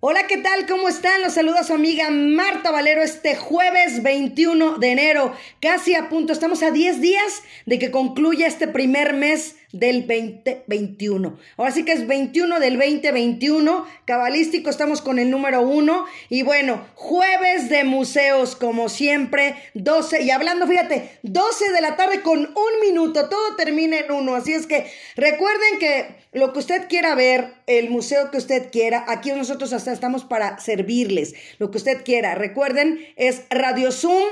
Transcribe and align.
Hola, 0.00 0.28
¿qué 0.28 0.36
tal? 0.36 0.64
¿Cómo 0.68 0.88
están? 0.88 1.22
Los 1.22 1.34
saluda 1.34 1.64
su 1.64 1.72
amiga 1.72 2.08
Marta 2.08 2.70
Valero 2.70 3.02
este 3.02 3.34
jueves 3.34 4.04
21 4.04 4.78
de 4.78 4.92
enero, 4.92 5.34
casi 5.60 5.96
a 5.96 6.08
punto, 6.08 6.32
estamos 6.32 6.62
a 6.62 6.70
10 6.70 7.00
días 7.00 7.42
de 7.66 7.80
que 7.80 7.90
concluya 7.90 8.46
este 8.46 8.68
primer 8.68 9.12
mes 9.12 9.56
del 9.72 10.06
2021. 10.06 11.38
Ahora 11.56 11.72
sí 11.72 11.84
que 11.84 11.92
es 11.92 12.06
21 12.06 12.58
del 12.58 12.78
2021, 12.78 13.86
cabalístico, 14.06 14.70
estamos 14.70 15.02
con 15.02 15.18
el 15.18 15.30
número 15.30 15.60
1 15.62 16.06
y 16.30 16.42
bueno, 16.42 16.86
jueves 16.94 17.68
de 17.68 17.84
museos 17.84 18.56
como 18.56 18.88
siempre, 18.88 19.56
12 19.74 20.22
y 20.22 20.30
hablando, 20.30 20.66
fíjate, 20.66 21.18
12 21.22 21.72
de 21.72 21.80
la 21.82 21.96
tarde 21.96 22.22
con 22.22 22.40
un 22.40 22.80
minuto, 22.80 23.28
todo 23.28 23.56
termina 23.56 23.98
en 23.98 24.10
uno, 24.10 24.36
así 24.36 24.52
es 24.52 24.66
que 24.66 24.90
recuerden 25.16 25.78
que 25.78 26.16
lo 26.32 26.52
que 26.52 26.60
usted 26.60 26.88
quiera 26.88 27.14
ver, 27.14 27.54
el 27.66 27.90
museo 27.90 28.30
que 28.30 28.38
usted 28.38 28.70
quiera, 28.70 29.04
aquí 29.08 29.32
nosotros 29.32 29.72
hasta 29.72 29.92
estamos 29.92 30.24
para 30.24 30.58
servirles, 30.60 31.34
lo 31.58 31.70
que 31.70 31.78
usted 31.78 32.04
quiera. 32.04 32.34
Recuerden, 32.34 33.00
es 33.16 33.42
Radio 33.50 33.92
Zoom 33.92 34.24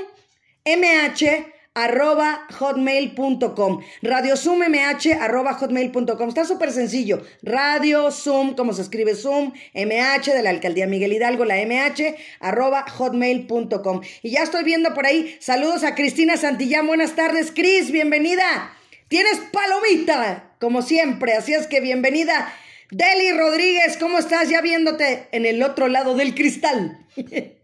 MH 0.65 1.56
arroba 1.77 2.47
hotmail.com. 2.59 3.81
Radio 4.01 4.35
Zoom 4.35 4.63
MH 4.63 5.13
arroba 5.21 5.53
hotmail.com. 5.53 6.27
Está 6.27 6.43
súper 6.43 6.71
sencillo. 6.71 7.21
Radio 7.43 8.09
Zoom, 8.11 8.55
como 8.55 8.73
se 8.73 8.81
escribe 8.81 9.13
Zoom, 9.13 9.53
MH 9.75 10.33
de 10.33 10.41
la 10.41 10.49
alcaldía 10.49 10.87
Miguel 10.87 11.13
Hidalgo, 11.13 11.45
la 11.45 11.57
MH 11.57 12.15
arroba 12.39 12.83
hotmail.com. 12.89 14.01
Y 14.23 14.31
ya 14.31 14.41
estoy 14.41 14.63
viendo 14.63 14.95
por 14.95 15.05
ahí. 15.05 15.37
Saludos 15.39 15.83
a 15.83 15.93
Cristina 15.93 16.35
Santillán. 16.35 16.87
Buenas 16.87 17.15
tardes, 17.15 17.51
Cris. 17.51 17.91
Bienvenida. 17.91 18.73
Tienes 19.07 19.39
palomita, 19.51 20.55
como 20.59 20.81
siempre. 20.81 21.33
Así 21.33 21.53
es 21.53 21.67
que 21.67 21.79
bienvenida. 21.79 22.51
Deli 22.89 23.31
Rodríguez, 23.33 23.97
¿cómo 23.97 24.17
estás? 24.17 24.49
Ya 24.49 24.61
viéndote 24.61 25.27
en 25.31 25.45
el 25.45 25.61
otro 25.61 25.89
lado 25.89 26.15
del 26.15 26.33
cristal. 26.33 27.05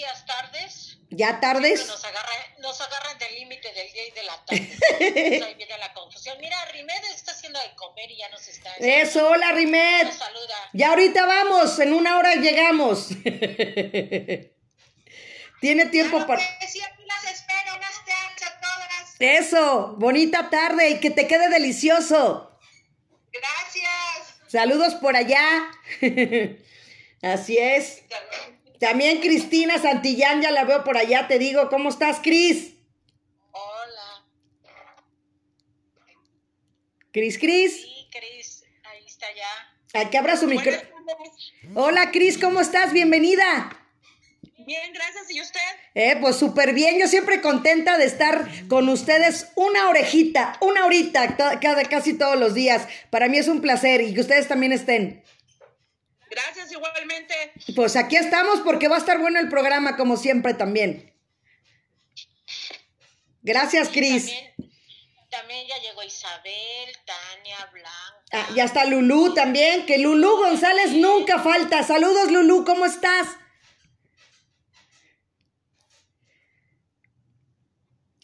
días, 0.00 0.24
tardes. 0.24 0.98
¿Ya 1.10 1.40
tardes? 1.40 1.86
Nos, 1.86 2.02
nos 2.60 2.80
agarran 2.80 3.18
del 3.18 3.34
límite 3.34 3.70
del 3.74 3.92
día 3.92 4.06
y 4.08 4.10
de 4.12 4.22
la 4.22 4.42
tarde. 4.46 4.78
ahí 5.44 5.54
viene 5.56 5.76
la 5.78 5.92
confusión. 5.92 6.38
Mira, 6.40 6.56
Rimed 6.72 7.04
está 7.14 7.32
haciendo 7.32 7.60
de 7.60 7.74
comer 7.74 8.10
y 8.10 8.16
ya 8.16 8.30
nos 8.30 8.48
está... 8.48 8.74
Eso, 8.78 9.28
hola 9.28 9.52
Rimed. 9.52 10.04
Nos 10.04 10.14
saluda. 10.16 10.70
Ya 10.72 10.88
ahorita 10.88 11.26
vamos, 11.26 11.78
en 11.80 11.92
una 11.92 12.16
hora 12.18 12.36
llegamos. 12.36 13.08
Tiene 15.60 15.84
tiempo 15.86 16.16
claro 16.16 16.26
para... 16.26 16.40
Sí, 16.66 16.80
aquí 16.80 17.02
las 17.04 17.24
espero, 17.24 17.76
unas 17.76 18.02
todas. 18.06 19.16
Eso, 19.18 19.96
bonita 19.98 20.48
tarde 20.48 20.88
y 20.90 21.00
que 21.00 21.10
te 21.10 21.26
quede 21.26 21.50
delicioso. 21.50 22.58
Gracias. 23.30 24.38
Saludos 24.48 24.94
por 24.94 25.14
allá. 25.14 25.70
Así 27.22 27.58
es. 27.58 28.02
También 28.80 29.20
Cristina 29.20 29.78
Santillán, 29.78 30.40
ya 30.40 30.50
la 30.50 30.64
veo 30.64 30.82
por 30.84 30.96
allá, 30.96 31.28
te 31.28 31.38
digo, 31.38 31.68
¿cómo 31.68 31.90
estás, 31.90 32.18
Cris? 32.22 32.72
Hola. 33.52 34.24
Cris, 37.12 37.38
Cris. 37.38 37.82
Sí, 37.82 38.08
Cris, 38.10 38.64
ahí 38.84 39.04
está 39.06 39.26
ya. 39.36 40.00
Aquí 40.00 40.16
abra 40.16 40.34
su 40.38 40.46
micrófono. 40.46 40.88
Hola, 41.74 42.10
Cris, 42.10 42.38
¿cómo 42.38 42.60
estás? 42.60 42.94
Bienvenida. 42.94 43.76
Bien, 44.70 44.92
gracias. 44.94 45.30
¿Y 45.30 45.40
usted? 45.40 45.60
Eh, 45.94 46.16
pues 46.20 46.36
súper 46.36 46.72
bien. 46.72 46.98
Yo 46.98 47.06
siempre 47.08 47.40
contenta 47.40 47.98
de 47.98 48.06
estar 48.06 48.48
con 48.68 48.88
ustedes 48.88 49.48
una 49.56 49.90
orejita, 49.90 50.56
una 50.60 50.86
horita, 50.86 51.36
cada, 51.36 51.84
casi 51.84 52.14
todos 52.14 52.38
los 52.38 52.54
días. 52.54 52.86
Para 53.10 53.28
mí 53.28 53.36
es 53.36 53.48
un 53.48 53.60
placer 53.60 54.00
y 54.00 54.14
que 54.14 54.20
ustedes 54.20 54.48
también 54.48 54.72
estén. 54.72 55.19
Gracias, 56.30 56.70
igualmente. 56.70 57.34
Pues 57.74 57.96
aquí 57.96 58.16
estamos 58.16 58.60
porque 58.60 58.86
va 58.86 58.96
a 58.96 59.00
estar 59.00 59.18
bueno 59.18 59.40
el 59.40 59.48
programa, 59.48 59.96
como 59.96 60.16
siempre 60.16 60.54
también. 60.54 61.12
Gracias, 63.42 63.88
Cris. 63.88 64.26
También, 64.26 64.54
también, 65.30 65.66
ya 65.66 65.78
llegó 65.78 66.02
Isabel, 66.04 66.96
Tania, 67.04 67.66
Blanca. 67.72 68.20
Ah, 68.32 68.48
ya 68.54 68.64
está 68.64 68.84
Lulú 68.84 69.34
también, 69.34 69.86
que 69.86 69.98
Lulú 69.98 70.36
González 70.36 70.92
nunca 70.92 71.40
falta. 71.40 71.82
Saludos, 71.82 72.30
Lulú, 72.30 72.64
¿cómo 72.64 72.86
estás? 72.86 73.26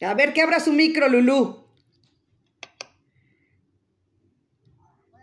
A 0.00 0.14
ver 0.14 0.32
que 0.32 0.42
abra 0.42 0.60
su 0.60 0.72
micro, 0.72 1.08
Lulú. 1.08 1.66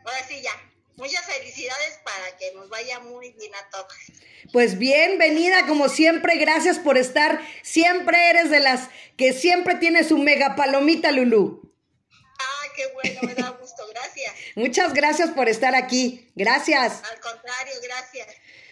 Ahora 0.05 0.27
sí, 0.27 0.41
ya. 0.41 0.51
Muchas 0.95 1.25
felicidades 1.25 1.99
para 2.13 2.37
que 2.37 2.51
nos 2.53 2.69
vaya 2.69 2.99
muy 2.99 3.31
bien 3.31 3.51
a 3.55 3.69
todos. 3.69 3.93
Pues 4.51 4.77
bienvenida, 4.77 5.65
como 5.67 5.89
siempre, 5.89 6.37
gracias 6.37 6.77
por 6.79 6.97
estar. 6.97 7.41
Siempre 7.63 8.29
eres 8.29 8.49
de 8.49 8.59
las 8.59 8.89
que 9.17 9.33
siempre 9.33 9.75
tiene 9.75 10.03
su 10.03 10.17
mega 10.17 10.55
palomita, 10.55 11.11
Lulú. 11.11 11.73
Ah, 12.11 12.67
qué 12.75 12.83
bueno, 12.93 13.21
me 13.23 13.35
da 13.35 13.49
gusto, 13.49 13.83
gracias. 13.89 14.33
Muchas 14.55 14.93
gracias 14.93 15.31
por 15.31 15.49
estar 15.49 15.75
aquí. 15.75 16.29
Gracias. 16.35 17.01
Al 17.03 17.19
contrario, 17.19 17.73
gracias. 17.83 18.27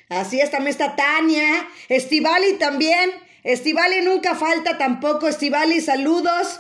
Así 0.09 0.41
es, 0.41 0.51
también 0.51 0.71
está 0.71 0.95
Tania, 0.95 1.67
Estivali 1.87 2.53
también. 2.57 3.11
Estivali 3.43 4.01
nunca 4.01 4.35
falta 4.35 4.77
tampoco. 4.77 5.27
Estivali, 5.27 5.81
saludos. 5.81 6.59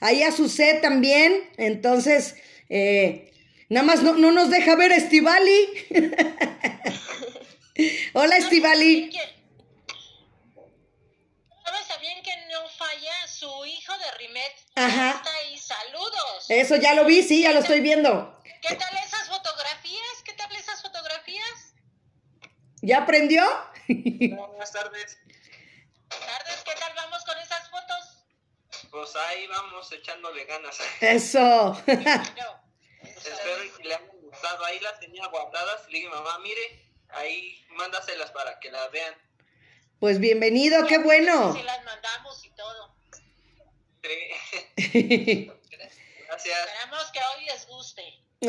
Ahí 0.00 0.22
a 0.22 0.32
su 0.32 0.48
set 0.48 0.82
también. 0.82 1.48
Entonces, 1.56 2.34
eh, 2.68 3.27
Nada 3.68 3.84
más 3.84 4.02
no, 4.02 4.14
no 4.14 4.32
nos 4.32 4.48
deja 4.50 4.76
ver 4.76 4.92
a 4.92 4.96
Estivali. 4.96 5.68
Hola, 8.14 8.36
Estivali. 8.38 9.12
¿Sabes 11.64 11.88
también 11.88 12.22
que 12.22 12.30
no 12.50 12.66
falla 12.70 13.26
su 13.28 13.64
hijo 13.66 13.92
de 13.98 14.10
Rimet? 14.18 14.52
Ajá. 14.74 15.10
Está 15.10 15.34
ahí, 15.34 15.58
saludos. 15.58 16.46
Eso 16.48 16.76
ya 16.76 16.94
lo 16.94 17.04
vi, 17.04 17.22
sí, 17.22 17.42
ya 17.42 17.52
lo 17.52 17.60
estoy 17.60 17.80
viendo. 17.80 18.40
¿Qué 18.62 18.74
tal 18.74 18.96
esas 19.04 19.28
fotografías? 19.28 20.22
¿Qué 20.24 20.32
tal 20.32 20.50
esas 20.56 20.80
fotografías? 20.80 21.74
¿Ya 22.80 23.02
aprendió? 23.02 23.44
Buenas 23.88 24.72
tardes. 24.72 25.18
Tardes, 26.08 26.62
¿qué 26.64 26.72
tal 26.80 26.92
vamos 26.96 27.22
con 27.24 27.36
esas 27.38 27.68
fotos? 27.68 28.24
Pues 28.90 29.14
ahí 29.14 29.46
vamos 29.46 29.92
echándole 29.92 30.46
ganas. 30.46 30.78
Eso. 31.02 31.76
Espero 33.26 33.76
que 33.76 33.84
le 33.84 33.94
hayan 33.94 34.08
gustado. 34.22 34.64
Ahí 34.64 34.80
las 34.80 34.98
tenía 35.00 35.26
guardadas. 35.26 35.88
Le 35.88 35.98
dije, 35.98 36.08
mamá, 36.08 36.38
mire, 36.40 36.82
ahí 37.10 37.64
mándaselas 37.70 38.30
para 38.30 38.58
que 38.60 38.70
las 38.70 38.90
vean. 38.90 39.14
Pues 40.00 40.20
bienvenido, 40.20 40.86
qué 40.86 40.98
bueno. 40.98 41.54
Sí, 41.54 41.62
las 41.62 41.84
mandamos 41.84 42.44
y 42.44 42.50
todo. 42.50 42.94
Sí. 44.76 45.50
Gracias. 46.28 46.58
Esperamos 46.58 47.10
que 47.10 47.20
hoy 47.20 47.44
les 47.46 47.66
guste. 47.66 48.02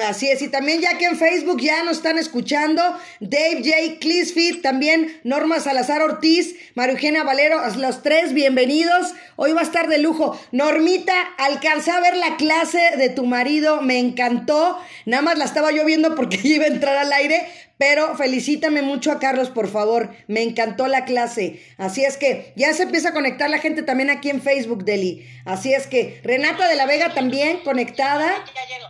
Así 0.08 0.30
es, 0.30 0.40
y 0.44 0.50
también 0.50 0.82
ya 0.82 1.00
que 1.00 1.06
en 1.06 1.18
Facebook 1.18 1.60
ya 1.62 1.82
nos 1.84 1.98
están 1.98 2.20
escuchando, 2.20 2.84
Dave 3.22 3.64
J. 3.64 4.00
Clisfit, 4.00 4.62
también 4.62 5.20
Norma 5.24 5.60
Salazar 5.60 6.04
Ortiz, 6.04 6.56
María 6.76 6.94
Eugenia 6.94 7.24
Valero, 7.24 7.60
los 7.76 8.04
tres 8.04 8.34
bienvenidos. 8.34 9.14
Hoy 9.36 9.54
va 9.54 9.62
a 9.62 9.64
estar 9.64 9.88
de 9.88 9.98
lujo. 9.98 10.40
Normita, 10.52 11.16
alcancé 11.40 11.90
a 11.90 12.02
ver 12.02 12.18
la 12.18 12.38
clase 12.38 12.98
de 12.98 13.10
tu 13.10 13.26
marido, 13.26 13.82
me 13.82 13.98
encantó. 13.98 14.80
Nada 15.06 15.24
más 15.24 15.40
la 15.40 15.46
estaba 15.46 15.72
yo 15.72 15.84
viendo 15.86 16.14
porque 16.14 16.40
iba 16.44 16.66
a 16.66 16.68
entrar 16.68 16.96
al 16.96 17.12
aire, 17.12 17.48
pero 17.80 18.18
felicítame 18.18 18.82
mucho 18.82 19.10
a 19.10 19.20
Carlos, 19.20 19.50
por 19.50 19.72
favor. 19.72 20.14
Me 20.28 20.44
encantó 20.44 20.88
la 20.88 21.06
clase. 21.06 21.66
Así 21.78 22.04
es 22.04 22.18
que 22.18 22.52
ya 22.58 22.74
se 22.74 22.84
empieza 22.84 23.10
a 23.10 23.14
conectar 23.14 23.50
la 23.50 23.60
gente 23.60 23.84
también 23.84 24.10
aquí 24.10 24.30
en 24.30 24.42
Facebook, 24.42 24.84
Deli. 24.84 25.26
Así 25.46 25.74
es 25.74 25.88
que 25.88 26.20
Renata 26.22 26.68
de 26.68 26.76
la 26.76 26.86
Vega 26.86 27.14
también 27.14 27.62
conectada. 27.62 28.44
Ya 28.54 28.66
llegó. 28.68 28.90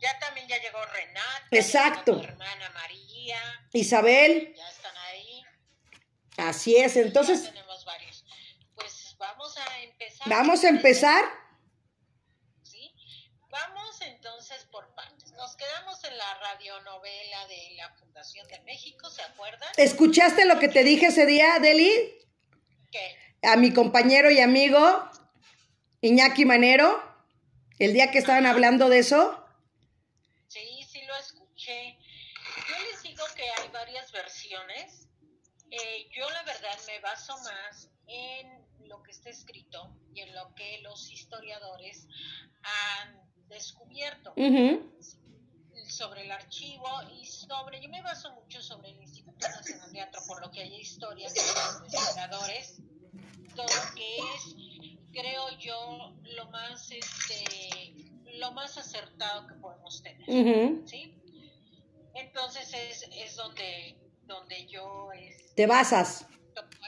Ya 0.00 0.16
también 0.20 0.46
ya 0.46 0.56
llegó 0.62 0.78
Renata. 0.84 1.48
Exacto. 1.50 2.12
Llegó 2.12 2.28
hermana 2.28 2.70
María. 2.74 3.38
Isabel. 3.72 4.54
Ya 4.56 4.68
están 4.68 4.96
ahí. 4.96 5.42
Así 6.36 6.76
es, 6.76 6.96
entonces. 6.96 7.42
Ya 7.42 7.50
tenemos 7.50 7.84
varios. 7.84 8.24
Pues 8.76 9.16
vamos 9.18 9.58
a 9.58 9.80
empezar. 9.80 10.28
Vamos 10.28 10.62
a 10.62 10.68
empezar. 10.68 11.24
Sí. 12.62 12.92
Vamos 13.50 14.00
entonces 14.02 14.64
por 14.70 14.94
partes. 14.94 15.32
Nos 15.32 15.56
quedamos 15.56 16.04
en 16.04 16.16
la 16.16 16.34
radionovela 16.34 17.46
de 17.48 17.74
la 17.76 17.94
De 18.18 18.60
México, 18.64 19.08
¿se 19.10 19.22
acuerdan? 19.22 19.68
¿Escuchaste 19.76 20.44
lo 20.44 20.58
que 20.58 20.66
te 20.66 20.82
dije 20.82 21.06
ese 21.06 21.24
día, 21.24 21.60
Deli? 21.60 21.88
¿Qué? 22.90 23.16
A 23.46 23.54
mi 23.54 23.72
compañero 23.72 24.28
y 24.28 24.40
amigo 24.40 25.08
Iñaki 26.00 26.44
Manero, 26.44 27.00
el 27.78 27.92
día 27.92 28.10
que 28.10 28.18
estaban 28.18 28.44
hablando 28.44 28.88
de 28.88 28.98
eso. 28.98 29.46
Sí, 30.48 30.84
sí 30.90 31.00
lo 31.06 31.14
escuché. 31.14 31.96
Yo 32.68 32.90
les 32.90 33.02
digo 33.04 33.22
que 33.36 33.44
hay 33.44 33.68
varias 33.68 34.10
versiones. 34.10 35.06
Eh, 35.70 36.08
yo 36.10 36.28
la 36.30 36.42
verdad 36.42 36.76
me 36.88 36.98
baso 36.98 37.38
más 37.38 37.88
en 38.08 38.88
lo 38.88 39.00
que 39.04 39.12
está 39.12 39.30
escrito 39.30 39.96
y 40.12 40.22
en 40.22 40.34
lo 40.34 40.52
que 40.56 40.80
los 40.82 41.08
historiadores 41.12 42.08
han 42.64 43.28
descubierto. 43.48 44.32
Ujú. 44.36 44.97
Sobre 45.98 46.22
el 46.22 46.30
archivo 46.30 46.86
y 47.20 47.26
sobre, 47.26 47.80
yo 47.80 47.88
me 47.88 48.00
baso 48.02 48.30
mucho 48.32 48.62
sobre 48.62 48.90
el 48.90 49.00
Instituto 49.02 49.48
Nacional 49.48 49.92
de 49.92 50.00
Antropología 50.00 50.64
y 50.64 50.76
Historia, 50.76 51.28
de 51.28 51.40
los 51.40 51.82
investigadores, 51.86 52.76
todo 53.56 53.66
que 53.96 54.18
es, 54.18 54.54
creo 55.12 55.50
yo, 55.58 56.14
lo 56.36 56.50
más, 56.50 56.88
este, 56.92 57.94
lo 58.38 58.52
más 58.52 58.78
acertado 58.78 59.48
que 59.48 59.54
podemos 59.54 60.00
tener. 60.00 60.24
¿sí? 60.86 61.12
Entonces 62.14 62.72
es, 62.72 63.08
es 63.16 63.34
donde, 63.34 63.98
donde 64.22 64.68
yo 64.68 65.10
este, 65.12 65.52
Te 65.56 65.66
basas. 65.66 66.26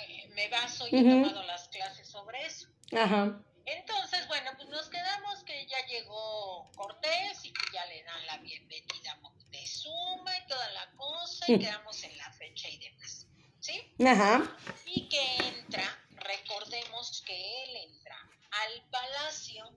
eh, 0.09 0.29
me 0.37 0.49
baso 0.51 0.87
y 0.87 0.97
he 0.97 1.03
tomado 1.03 1.43
las 1.43 1.67
clases 1.69 2.07
sobre 2.07 2.47
eso. 2.47 2.69
Ajá. 2.93 3.43
Entonces, 3.71 4.27
bueno, 4.27 4.51
pues 4.57 4.69
nos 4.69 4.89
quedamos 4.89 5.45
que 5.45 5.65
ya 5.67 5.87
llegó 5.87 6.69
Cortés 6.75 7.45
y 7.45 7.53
que 7.53 7.73
ya 7.73 7.87
le 7.87 8.03
dan 8.03 8.27
la 8.27 8.39
bienvenida 8.39 9.13
a 9.13 9.17
Moctezuma 9.17 10.39
y 10.39 10.47
toda 10.49 10.71
la 10.73 10.91
cosa 10.97 11.45
y 11.47 11.57
quedamos 11.57 12.03
en 12.03 12.17
la 12.19 12.33
fecha 12.33 12.69
y 12.69 12.79
demás, 12.79 13.29
¿sí? 13.61 13.95
Ajá. 14.05 14.57
Y 14.87 15.09
que 15.09 15.37
entra, 15.37 15.85
recordemos 16.17 17.23
que 17.25 17.63
él 17.63 17.77
entra 17.77 18.17
al 18.51 18.83
palacio 18.91 19.71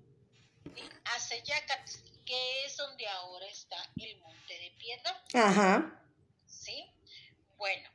¿sí? 0.75 0.89
a 1.05 1.19
Seyacat, 1.19 1.87
que 2.25 2.65
es 2.65 2.75
donde 2.75 3.07
ahora 3.07 3.45
está 3.45 3.77
el 3.97 4.17
Monte 4.21 4.57
de 4.57 4.71
Piedra, 4.71 5.23
Ajá. 5.35 6.01
¿sí? 6.47 6.83
Bueno, 7.57 7.89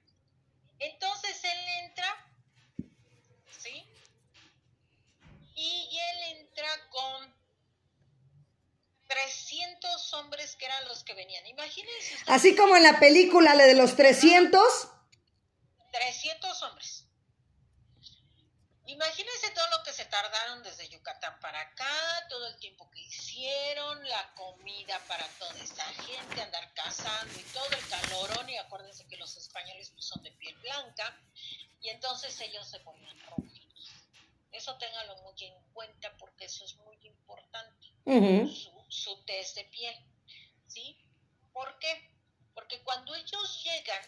entonces 0.79 1.43
él 1.43 1.59
entra, 1.85 2.27
¿sí? 3.51 3.85
Y 5.61 5.89
con 6.91 7.35
300 9.09 10.15
hombres 10.15 10.57
que 10.57 10.67
eran 10.67 10.85
los 10.87 11.03
que 11.03 11.15
venían. 11.15 11.47
Imagínense 11.47 12.15
ustedes, 12.15 12.29
Así 12.29 12.55
como 12.55 12.77
en 12.77 12.83
la 12.83 12.99
película, 13.01 13.55
la 13.55 13.65
de 13.65 13.75
los 13.75 13.97
300. 13.97 14.63
300 15.93 16.63
hombres. 16.63 17.05
Imagínense 18.89 19.51
todo 19.51 19.67
lo 19.77 19.83
que 19.85 19.93
se 19.93 20.07
tardaron 20.07 20.63
desde 20.63 20.89
Yucatán 20.89 21.39
para 21.41 21.61
acá, 21.61 22.27
todo 22.31 22.47
el 22.47 22.57
tiempo 22.57 22.91
que 22.91 23.01
hicieron, 23.01 24.03
la 24.09 24.35
comida 24.35 24.99
para 25.07 25.29
toda 25.39 25.53
esa 25.63 25.85
gente, 25.85 26.41
andar 26.41 26.73
cazando 26.73 27.39
y 27.39 27.43
todo 27.53 27.69
el 27.71 27.89
calorón. 27.89 28.49
Y 28.49 28.57
acuérdense 28.57 29.07
que 29.07 29.19
los 29.19 29.37
españoles 29.37 29.91
pues, 29.91 30.07
son 30.07 30.23
de 30.23 30.33
piel 30.33 30.57
blanca 30.57 31.15
y 31.83 31.91
entonces 31.91 32.41
ellos 32.41 32.67
se 32.67 32.81
ponían 32.81 33.19
rojitos. 33.27 33.48
Eso 34.53 34.77
téngalo 34.79 35.17
muy 35.23 35.35
en 35.41 35.55
cuenta 35.73 36.17
porque 36.17 36.47
eso 36.47 36.65
es 36.65 36.77
muy 36.77 36.97
importante 37.03 37.89
su, 38.05 38.85
su 38.89 39.25
test 39.25 39.57
de 39.57 39.65
piel. 39.65 39.97
¿Sí? 40.67 40.97
¿Por 41.53 41.79
qué? 41.79 42.11
Porque 42.55 42.83
cuando 42.83 43.15
ellos 43.15 43.65
llegan, 43.65 44.03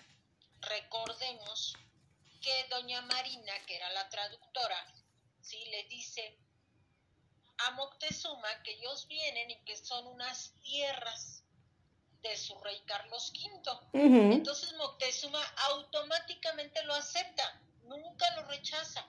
recordemos 0.61 1.75
que 2.41 2.67
doña 2.71 3.03
Marina, 3.03 3.53
que 3.67 3.77
era 3.77 3.91
la 3.93 4.09
traductora, 4.09 4.87
¿sí? 5.41 5.63
le 5.67 5.85
dice 5.85 6.39
a 7.59 7.71
Moctezuma 7.73 8.63
que 8.63 8.73
ellos 8.73 9.07
vienen 9.07 9.51
y 9.51 9.57
que 9.65 9.77
son 9.77 10.07
unas 10.07 10.55
tierras 10.63 11.45
de 12.23 12.37
su 12.37 12.59
rey 12.61 12.81
Carlos 12.87 13.33
V. 13.33 14.33
Entonces 14.33 14.73
Moctezuma 14.75 15.43
automáticamente 15.71 16.83
lo 16.85 16.95
acepta, 16.95 17.61
nunca 17.85 18.35
lo 18.37 18.45
rechaza. 18.45 19.07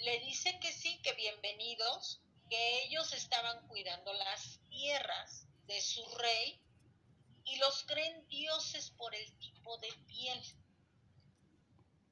Le 0.00 0.18
dice 0.20 0.58
que 0.60 0.72
sí, 0.72 0.98
que 1.02 1.12
bienvenidos, 1.12 2.22
que 2.48 2.84
ellos 2.84 3.12
estaban 3.12 3.66
cuidando 3.68 4.14
las 4.14 4.58
tierras 4.70 5.46
de 5.66 5.78
su 5.82 6.02
rey 6.16 6.58
y 7.44 7.56
los 7.56 7.84
creen 7.84 8.26
dioses 8.28 8.92
por 8.92 9.14
el 9.14 9.38
tipo 9.38 9.76
de 9.78 9.92
piel. 10.06 10.42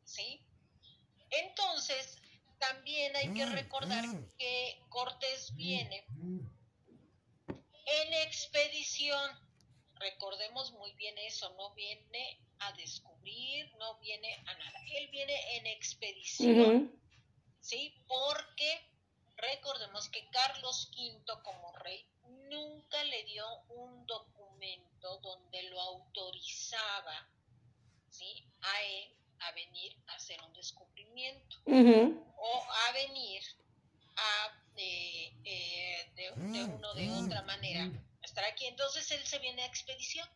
¿Sí? 0.04 0.44
Entonces, 1.30 2.20
también 2.58 3.16
hay 3.16 3.32
que 3.32 3.46
recordar 3.46 4.04
que 4.36 4.82
Cortés 4.90 5.54
viene 5.56 6.04
en 7.48 8.12
expedición. 8.26 9.30
Recordemos 9.94 10.72
muy 10.72 10.92
bien 10.92 11.16
eso, 11.18 11.54
no 11.56 11.72
viene 11.72 12.38
a 12.58 12.72
descubrir, 12.74 13.72
no 13.78 13.98
viene 13.98 14.34
a 14.46 14.54
nada. 14.54 14.78
Él 14.94 15.08
viene 15.08 15.56
en 15.56 15.66
expedición. 15.68 17.07
¿Sí? 17.60 17.94
Porque 18.06 18.80
recordemos 19.36 20.08
que 20.08 20.28
Carlos 20.30 20.90
V 20.96 21.42
como 21.42 21.72
rey 21.78 22.06
nunca 22.50 23.02
le 23.04 23.24
dio 23.24 23.46
un 23.68 24.06
documento 24.06 25.18
donde 25.18 25.62
lo 25.64 25.80
autorizaba, 25.80 27.28
¿sí? 28.10 28.44
A 28.62 28.82
él 28.82 29.14
a 29.40 29.52
venir 29.52 29.96
a 30.08 30.14
hacer 30.14 30.40
un 30.42 30.52
descubrimiento 30.52 31.56
o 31.66 32.66
a 32.88 32.92
venir 32.92 33.42
a 34.16 34.58
eh, 34.76 35.32
eh, 35.44 36.10
de, 36.14 36.22
de 36.22 36.64
una 36.64 36.90
o 36.90 36.94
de 36.94 37.10
otra 37.10 37.42
manera 37.42 37.90
estar 38.22 38.44
aquí. 38.44 38.66
Entonces 38.66 39.10
él 39.10 39.24
se 39.24 39.38
viene 39.38 39.62
a 39.62 39.66
expedición. 39.66 40.28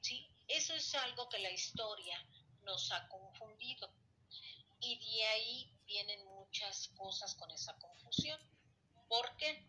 ¿sí? 0.00 0.28
Eso 0.48 0.74
es 0.74 0.94
algo 0.94 1.28
que 1.28 1.38
la 1.38 1.50
historia 1.50 2.18
nos 2.64 2.90
ha 2.92 3.08
confundido. 3.08 3.90
Y 4.80 4.98
de 4.98 5.24
ahí 5.24 5.72
vienen 5.88 6.22
muchas 6.26 6.88
cosas 6.88 7.34
con 7.34 7.50
esa 7.50 7.76
confusión. 7.78 8.38
¿Por 9.08 9.36
qué? 9.38 9.66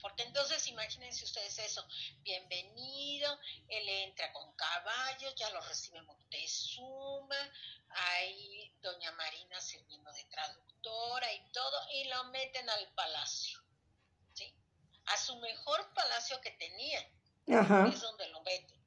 Porque 0.00 0.22
entonces 0.22 0.66
imagínense 0.66 1.24
ustedes 1.24 1.58
eso, 1.58 1.86
bienvenido, 2.22 3.38
él 3.68 3.88
entra 3.88 4.32
con 4.32 4.54
caballos, 4.56 5.34
ya 5.34 5.50
lo 5.50 5.60
recibe 5.60 6.00
Moctezuma, 6.02 7.36
ahí 7.88 8.74
doña 8.80 9.12
Marina 9.12 9.60
sirviendo 9.60 10.10
de 10.12 10.24
traductora 10.24 11.32
y 11.32 11.52
todo, 11.52 11.86
y 11.92 12.04
lo 12.04 12.24
meten 12.24 12.68
al 12.70 12.92
palacio, 12.94 13.58
¿sí? 14.32 14.54
A 15.06 15.16
su 15.18 15.36
mejor 15.36 15.92
palacio 15.92 16.40
que 16.40 16.52
tenía, 16.52 17.00
Ajá. 17.58 17.88
es 17.88 18.00
donde 18.00 18.28
lo 18.28 18.40
meten. 18.42 18.80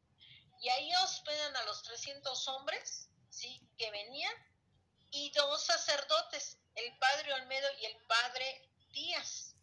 Y 0.62 0.70
ahí 0.70 0.96
hospedan 1.04 1.56
a 1.56 1.64
los 1.66 1.84
300 1.84 2.48
hombres, 2.48 3.10
¿sí? 3.30 3.62
Que 3.78 3.92
venían, 3.92 4.34
y 5.12 5.32
dos 5.32 5.64
sacerdotes, 5.64 6.58
el 6.76 6.98
padre 6.98 7.34
Olmedo 7.34 7.68
y 7.82 7.86
el 7.86 7.98
padre 8.06 8.70
Díaz. 8.92 9.56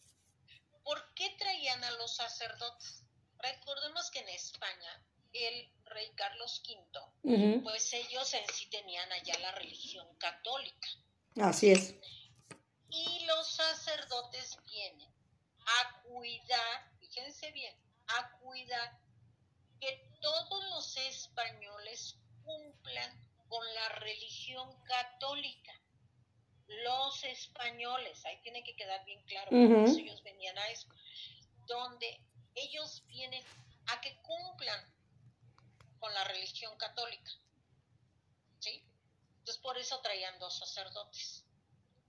¿Por 0.83 1.15
qué 1.15 1.31
traían 1.39 1.83
a 1.85 1.91
los 1.93 2.15
sacerdotes? 2.15 3.03
Recordemos 3.39 4.11
que 4.11 4.21
en 4.21 4.29
España 4.31 5.05
el 5.33 5.71
rey 5.85 6.11
Carlos 6.15 6.63
V, 6.67 7.63
pues 7.63 7.93
ellos 7.93 8.33
en 8.35 8.47
sí 8.55 8.67
tenían 8.71 9.11
allá 9.13 9.39
la 9.41 9.53
religión 9.53 10.07
católica. 10.17 10.89
Así 11.41 11.71
es. 11.71 11.95
Y 12.89 13.25
los 13.27 13.47
sacerdotes 13.49 14.59
vienen 14.65 15.13
a 15.67 16.03
cuidar, 16.03 16.91
fíjense 16.99 17.51
bien, 17.53 17.77
a 18.07 18.31
cuidar 18.39 18.99
que 19.81 20.11
todos 20.23 20.65
los 20.71 20.97
españoles 20.97 22.17
cumplan 22.45 23.26
con 23.49 23.65
la 23.75 23.89
religión 24.01 24.69
católica. 24.85 25.73
Los 26.67 27.23
españoles, 27.25 28.25
ahí 28.25 28.41
tiene 28.43 28.63
que 28.65 28.75
quedar 28.75 29.05
bien 29.05 29.23
claro, 29.25 29.51
Ujú. 29.53 29.85
pues 29.85 29.97
ellos 29.99 30.23
venían 30.23 30.59
a 30.59 30.69
eso, 30.69 30.89
donde 31.67 32.21
ellos 32.55 33.05
vienen 33.07 33.45
a 33.87 34.01
que 34.01 34.21
cumplan 34.23 34.85
con 36.01 36.13
la 36.13 36.25
religión 36.25 36.77
católica. 36.77 37.31
¿Sí? 38.59 38.83
Entonces 39.39 39.59
por 39.59 39.79
eso 39.79 40.01
traían 40.01 40.39
dos 40.41 40.59
sacerdotes 40.59 41.46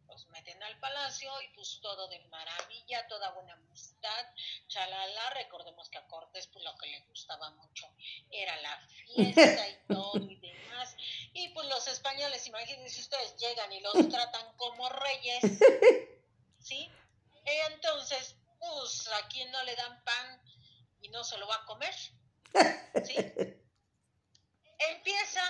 los 0.07 0.25
meten 0.27 0.61
al 0.63 0.79
palacio 0.79 1.29
y 1.41 1.55
pues 1.55 1.79
todo 1.81 2.07
de 2.07 2.19
maravilla, 2.27 3.07
toda 3.07 3.31
buena 3.31 3.53
amistad, 3.53 4.25
chalala, 4.67 5.29
recordemos 5.31 5.89
que 5.89 5.97
a 5.97 6.07
Cortés 6.07 6.47
pues 6.47 6.63
lo 6.63 6.75
que 6.77 6.87
le 6.87 6.99
gustaba 7.01 7.51
mucho 7.51 7.87
era 8.31 8.55
la 8.61 8.79
fiesta 8.87 9.69
y 9.69 9.77
todo 9.87 10.17
y 10.17 10.35
demás, 10.37 10.95
y 11.33 11.49
pues 11.49 11.67
los 11.67 11.87
españoles, 11.87 12.47
imagínense 12.47 12.99
ustedes, 13.01 13.35
llegan 13.37 13.71
y 13.73 13.79
los 13.81 14.09
tratan 14.09 14.55
como 14.57 14.89
reyes, 14.89 15.43
¿sí? 16.59 16.89
Entonces, 17.69 18.35
pues 18.59 19.07
a 19.09 19.27
quien 19.27 19.51
no 19.51 19.63
le 19.63 19.75
dan 19.75 20.03
pan 20.03 20.41
y 21.01 21.09
no 21.09 21.23
se 21.23 21.37
lo 21.37 21.47
va 21.47 21.55
a 21.55 21.65
comer, 21.65 21.93
¿sí? 23.05 23.15
Empieza 24.79 25.41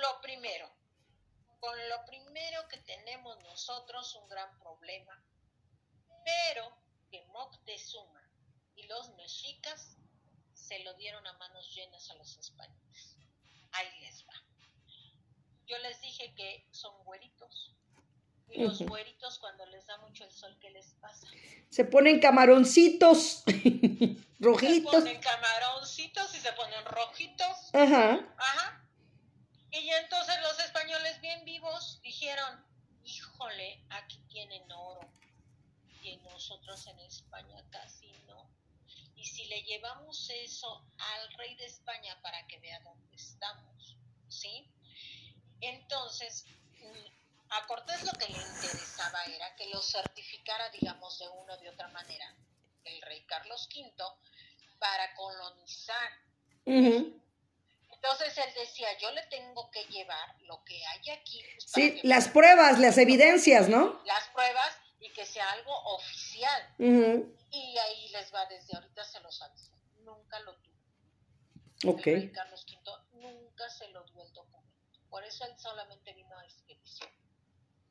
lo 0.00 0.20
primero, 0.20 0.75
con 1.66 1.88
lo 1.88 2.04
primero 2.04 2.68
que 2.68 2.76
tenemos 2.78 3.42
nosotros 3.42 4.14
un 4.14 4.28
gran 4.28 4.56
problema, 4.60 5.20
pero 6.24 6.72
que 7.10 7.24
Moctezuma 7.32 8.22
y 8.76 8.86
los 8.86 9.12
mexicas 9.16 9.96
se 10.54 10.78
lo 10.84 10.94
dieron 10.94 11.26
a 11.26 11.32
manos 11.38 11.74
llenas 11.74 12.08
a 12.12 12.14
los 12.14 12.38
españoles. 12.38 13.16
Ahí 13.72 13.88
les 14.00 14.24
va. 14.28 14.34
Yo 15.66 15.76
les 15.78 16.00
dije 16.00 16.32
que 16.36 16.68
son 16.70 17.02
güeritos. 17.02 17.74
Y 18.48 18.62
los 18.62 18.80
güeritos 18.82 19.40
cuando 19.40 19.66
les 19.66 19.86
da 19.86 19.98
mucho 19.98 20.22
el 20.24 20.30
sol, 20.30 20.56
¿qué 20.60 20.70
les 20.70 20.94
pasa? 21.00 21.26
Se 21.68 21.84
ponen 21.84 22.20
camaroncitos 22.20 23.42
Se 23.44 24.16
rojitos. 24.38 24.94
ponen 24.94 25.20
camaroncitos 25.20 26.32
y 26.32 26.36
se 26.36 26.42
se 26.42 26.52
ponen 26.52 26.84
rojitos. 26.84 27.74
Ajá. 27.74 28.34
Ajá. 28.38 28.85
Y 29.78 29.90
entonces 29.90 30.40
los 30.40 30.58
españoles 30.60 31.20
bien 31.20 31.44
vivos 31.44 32.00
dijeron, 32.02 32.64
híjole, 33.04 33.84
aquí 33.90 34.18
tienen 34.28 34.70
oro. 34.72 35.00
Y 36.02 36.16
nosotros 36.18 36.86
en 36.86 36.98
España 37.00 37.62
casi 37.70 38.10
no. 38.26 38.48
Y 39.16 39.24
si 39.24 39.44
le 39.46 39.62
llevamos 39.64 40.30
eso 40.30 40.82
al 40.98 41.32
rey 41.34 41.54
de 41.56 41.66
España 41.66 42.18
para 42.22 42.46
que 42.46 42.58
vea 42.58 42.80
dónde 42.80 43.16
estamos, 43.16 43.96
¿sí? 44.28 44.66
Entonces, 45.60 46.46
mm, 46.80 47.50
a 47.50 47.66
Cortés 47.66 48.02
lo 48.04 48.12
que 48.12 48.28
le 48.28 48.38
interesaba 48.38 49.24
era 49.24 49.54
que 49.56 49.68
lo 49.68 49.82
certificara, 49.82 50.70
digamos, 50.70 51.18
de 51.18 51.28
una 51.28 51.54
o 51.54 51.58
de 51.58 51.68
otra 51.68 51.88
manera, 51.88 52.34
el 52.84 53.02
rey 53.02 53.24
Carlos 53.26 53.68
V, 53.74 53.92
para 54.78 55.14
colonizar. 55.14 56.10
Entonces 57.96 58.38
él 58.38 58.52
decía, 58.54 58.88
yo 58.98 59.10
le 59.12 59.22
tengo 59.26 59.70
que 59.70 59.84
llevar 59.86 60.36
lo 60.42 60.62
que 60.64 60.84
hay 60.86 61.10
aquí. 61.10 61.42
pues, 61.42 61.64
Sí, 61.72 62.00
las 62.02 62.28
pruebas, 62.28 62.78
las 62.78 62.98
evidencias, 62.98 63.68
¿no? 63.68 64.00
las 64.04 64.28
pruebas 64.28 64.78
y 65.00 65.10
que 65.12 65.24
sea 65.24 65.50
algo 65.52 65.72
oficial. 65.94 66.74
Y 66.78 67.78
ahí 67.78 68.08
les 68.10 68.32
va 68.32 68.46
desde 68.46 68.76
ahorita, 68.76 69.04
se 69.04 69.20
los 69.20 69.40
aviso. 69.42 69.72
Nunca 70.00 70.38
lo 70.40 70.54
tuvo. 70.58 71.92
Ok. 71.92 72.06
El 72.06 72.14
rey 72.22 72.32
Carlos 72.32 72.64
V 72.68 72.92
nunca 73.14 73.68
se 73.70 73.88
lo 73.88 74.04
dio 74.04 74.22
el 74.22 74.32
documento. 74.32 75.00
Por 75.10 75.24
eso 75.24 75.44
él 75.44 75.58
solamente 75.58 76.12
vino 76.12 76.38
a 76.38 76.44
expedición. 76.44 77.10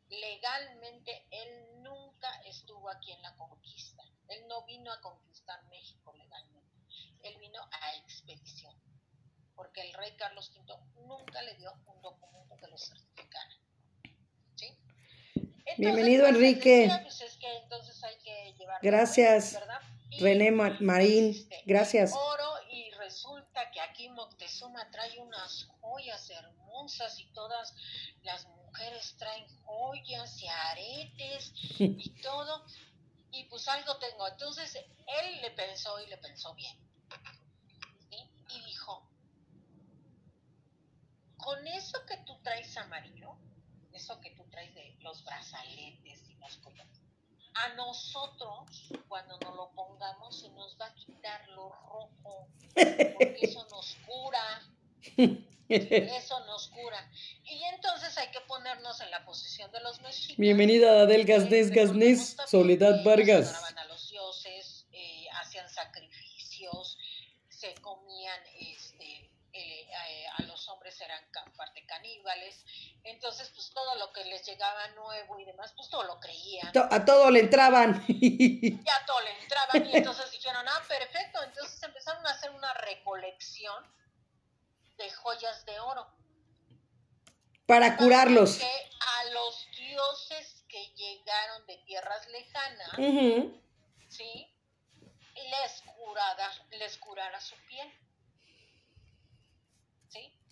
Legalmente, 0.10 1.26
él 1.32 1.82
nunca 1.82 2.30
estuvo 2.46 2.90
aquí 2.90 3.12
en 3.12 3.22
la 3.22 3.36
conquista. 3.36 4.04
Él 4.28 4.48
no 4.48 4.64
vino 4.66 4.92
a 4.92 5.02
conquistar 5.02 5.64
México 5.66 6.14
legalmente. 6.14 6.76
Él 7.24 7.38
vino 7.40 7.60
a 7.72 7.96
expedición. 7.96 8.76
Porque 9.56 9.82
el 9.82 9.94
rey 9.94 10.16
Carlos 10.18 10.52
V 10.56 10.74
nunca 11.08 11.42
le 11.42 11.56
dio 11.56 11.72
un 11.88 12.02
documento 12.02 12.56
que 12.58 12.68
lo 12.68 12.78
certificara. 12.78 13.50
¿Sí? 14.56 14.68
Entonces, 15.36 15.78
Bienvenido, 15.78 16.24
pues, 16.24 16.36
Enrique. 16.36 16.78
decía, 16.82 17.00
pues, 17.04 17.22
es 17.22 17.38
que 17.38 17.58
entonces 17.58 18.04
hay 18.04 18.18
que 18.18 18.56
Gracias. 18.82 19.60
René 20.20 20.52
Ma- 20.52 20.78
Marín, 20.80 21.32
este, 21.32 21.62
gracias. 21.66 22.14
oro 22.14 22.52
y 22.72 22.90
resulta 22.92 23.70
que 23.72 23.82
aquí 23.82 24.08
Moctezuma 24.10 24.90
trae 24.92 25.20
unas 25.20 25.66
joyas 25.82 26.30
hermosas 26.30 27.20
y 27.20 27.26
todas 27.34 27.74
las 28.24 28.46
mujeres 28.48 29.16
traen 29.18 29.46
joyas 29.64 30.42
y 30.42 30.48
aretes 30.48 31.54
y 31.80 32.10
todo 32.22 32.66
y 33.32 33.44
pues 33.46 33.68
algo 33.68 33.98
tengo 33.98 34.26
entonces 34.28 34.76
él 34.76 35.42
le 35.42 35.52
pensó 35.52 36.00
y 36.02 36.08
le 36.08 36.18
pensó 36.18 36.54
bien 36.54 36.78
¿sí? 38.10 38.18
y 38.50 38.66
dijo 38.66 39.06
con 41.46 41.68
eso 41.68 42.06
que 42.06 42.18
tú 42.26 42.34
traes 42.44 42.76
amarillo 42.78 43.38
eso 43.94 44.20
que 44.20 44.32
tú 44.32 44.44
traes 44.50 44.74
de 44.76 44.98
los 45.02 45.24
brazaletes 45.24 46.30
y 46.30 46.36
las 46.40 46.58
collares 46.58 47.06
a 47.56 47.70
nosotros, 47.76 48.92
cuando 49.08 49.38
nos 49.40 49.56
lo 49.56 49.72
pongamos, 49.72 50.42
se 50.42 50.50
nos 50.50 50.78
va 50.80 50.88
a 50.88 50.96
quitar 50.96 51.48
lo 51.50 51.70
rojo, 51.70 52.50
porque 52.74 53.40
eso 53.42 53.66
nos 53.72 53.96
cura, 54.06 54.62
eso 55.70 56.40
nos 56.46 56.68
cura. 56.68 57.10
Y 57.46 57.64
entonces 57.74 58.18
hay 58.18 58.30
que 58.32 58.42
ponernos 58.42 59.00
en 59.00 59.10
la 59.10 59.24
posición 59.26 59.72
de 59.72 59.80
los 59.80 60.02
mexicas. 60.02 60.38
Bienvenida 60.38 61.04
Adel 61.04 61.26
Gaznés, 61.26 61.70
recordemos 61.70 62.36
Soledad 62.48 63.04
Vargas. 63.06 63.52
adoraban 63.52 63.80
a 63.80 63.86
los 63.86 64.10
dioses, 64.10 64.86
eh, 64.92 65.28
hacían 65.42 65.70
sacrificios, 65.70 66.98
se 67.48 67.74
comían 67.76 68.42
este, 68.60 69.32
eh, 69.54 69.88
eh, 69.88 70.26
a 70.38 70.44
los 70.44 70.68
hombres 70.68 71.00
eran 71.00 71.24
ca- 71.56 71.66
parte 71.66 71.86
caníbales, 71.86 72.66
entonces 73.04 73.50
pues 73.56 73.72
todo 73.74 73.96
lo 73.96 74.12
que 74.14 74.26
les 74.26 74.46
llegaba 74.46 74.88
nuevo 74.90 75.40
y 75.40 75.46
demás, 75.46 75.74
pues 75.76 75.90
todo 75.90 76.04
lo 76.04 76.20
creían 76.20 76.72
A 76.92 77.06
todo 77.06 77.32
le 77.32 77.40
entraban. 77.40 78.04
ya 78.08 79.06
todo 79.06 79.22
le 79.22 79.32
entraban 79.42 79.86
y 79.88 79.98
entonces 79.98 80.32
dijeron, 80.32 80.66
ah, 80.68 80.82
perfecto, 80.88 81.42
entonces 81.44 81.82
empezaron 81.84 82.26
a 82.28 82.32
hacer 82.32 82.52
una 82.52 82.74
recolección 82.74 83.84
de 84.98 85.10
joyas 85.12 85.66
de 85.66 85.80
oro. 85.80 86.08
Para 87.66 87.98
curarlos. 87.98 88.58
Que 88.58 88.66
a 89.00 89.24
los 89.32 89.68
dioses 89.78 90.64
que 90.70 90.86
llegaron 90.96 91.66
de 91.66 91.78
tierras 91.80 92.28
lejanas, 92.28 92.94
Ujú. 92.98 93.62
¿sí? 94.08 94.52
Les 95.36 95.82
curara, 95.96 96.52
les 96.72 96.98
curara 96.98 97.42
su 97.42 97.56
piel. 97.68 97.92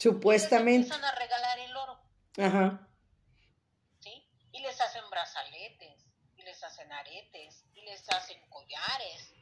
Supuestamente. 0.04 0.88
Les 0.90 0.92
empiezan 0.98 1.06
a 1.06 1.16
regalar 1.20 1.60
el 1.60 1.76
oro, 1.78 2.00
Ajá. 2.38 2.88
¿sí? 4.02 4.28
Y 4.52 4.60
les 4.60 4.80
hacen 4.82 5.04
brazaletes, 5.10 6.06
y 6.38 6.42
les 6.44 6.62
hacen 6.64 6.92
aretes, 6.92 7.64
y 7.74 7.82
les 7.82 8.08
hacen 8.10 8.38
collares. 8.50 9.34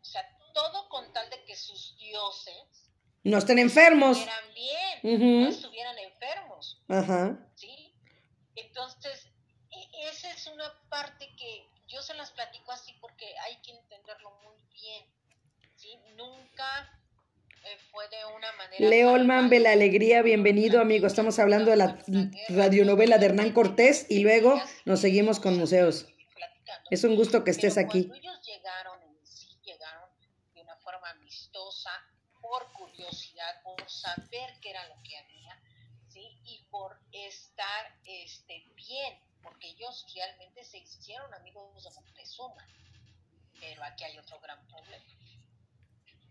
O 0.00 0.04
sea, 0.04 0.22
todo 0.54 0.88
con 0.88 1.12
tal 1.12 1.28
de 1.30 1.44
que 1.44 1.56
sus 1.56 1.96
dioses 1.98 2.90
No 3.24 3.38
estén 3.38 3.58
enfermos. 3.58 4.16
estuvieran 4.18 4.54
bien, 4.54 5.42
no 5.42 5.48
estuvieran 5.48 5.98
enfermos, 5.98 6.80
Ajá. 6.88 7.36
¿sí? 7.56 7.94
Entonces, 8.54 9.26
e- 9.70 10.08
esa 10.08 10.30
es 10.30 10.46
una 10.46 10.72
parte 10.88 11.34
que 11.36 11.68
yo 11.88 12.00
se 12.02 12.14
las 12.14 12.30
platico 12.30 12.70
así 12.72 12.92
porque 13.00 13.26
hay 13.40 13.60
que 13.62 13.72
entenderlo 13.72 14.30
muy 14.44 14.56
bien, 14.72 15.04
¿sí? 15.76 15.96
Nunca 16.14 16.97
eh. 17.68 18.88
Leolman 18.88 19.42
salvaje. 19.42 19.48
Bela 19.50 19.72
Alegría, 19.72 20.22
bienvenido 20.22 20.80
amigo. 20.80 21.06
Estamos 21.06 21.38
hablando 21.38 21.70
de 21.70 21.76
la 21.76 21.98
radionovela 22.48 23.18
de 23.18 23.26
Hernán 23.26 23.52
Cortés 23.52 24.06
y 24.08 24.20
luego 24.20 24.60
nos 24.84 25.00
seguimos 25.00 25.40
con 25.40 25.58
museos. 25.58 26.06
Es 26.90 27.04
un 27.04 27.16
gusto 27.16 27.44
que 27.44 27.50
estés 27.50 27.76
aquí. 27.76 28.10
Ellos 28.14 28.40
llegaron 28.42 29.02
en 29.02 29.26
sí, 29.26 29.58
llegaron 29.62 30.08
de 30.54 30.62
una 30.62 30.76
forma 30.76 31.10
amistosa, 31.10 31.90
por 32.40 32.72
curiosidad, 32.72 33.62
por 33.62 33.88
saber 33.90 34.58
qué 34.62 34.70
era 34.70 34.86
lo 34.88 35.02
que 35.02 35.16
había, 35.18 35.60
¿sí? 36.08 36.40
Y 36.44 36.64
por 36.70 36.98
estar 37.12 37.94
este, 38.04 38.64
bien, 38.74 39.20
porque 39.42 39.68
ellos 39.68 40.06
realmente 40.14 40.64
se 40.64 40.78
hicieron 40.78 41.32
amigos 41.34 41.84
de 41.84 41.90
Moctezuma. 41.90 42.66
Pero 43.60 43.82
aquí 43.84 44.04
hay 44.04 44.16
otro 44.18 44.40
gran 44.40 44.64
problema. 44.68 45.04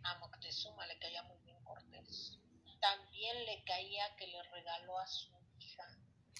A 0.07 0.17
Moctezuma 0.19 0.85
le 0.87 0.97
caía 0.99 1.23
muy 1.23 1.37
bien 1.43 1.61
Cortés. 1.63 2.37
También 2.79 3.45
le 3.45 3.63
caía 3.63 4.15
que 4.15 4.27
le 4.27 4.41
regaló 4.43 4.97
a 4.99 5.07
su 5.07 5.31
hija 5.59 5.83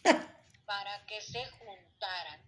para 0.66 1.06
que 1.06 1.20
se 1.22 1.46
juntaran 1.48 2.42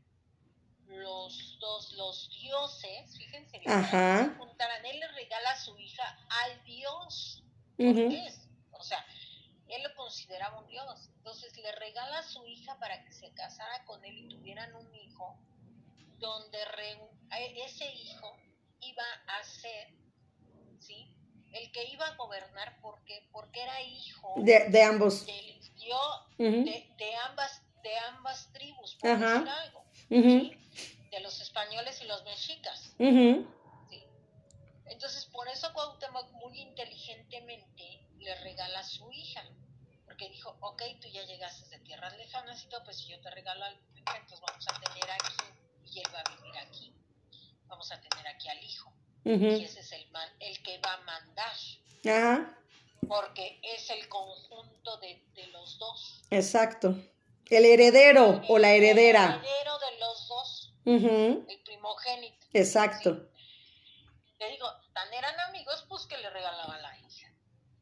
los 0.87 1.57
dos, 1.59 1.93
los 1.93 2.29
dioses, 2.41 3.15
fíjense 3.17 3.59
bien, 3.59 3.71
Ajá. 3.71 4.23
se 4.25 4.35
juntaran, 4.37 4.85
él 4.85 4.99
le 4.99 5.07
regala 5.09 5.51
a 5.51 5.57
su 5.59 5.77
hija 5.77 6.17
al 6.43 6.63
dios. 6.63 7.43
Cortés, 7.77 8.47
o 8.71 8.83
sea, 8.83 9.05
él 9.67 9.83
lo 9.83 9.95
consideraba 9.95 10.59
un 10.59 10.67
dios, 10.67 11.09
entonces 11.17 11.55
le 11.57 11.71
regala 11.73 12.19
a 12.19 12.23
su 12.23 12.45
hija 12.47 12.77
para 12.79 13.03
que 13.05 13.11
se 13.13 13.31
casara 13.33 13.85
con 13.85 14.03
él 14.03 14.17
y 14.17 14.27
tuvieran 14.29 14.73
un 14.75 14.93
hijo, 14.95 15.37
donde 16.17 16.65
re- 16.65 17.09
e- 17.37 17.63
ese 17.65 17.85
hijo 17.93 18.35
iba 18.81 19.03
a 19.27 19.43
ser, 19.43 19.93
¿sí? 20.79 21.15
El 21.53 21.71
que 21.71 21.83
iba 21.85 22.05
a 22.05 22.15
gobernar, 22.15 22.79
porque 22.81 23.27
Porque 23.31 23.61
era 23.63 23.81
hijo 23.81 24.33
De, 24.37 24.69
de 24.69 24.83
ambos. 24.83 25.25
del 25.25 25.59
Ujú. 26.37 26.63
de, 26.65 26.93
de 26.97 27.15
ambas 27.27 27.61
de 27.81 27.97
ambas 27.97 28.51
tribus, 28.51 28.95
por 28.95 29.09
Ajá. 29.09 29.33
decir 29.35 29.49
algo, 29.49 29.85
de 30.09 31.19
los 31.21 31.39
españoles 31.41 32.01
y 32.01 32.05
los 32.07 32.23
mexicas. 32.25 32.93
¿sí? 32.97 34.03
Entonces, 34.85 35.25
por 35.27 35.47
eso 35.47 35.71
Cuauhtémoc 35.73 36.29
muy 36.33 36.59
inteligentemente 36.59 38.05
le 38.19 38.35
regala 38.43 38.79
a 38.79 38.83
su 38.83 39.09
hija, 39.11 39.43
porque 40.05 40.29
dijo, 40.29 40.57
ok, 40.61 40.81
tú 41.01 41.07
ya 41.07 41.23
llegaste 41.23 41.69
de 41.69 41.79
tierras 41.85 42.17
lejanas 42.17 42.63
y 42.63 42.67
todo, 42.67 42.83
pues 42.83 42.97
si 42.97 43.07
yo 43.07 43.19
te 43.21 43.29
regalo 43.31 43.63
al 43.63 43.73
hija, 43.95 44.17
entonces 44.17 44.41
vamos 44.41 44.65
a 44.67 44.79
tener 44.81 45.11
aquí, 45.11 45.33
y 45.93 45.99
él 45.99 46.07
va 46.13 46.19
a 46.19 46.35
vivir 46.35 46.57
aquí, 46.57 46.93
vamos 47.67 47.91
a 47.91 48.01
tener 48.01 48.27
aquí 48.27 48.49
al 48.49 48.61
hijo, 48.63 48.91
y 49.23 49.33
Ujú. 49.35 49.45
ese 49.63 49.79
es 49.81 49.91
el, 49.91 50.09
man- 50.11 50.29
el 50.39 50.61
que 50.63 50.77
va 50.79 50.93
a 50.93 51.01
mandar, 51.01 51.51
Ajá. 52.05 52.57
porque 53.07 53.59
es 53.63 53.89
el 53.89 54.07
conjunto 54.09 54.97
de, 54.97 55.23
de 55.35 55.47
los 55.47 55.77
dos. 55.77 56.21
Exacto. 56.29 56.95
El 57.49 57.65
heredero 57.65 58.41
o 58.47 58.57
la 58.59 58.73
El 58.73 58.83
heredera. 58.83 59.35
heredero 59.41 59.79
de 59.79 59.97
los 59.99 60.27
dos, 60.27 60.73
Ujú. 60.85 61.45
el 61.49 61.59
primogénito. 61.63 62.45
Exacto. 62.53 63.29
le 64.39 64.49
digo, 64.51 64.67
tan 64.93 65.11
eran 65.13 65.37
amigos, 65.41 65.85
pues 65.89 66.05
que 66.05 66.17
le 66.17 66.29
regalaba 66.29 66.77
la 66.77 66.97
hija, 66.99 67.27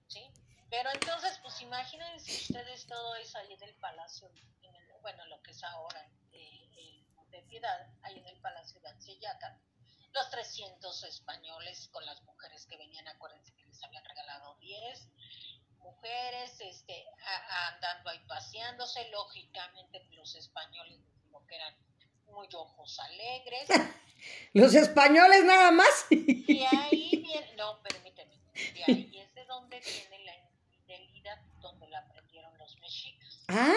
¿sí? 0.07 0.23
Pero 0.71 0.89
entonces, 0.91 1.37
pues 1.43 1.61
imagínense 1.61 2.31
ustedes 2.31 2.87
todo 2.87 3.15
eso 3.15 3.37
ahí 3.37 3.53
en 3.53 3.61
el 3.63 3.75
palacio, 3.75 4.27
en 4.63 4.75
el- 4.75 4.87
bueno, 5.01 5.23
lo 5.27 5.41
que 5.43 5.51
es 5.51 5.63
ahora 5.63 6.09
eh, 6.31 6.67
eh, 6.77 7.03
de 7.29 7.41
Piedad, 7.43 7.87
ahí 8.01 8.17
en 8.17 8.25
el 8.27 8.37
palacio 8.41 8.79
de 8.81 8.89
Anseyaca, 8.89 9.59
los 10.13 10.29
300 10.29 11.03
españoles 11.03 11.89
con 11.91 12.05
las 12.05 12.21
mujeres 12.23 12.65
que 12.65 12.77
venían, 12.77 13.07
acuérdense 13.07 13.53
que 13.55 13.65
les 13.65 13.83
habían 13.83 14.03
regalado 14.05 14.57
mujeres 15.79 16.59
este, 16.59 17.05
a- 17.25 17.67
andando 17.73 18.09
ahí 18.09 18.19
paseándose, 18.27 19.07
lógicamente 19.09 20.03
los 20.11 20.35
españoles 20.35 20.99
como 21.23 21.45
que 21.47 21.55
eran 21.55 21.75
muy 22.25 22.47
ojos 22.53 22.99
alegres. 22.99 23.69
Los 24.53 24.73
españoles 24.73 25.45
nada 25.45 25.69
más. 25.71 26.07
Y 26.09 26.63
ahí 26.63 27.17
viene, 27.23 27.53
no, 27.55 27.79
permíteme, 27.83 28.35
de 28.73 28.83
ahí 28.87 29.11
es 29.21 29.33
de 29.35 29.45
donde 29.45 29.79
viene 29.79 30.19
la 30.25 30.35
infidelidad, 30.35 31.39
donde 31.61 31.87
la 31.87 31.99
aprendieron 31.99 32.57
los 32.57 32.75
mexicas. 32.79 33.45
Ah, 33.47 33.75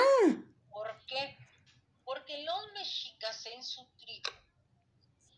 ¿Por 0.71 1.05
qué? 1.05 1.37
Porque 2.05 2.43
los 2.43 2.73
mexicas 2.73 3.45
en 3.47 3.63
su 3.63 3.87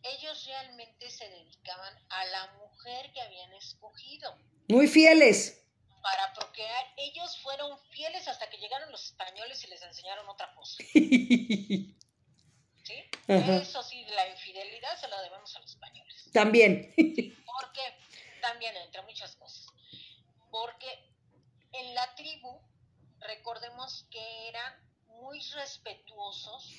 ellos 0.02 0.44
realmente 0.46 1.10
se 1.10 1.28
dedicaban 1.28 1.94
a 2.08 2.24
la 2.26 2.46
mujer 2.58 3.12
que 3.12 3.20
habían 3.20 3.52
escogido 3.54 4.36
muy 4.68 4.86
fieles. 4.88 5.58
para 6.02 6.32
procrear. 6.34 6.84
Ellos 6.96 7.38
fueron 7.42 7.78
fieles 7.90 8.26
hasta 8.26 8.48
que 8.50 8.56
llegaron 8.58 8.90
los 8.90 9.04
españoles 9.04 9.62
y 9.64 9.68
les 9.68 9.82
enseñaron 9.82 10.28
otra 10.28 10.52
cosa. 10.54 10.82
¿sí? 10.92 11.96
Ajá. 13.28 13.56
Eso 13.56 13.82
sí, 13.82 14.04
la 14.14 14.28
infidelidad 14.28 14.98
se 15.00 15.08
la 15.08 15.20
debemos 15.22 15.54
a 15.54 15.60
los 15.60 15.70
españoles. 15.70 16.30
También. 16.32 16.92
Porque 16.96 17.82
también, 18.40 18.76
entre 18.78 19.02
muchas 19.02 19.36
cosas, 19.36 19.66
porque 20.50 20.86
en 21.72 21.94
la 21.94 22.12
tribu, 22.16 22.60
recordemos 23.20 24.04
que 24.10 24.48
eran 24.48 24.74
muy 25.20 25.40
respetuosos, 25.54 26.72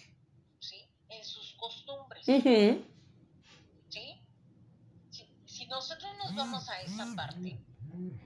¿sí? 0.60 0.86
En 1.10 1.24
sus 1.24 1.54
costumbres, 1.54 2.28
Ujú. 2.28 2.86
¿Sí? 3.94 4.20
Si, 5.12 5.28
si 5.46 5.66
nosotros 5.68 6.12
nos 6.18 6.36
vamos 6.36 6.68
a 6.70 6.82
esa 6.82 7.06
parte, 7.16 7.58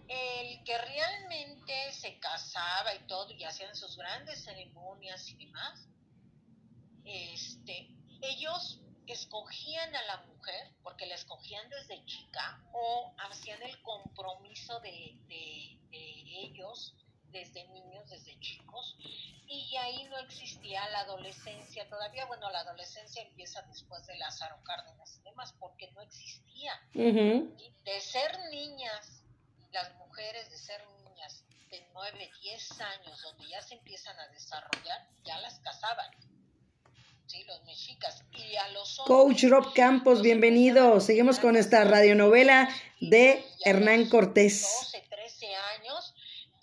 el 0.07 0.63
que 0.63 0.77
realmente 0.77 1.91
se 1.91 2.17
casaba 2.19 2.95
y 2.95 2.99
todo, 3.07 3.31
y 3.33 3.43
hacían 3.43 3.75
sus 3.75 3.97
grandes 3.97 4.43
ceremonias 4.45 5.27
y 5.29 5.35
demás, 5.45 5.87
este, 7.03 7.89
ellos 8.21 8.79
escogían 9.07 9.95
a 9.95 10.03
la 10.03 10.17
mujer, 10.25 10.73
porque 10.83 11.05
la 11.05 11.15
escogían 11.15 11.69
desde 11.69 12.03
chica, 12.05 12.61
o 12.73 13.13
hacían 13.29 13.61
el 13.63 13.81
compromiso 13.81 14.79
de, 14.81 15.17
de- 15.27 15.79
de 15.89 16.39
ellos 16.43 16.93
desde 17.37 17.67
niños, 17.67 18.09
desde 18.09 18.39
chicos, 18.39 18.97
y 19.47 19.75
ahí 19.77 20.03
no 20.05 20.17
existía 20.19 20.89
la 20.89 21.01
adolescencia 21.01 21.87
todavía, 21.87 22.25
bueno, 22.25 22.49
la 22.49 22.59
adolescencia 22.59 23.21
empieza 23.21 23.61
después 23.63 24.05
de 24.07 24.17
Lázaro 24.17 24.57
Cárdenas 24.63 25.17
y 25.17 25.21
demás, 25.23 25.53
porque 25.59 25.91
no 25.91 26.01
existía. 26.01 26.73
Ujú. 26.95 27.55
¿sí? 27.57 27.73
De 27.85 28.01
ser 28.01 28.37
niñas, 28.51 29.23
las 29.71 29.93
mujeres 29.95 30.49
de 30.49 30.57
ser 30.57 30.81
niñas 31.05 31.43
de 31.69 31.87
9, 31.93 32.31
10 32.41 32.81
años, 32.81 33.21
donde 33.21 33.49
ya 33.49 33.61
se 33.61 33.75
empiezan 33.75 34.19
a 34.19 34.27
desarrollar, 34.29 35.07
ya 35.23 35.39
las 35.39 35.59
casaban. 35.59 36.11
¿sí? 37.27 37.43
Los 37.43 37.63
mexicas. 37.65 38.23
Y 38.31 38.55
a 38.55 38.67
los 38.69 38.99
hombres, 38.99 39.17
Coach 39.17 39.43
Rob 39.49 39.73
Campos, 39.73 40.21
bienvenido. 40.21 40.99
Seguimos 40.99 41.39
con 41.39 41.55
esta 41.55 41.83
radionovela 41.83 42.69
de 42.99 43.45
Hernán 43.63 44.09
Cortés. 44.09 44.63
12, 44.91 45.05
13 45.09 45.55
años, 45.55 46.13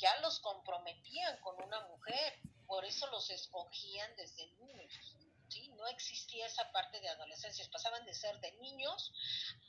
ya 0.04 0.20
los 0.20 0.38
comprometían 0.40 1.40
con 1.40 1.56
una 1.62 1.80
mujer. 1.88 2.34
Por 2.66 2.84
eso 2.84 3.06
los 3.10 3.30
escogían 3.30 4.14
desde 4.16 4.46
niños. 4.58 5.16
¿sí? 5.48 5.68
No 5.78 5.86
existía 5.86 6.46
esa 6.46 6.70
parte 6.72 7.00
de 7.00 7.08
adolescencia. 7.08 7.66
Pasaban 7.72 8.04
de 8.04 8.12
ser 8.12 8.38
de 8.40 8.52
niños 8.52 9.12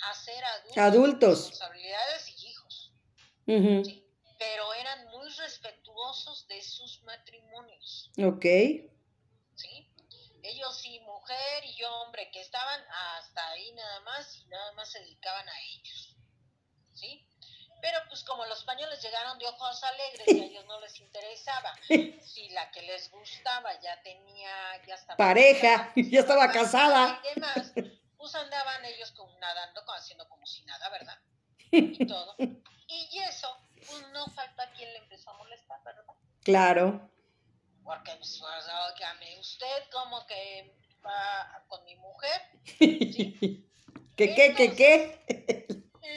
a 0.02 0.14
ser 0.14 0.44
adultos. 0.44 0.78
Adultos. 0.78 1.38
Responsabilidades 1.50 2.30
y 2.30 2.48
hijos. 2.48 2.92
¿sí? 3.46 4.06
Pero 4.38 4.74
eran 4.74 5.08
muy 5.08 5.30
respetuosos 5.30 6.48
de 6.50 6.62
sus 6.62 7.02
matrimonios. 7.04 8.12
Ok. 8.18 8.46
¿sí? 9.56 9.90
Ellos 10.44 10.78
sí, 10.78 11.00
mujer 11.00 11.64
y 11.64 11.82
hombre, 11.86 12.30
que 12.32 12.42
estaban 12.42 12.82
hasta 13.18 13.48
ahí 13.52 13.72
nada 13.72 14.02
más 14.02 14.38
y 14.38 14.46
nada 14.48 14.74
más 14.74 14.92
se 14.92 15.00
dedicaban 15.00 15.48
a 15.48 15.62
ellos, 15.62 16.16
¿sí? 16.94 17.28
Pero 17.86 18.00
pues 18.10 18.24
como 18.24 18.44
los 18.48 18.58
españoles 18.58 19.00
llegaron 19.00 19.38
de 19.38 19.46
ojos 19.46 19.84
alegres 19.84 20.28
y 20.28 20.42
a 20.42 20.46
ellos 20.46 20.66
no 20.66 20.82
les 20.82 21.00
interesaba, 21.00 21.72
si 22.20 22.50
la 22.50 22.72
que 22.72 22.82
les 22.82 23.12
gustaba 23.12 23.80
ya 23.80 24.02
tenía, 24.02 24.84
ya 24.88 24.96
estaba 24.96 25.18
Pareja, 25.18 25.78
casada, 25.78 25.94
ya 26.10 26.20
estaba 26.20 26.52
casada. 26.52 27.22
y 27.24 27.36
demás, 27.36 27.74
pues 28.18 28.34
andaban 28.34 28.84
ellos 28.86 29.12
como 29.12 29.38
nadando, 29.38 29.84
haciendo 29.92 30.28
como 30.28 30.48
si 30.48 30.64
nada, 30.66 30.90
¿verdad? 30.90 31.20
Y 31.72 32.08
todo. 32.08 32.36
Y 32.40 33.20
eso, 33.20 33.56
pues 33.76 34.08
no 34.14 34.26
falta 34.30 34.72
quien 34.72 34.92
le 34.92 34.98
empezó 34.98 35.30
a 35.30 35.34
molestar, 35.34 35.84
¿verdad? 35.84 36.06
Claro. 36.44 37.12
Porque, 37.84 38.16
pues, 38.16 38.42
óigame, 38.42 39.38
usted 39.40 39.90
como 39.92 40.26
que 40.26 40.76
va 41.06 41.64
con 41.68 41.86
mi 41.86 41.96
mujer. 41.98 42.42
¿Qué, 42.80 44.34
qué, 44.34 44.56
qué, 44.56 44.76
qué? 44.76 45.66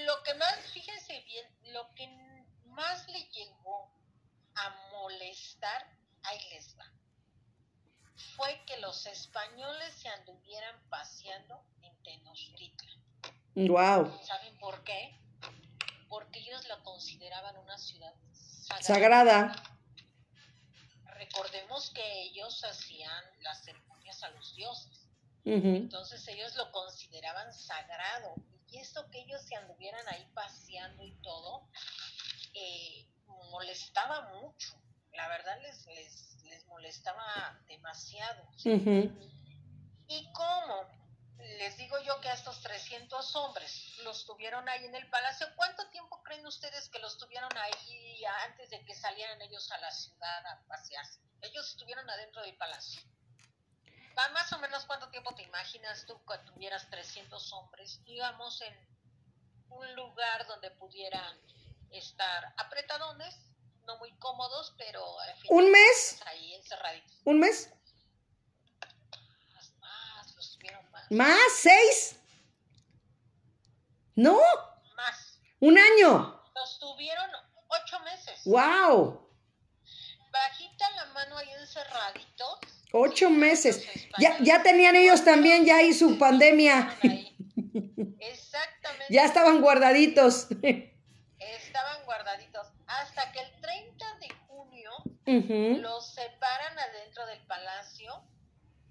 Lo 0.04 0.22
que 0.22 0.34
más, 0.34 0.54
fíjense 0.72 1.20
bien, 1.22 1.57
lo 1.72 1.94
que 1.94 2.06
más 2.66 3.06
le 3.08 3.20
llegó 3.30 3.90
a 4.54 4.90
molestar, 4.92 5.96
ahí 6.22 6.40
les 6.50 6.76
va, 6.78 6.90
fue 8.36 8.64
que 8.66 8.76
los 8.78 9.06
españoles 9.06 9.94
se 9.94 10.08
anduvieran 10.08 10.76
paseando 10.88 11.62
en 11.82 12.02
Tenochtitlan. 12.02 12.98
Wow. 13.54 14.20
¿Saben 14.24 14.58
por 14.58 14.82
qué? 14.84 15.18
Porque 16.08 16.40
ellos 16.40 16.66
la 16.68 16.82
consideraban 16.82 17.56
una 17.58 17.76
ciudad 17.78 18.14
sagrada. 18.32 18.82
Sagrada. 18.84 19.62
Recordemos 21.14 21.90
que 21.90 22.22
ellos 22.22 22.62
hacían 22.64 23.24
las 23.40 23.64
ceremonias 23.64 24.22
a 24.22 24.30
los 24.30 24.54
dioses. 24.54 25.08
Entonces 25.44 26.26
ellos 26.28 26.54
lo 26.56 26.70
consideraban 26.72 27.52
sagrado. 27.52 28.34
Y 28.70 28.78
esto 28.78 29.08
que 29.10 29.20
ellos 29.20 29.40
se 29.42 29.56
anduvieran 29.56 30.06
ahí 30.08 30.26
paseando 30.34 31.04
y 31.04 31.12
todo, 31.22 31.68
eh, 32.54 33.06
molestaba 33.50 34.32
mucho. 34.34 34.80
La 35.12 35.28
verdad 35.28 35.60
les, 35.62 35.86
les, 35.86 36.44
les 36.44 36.66
molestaba 36.66 37.58
demasiado. 37.66 38.48
¿Y 40.06 40.32
cómo? 40.32 40.98
Les 41.38 41.76
digo 41.76 41.96
yo 42.00 42.20
que 42.20 42.28
a 42.28 42.34
estos 42.34 42.60
300 42.62 43.36
hombres 43.36 43.96
los 44.04 44.26
tuvieron 44.26 44.68
ahí 44.68 44.84
en 44.84 44.94
el 44.94 45.08
palacio. 45.08 45.46
¿Cuánto 45.56 45.88
tiempo 45.90 46.22
creen 46.22 46.46
ustedes 46.46 46.88
que 46.88 46.98
los 46.98 47.16
tuvieron 47.16 47.50
ahí 47.56 48.24
antes 48.46 48.70
de 48.70 48.84
que 48.84 48.94
salieran 48.94 49.40
ellos 49.42 49.70
a 49.70 49.78
la 49.78 49.90
ciudad 49.90 50.46
a 50.46 50.66
pasearse? 50.66 51.20
Ellos 51.42 51.68
estuvieron 51.68 52.08
adentro 52.10 52.42
del 52.42 52.56
palacio. 52.56 53.02
Va 54.18 54.28
más 54.30 54.52
o 54.52 54.58
menos 54.58 54.84
cuánto 54.84 55.08
tiempo 55.10 55.32
te 55.36 55.42
imaginas 55.44 56.04
tú 56.04 56.20
que 56.24 56.38
tuvieras 56.38 56.90
300 56.90 57.52
hombres, 57.52 58.02
digamos, 58.04 58.60
en 58.62 58.74
un 59.68 59.94
lugar 59.94 60.44
donde 60.48 60.72
pudieran 60.72 61.40
estar 61.90 62.52
apretadones, 62.56 63.36
no 63.86 63.96
muy 63.98 64.10
cómodos, 64.18 64.74
pero 64.76 65.20
al 65.20 65.36
final, 65.36 65.56
¿Un 65.64 65.70
mes? 65.70 66.16
pues, 66.18 66.26
ahí 66.26 66.54
encerraditos. 66.54 67.20
¿Un 67.24 67.38
mes? 67.38 67.70
Más, 69.54 69.72
más, 69.78 70.34
los 70.34 70.52
tuvieron 70.52 70.90
más. 70.90 71.10
¿Más? 71.10 71.52
¿Seis? 71.54 72.20
¿No? 74.16 74.40
Más. 74.96 75.38
¿Un 75.60 75.78
año? 75.78 76.42
Los 76.56 76.78
tuvieron 76.80 77.30
ocho 77.68 78.00
meses. 78.00 78.40
¡Wow! 78.46 79.30
Bajita 80.32 80.90
la 80.96 81.04
mano 81.06 81.36
ahí 81.36 81.50
encerraditos. 81.52 82.77
Ocho 82.92 83.30
meses. 83.30 83.86
Ya, 84.18 84.38
ya 84.40 84.62
tenían 84.62 84.96
ellos 84.96 85.24
también 85.24 85.64
ya 85.64 85.76
ahí 85.76 85.92
su 85.92 86.18
pandemia. 86.18 86.96
Exactamente. 88.18 89.06
Ya 89.10 89.24
estaban 89.24 89.60
guardaditos. 89.62 90.48
Estaban 91.38 92.04
guardaditos. 92.04 92.66
Hasta 92.86 93.30
que 93.32 93.40
el 93.40 93.60
30 93.60 94.18
de 94.20 94.28
junio 94.46 94.90
los 95.80 96.14
separan 96.14 96.78
adentro 96.78 97.26
del 97.26 97.40
palacio. 97.46 98.22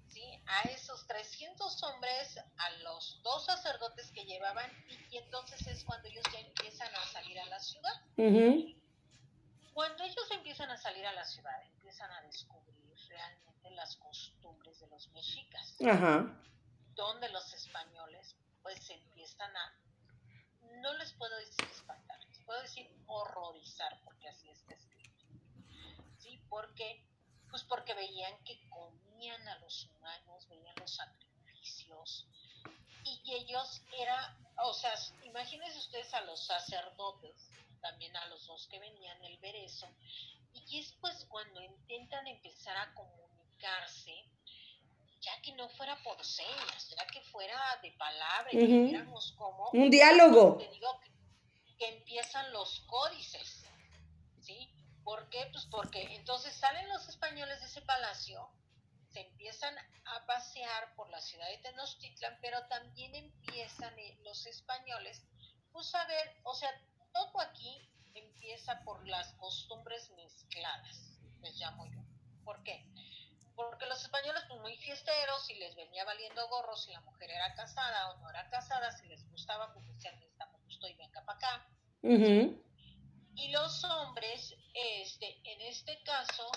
¿sí? 0.08 0.22
A 0.46 0.62
esos 0.68 1.06
300 1.06 1.82
hombres, 1.82 2.38
a 2.56 2.70
los 2.84 3.20
dos 3.22 3.46
sacerdotes 3.46 4.10
que 4.12 4.24
llevaban, 4.24 4.70
y, 5.10 5.18
entonces 5.18 5.66
es 5.66 5.84
cuando 5.84 6.08
ellos 6.08 6.24
ya 6.32 6.40
empiezan 6.40 6.88
a 6.94 7.04
salir 7.12 7.38
a 7.40 7.44
la 7.46 7.58
ciudad. 7.58 8.02
Ujú. 8.16 8.74
Cuando 9.74 10.04
ellos 10.04 10.30
empiezan 10.32 10.70
a 10.70 10.76
salir 10.76 11.04
a 11.06 11.12
la 11.12 11.24
ciudad, 11.24 11.62
empiezan 11.64 12.10
a 12.10 12.22
descubrir 12.22 12.77
realmente 13.08 13.70
las 13.70 13.96
costumbres 13.96 14.78
de 14.80 14.86
los 14.88 15.08
mexicas, 15.08 15.76
Ajá. 15.86 16.26
donde 16.94 17.28
los 17.30 17.52
españoles 17.52 18.36
pues 18.62 18.82
se 18.84 18.94
empiezan 18.94 19.54
a, 19.56 19.78
no 20.82 20.92
les 20.94 21.12
puedo 21.12 21.36
decir 21.38 21.64
espantar, 21.70 22.18
les 22.26 22.38
puedo 22.40 22.60
decir 22.62 22.88
horrorizar, 23.06 24.00
porque 24.04 24.28
así 24.28 24.48
está 24.50 24.74
escrito. 24.74 25.24
¿Sí? 26.18 26.40
Porque, 26.48 27.04
pues 27.50 27.62
porque 27.64 27.94
veían 27.94 28.36
que 28.44 28.60
comían 28.68 29.48
a 29.48 29.58
los 29.60 29.84
humanos, 29.86 30.48
veían 30.48 30.74
los 30.76 30.94
sacrificios, 30.94 32.26
y 33.04 33.34
ellos 33.34 33.82
era, 33.98 34.36
o 34.64 34.74
sea, 34.74 34.92
imagínense 35.24 35.78
ustedes 35.78 36.12
a 36.14 36.20
los 36.22 36.44
sacerdotes 36.44 37.50
también 37.80 38.14
a 38.16 38.26
los 38.26 38.46
dos 38.46 38.66
que 38.68 38.78
venían 38.78 39.24
el 39.24 39.36
ver 39.38 39.56
eso. 39.56 39.88
Y 40.66 40.80
es 40.80 40.92
pues 41.00 41.24
cuando 41.26 41.62
intentan 41.62 42.26
empezar 42.26 42.76
a 42.76 42.94
comunicarse, 42.94 44.12
ya 45.20 45.40
que 45.42 45.52
no 45.52 45.68
fuera 45.70 45.96
por 46.02 46.24
señas, 46.24 46.94
ya 46.96 47.06
que 47.06 47.20
fuera 47.22 47.78
de 47.82 47.92
palabra, 47.92 48.50
y 48.52 48.56
Ujú. 48.56 48.88
viéramos 48.88 49.34
cómo... 49.36 49.70
Un 49.72 49.90
diálogo. 49.90 50.58
Te 50.58 50.68
digo 50.70 51.00
que, 51.00 51.10
que 51.78 51.88
empiezan 51.98 52.52
los 52.52 52.80
códices, 52.80 53.64
¿sí? 54.40 54.72
¿Por 55.04 55.28
qué? 55.30 55.48
Pues 55.52 55.66
porque 55.70 56.02
entonces 56.16 56.54
salen 56.54 56.88
los 56.88 57.08
españoles 57.08 57.60
de 57.60 57.66
ese 57.66 57.82
palacio, 57.82 58.48
se 59.10 59.20
empiezan 59.20 59.74
a 60.04 60.26
pasear 60.26 60.94
por 60.94 61.08
la 61.10 61.20
ciudad 61.20 61.48
de 61.48 61.58
Tenochtitlan, 61.58 62.38
pero 62.42 62.66
también 62.68 63.14
empiezan 63.14 63.98
eh, 63.98 64.18
los 64.22 64.46
españoles, 64.46 65.22
pues 65.72 65.94
a 65.94 66.04
ver, 66.06 66.40
o 66.44 66.54
sea, 66.54 66.70
todo 67.12 67.40
aquí 67.40 67.88
empieza 68.38 68.80
por 68.84 69.04
las 69.08 69.32
costumbres 69.34 70.10
mezcladas, 70.10 71.18
les 71.42 71.56
llamo 71.56 71.84
yo. 71.86 72.00
¿Por 72.44 72.62
qué? 72.62 72.86
Porque 73.56 73.86
los 73.86 74.00
españoles 74.00 74.44
pues 74.46 74.60
muy 74.60 74.76
fiesteros 74.76 75.50
y 75.50 75.56
les 75.56 75.74
venía 75.74 76.04
valiendo 76.04 76.46
gorro 76.48 76.76
si 76.76 76.92
la 76.92 77.00
mujer 77.00 77.32
era 77.32 77.52
casada 77.56 78.10
o 78.10 78.18
no 78.18 78.30
era 78.30 78.48
casada, 78.48 78.92
si 78.92 79.08
les 79.08 79.28
gustaba, 79.30 79.72
pues 79.74 79.84
decían, 79.88 80.14
esta 80.22 80.46
me 80.46 80.58
gustó 80.58 80.86
y 80.86 80.94
venga 80.94 81.24
para 81.24 81.38
acá. 81.38 81.68
Ujú. 82.02 82.62
Y 83.34 83.50
los 83.50 83.82
hombres, 83.84 84.54
este, 84.72 85.40
en 85.42 85.60
este 85.62 86.00
caso, 86.04 86.48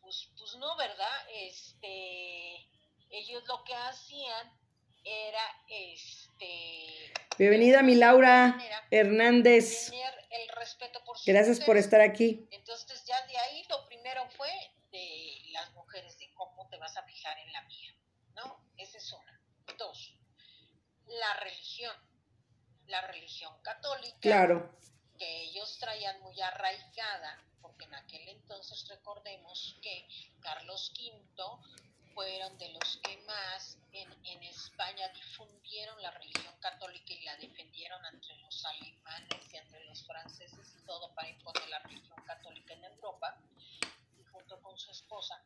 pues, 0.00 0.30
pues 0.38 0.56
no, 0.56 0.74
¿verdad? 0.76 1.26
Este, 1.28 2.66
ellos 3.10 3.44
lo 3.46 3.62
que 3.64 3.74
hacían 3.74 4.61
era, 5.04 5.42
este, 5.68 7.12
Bienvenida, 7.38 7.82
mi 7.82 7.94
Laura 7.94 8.56
Hernández. 8.90 9.90
tener 9.90 10.14
el 10.30 10.48
respeto 10.56 11.02
por 11.04 11.16
sus 11.16 11.26
Gracias 11.26 11.60
por 11.60 11.76
estar 11.76 12.00
aquí. 12.00 12.46
Entonces 12.50 13.04
ya 13.06 13.20
de 13.26 13.36
ahí 13.36 13.64
lo 13.68 13.86
primero 13.86 14.28
fue 14.36 14.50
de 14.90 15.42
las 15.52 15.72
mujeres, 15.72 16.18
de 16.18 16.32
cómo 16.34 16.68
te 16.68 16.76
vas 16.78 16.96
a 16.96 17.02
fijar 17.04 17.36
en 17.38 17.52
la 17.52 17.62
mía, 17.62 17.94
¿no? 18.36 18.64
Esa 18.76 18.98
es 18.98 19.12
una. 19.12 19.40
Dos, 19.78 20.14
la 21.06 21.34
religión, 21.40 21.94
la 22.86 23.00
religión 23.06 23.52
católica, 23.62 24.18
Claro. 24.20 24.76
que 25.18 25.42
ellos 25.44 25.78
traían 25.78 26.20
muy 26.20 26.40
arraigada, 26.40 27.42
porque 27.60 27.84
en 27.86 27.94
aquel 27.94 28.28
entonces 28.28 28.86
recordemos 28.88 29.78
que 29.82 30.06
Carlos 30.40 30.92
V 30.96 31.22
fueron 32.14 32.56
de 32.58 32.68
los 32.70 32.98
que 33.02 33.16
más 33.26 33.78
en, 33.92 34.10
en 34.26 34.42
España 34.44 35.08
difundieron 35.08 36.00
la 36.02 36.10
religión 36.12 36.54
católica 36.60 37.12
y 37.12 37.20
la 37.24 37.36
defendieron 37.36 38.04
entre 38.06 38.36
los 38.36 38.64
alemanes 38.64 39.52
y 39.52 39.56
entre 39.56 39.84
los 39.84 40.04
franceses 40.06 40.74
y 40.78 40.86
todo 40.86 41.14
para 41.14 41.28
imponer 41.28 41.68
la 41.68 41.78
religión 41.80 42.22
católica 42.24 42.74
en 42.74 42.84
Europa, 42.84 43.36
y 44.18 44.24
junto 44.24 44.60
con 44.62 44.78
su 44.78 44.90
esposa. 44.90 45.42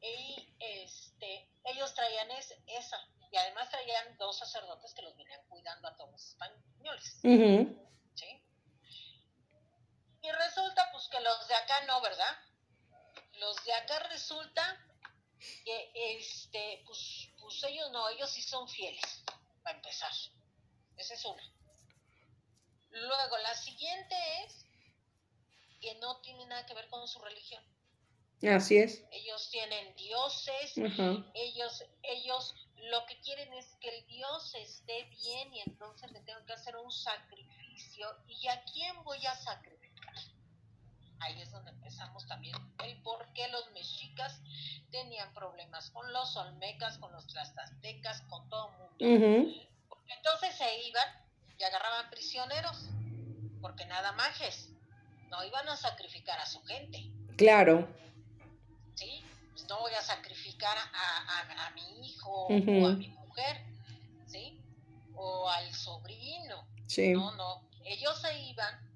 Y 0.00 0.54
este, 0.60 1.48
ellos 1.64 1.94
traían 1.94 2.30
es- 2.32 2.54
esa, 2.66 2.98
y 3.30 3.36
además 3.36 3.70
traían 3.70 4.16
dos 4.18 4.38
sacerdotes 4.38 4.92
que 4.94 5.02
los 5.02 5.16
venían 5.16 5.40
cuidando 5.48 5.88
a 5.88 5.96
todos 5.96 6.10
los 6.12 6.24
españoles. 6.28 7.18
¿sí? 8.14 8.42
Y 10.22 10.30
resulta 10.32 10.88
pues 10.92 11.08
que 11.08 11.20
los 11.20 11.48
de 11.48 11.54
acá 11.54 11.80
no, 11.86 12.00
¿verdad? 12.00 12.38
Los 13.34 13.62
de 13.64 13.72
acá 13.74 13.98
resulta 14.10 14.62
que 15.64 15.90
este, 15.94 16.82
pues, 16.86 17.30
pues 17.40 17.62
ellos 17.64 17.90
no, 17.90 18.08
ellos 18.08 18.30
sí 18.30 18.42
son 18.42 18.68
fieles, 18.68 19.22
para 19.62 19.76
empezar. 19.76 20.12
Esa 20.96 21.14
es 21.14 21.24
una. 21.24 21.42
Luego, 22.90 23.38
la 23.38 23.54
siguiente 23.54 24.14
es 24.44 24.66
que 25.80 25.94
no 25.96 26.20
tiene 26.20 26.46
nada 26.46 26.64
que 26.66 26.74
ver 26.74 26.88
con 26.88 27.06
su 27.08 27.18
religión. 27.20 27.62
Así 28.42 28.76
es. 28.76 29.02
Ellos 29.10 29.48
tienen 29.50 29.94
dioses, 29.96 30.74
ellos, 31.34 31.84
ellos 32.02 32.54
lo 32.90 33.06
que 33.06 33.18
quieren 33.20 33.52
es 33.54 33.66
que 33.80 33.88
el 33.88 34.06
Dios 34.06 34.54
esté 34.54 35.04
bien 35.04 35.54
y 35.54 35.60
entonces 35.60 36.10
le 36.12 36.20
tengo 36.20 36.44
que 36.44 36.52
hacer 36.52 36.76
un 36.76 36.92
sacrificio. 36.92 38.06
¿Y 38.28 38.48
a 38.48 38.62
quién 38.64 39.02
voy 39.04 39.24
a 39.24 39.34
sacrificar? 39.34 39.73
Ahí 41.24 41.40
es 41.40 41.50
donde 41.50 41.70
empezamos 41.70 42.26
también 42.26 42.54
el 42.84 43.00
por 43.02 43.26
qué 43.32 43.48
los 43.48 43.70
mexicas 43.72 44.40
tenían 44.90 45.32
problemas 45.34 45.90
con 45.90 46.12
los 46.12 46.36
olmecas, 46.36 46.98
con 46.98 47.10
los 47.12 47.26
tlaxcaltecas, 47.26 48.22
con 48.22 48.48
todo 48.48 48.70
el 48.98 49.18
mundo. 49.18 49.54
Porque 49.88 50.12
entonces 50.14 50.54
se 50.56 50.86
iban 50.86 51.06
y 51.58 51.62
agarraban 51.64 52.10
prisioneros, 52.10 52.88
porque 53.60 53.86
nada 53.86 54.12
majes, 54.12 54.68
no 55.30 55.42
iban 55.44 55.68
a 55.68 55.76
sacrificar 55.76 56.38
a 56.38 56.46
su 56.46 56.62
gente. 56.64 57.10
Claro. 57.36 57.88
¿sí? 58.94 59.24
Pues 59.52 59.66
no 59.68 59.80
voy 59.80 59.92
a 59.94 60.02
sacrificar 60.02 60.76
a, 60.76 60.82
a- 60.82 61.66
a 61.66 61.70
mi 61.70 62.06
hijo 62.06 62.46
o 62.46 62.52
a 62.52 62.92
mi 62.92 63.08
mujer, 63.08 63.64
¿sí? 64.26 64.60
O 65.16 65.48
al 65.48 65.72
sobrino. 65.74 66.66
Sí. 66.86 67.12
No, 67.12 67.32
no. 67.36 67.62
Ellos 67.84 68.20
se 68.20 68.38
iban 68.42 68.93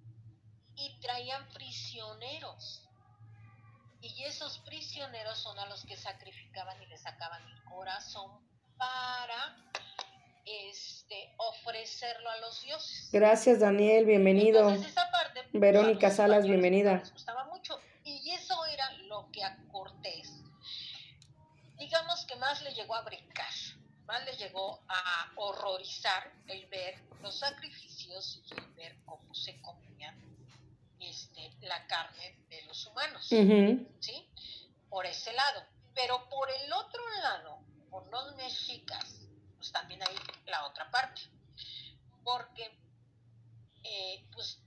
y 0.79 1.01
traían 1.01 1.49
prisioneros. 1.51 2.85
Y 4.01 4.23
esos 4.25 4.59
prisioneros 4.61 5.39
son 5.39 5.59
a 5.59 5.67
los 5.67 5.85
que 5.85 5.97
sacrificaban 5.97 6.81
y 6.83 6.87
le 6.87 6.97
sacaban 6.97 7.43
el 7.49 7.65
corazón 7.65 8.31
para 8.77 9.57
este 10.45 11.35
ofrecerlo 11.37 12.31
a 12.31 12.37
los 12.39 12.63
dioses. 12.63 13.09
Gracias, 13.13 13.61
Daniel. 13.61 14.07
Bienvenido. 14.07 14.69
Entonces, 14.69 14.93
esa 14.93 15.11
parte, 15.11 15.45
Verónica 15.53 16.11
Salas, 16.11 16.47
bienvenida. 16.47 16.99
Les 16.99 17.13
gustaba 17.13 17.45
mucho. 17.45 17.81
Y 18.05 18.31
eso 18.31 18.65
era 18.67 18.93
lo 19.09 19.29
que 19.33 19.43
a 19.43 19.59
Cortés, 19.71 20.33
digamos 21.77 22.25
que 22.25 22.37
más 22.37 22.63
le 22.63 22.73
llegó 22.73 22.95
a 22.95 23.03
brincar, 23.03 23.53
más 24.07 24.25
le 24.25 24.33
llegó 24.37 24.81
a 24.89 25.33
horrorizar 25.37 26.33
el 26.47 26.65
ver 26.67 27.03
los 27.21 27.39
sacrificios 27.39 28.41
y 28.47 28.55
el 28.55 28.67
ver 28.75 28.97
cómo 29.05 29.35
se 29.35 29.61
comía 29.61 30.17
este, 31.01 31.57
la 31.61 31.87
carne 31.87 32.45
de 32.49 32.63
los 32.63 32.87
humanos. 32.87 33.27
¿sí? 33.27 34.31
Por 34.89 35.07
ese 35.07 35.33
lado. 35.33 35.65
Pero 35.95 36.29
por 36.29 36.49
el 36.51 36.73
otro 36.73 37.03
lado, 37.23 37.61
por 37.91 38.07
los 38.09 38.37
mexicas, 38.37 39.27
pues 39.57 39.73
también 39.73 40.01
hay 40.03 40.17
la 40.47 40.67
otra 40.67 40.91
parte. 40.91 41.23
Porque, 42.23 42.79
eh, 43.83 44.29
pues, 44.33 44.63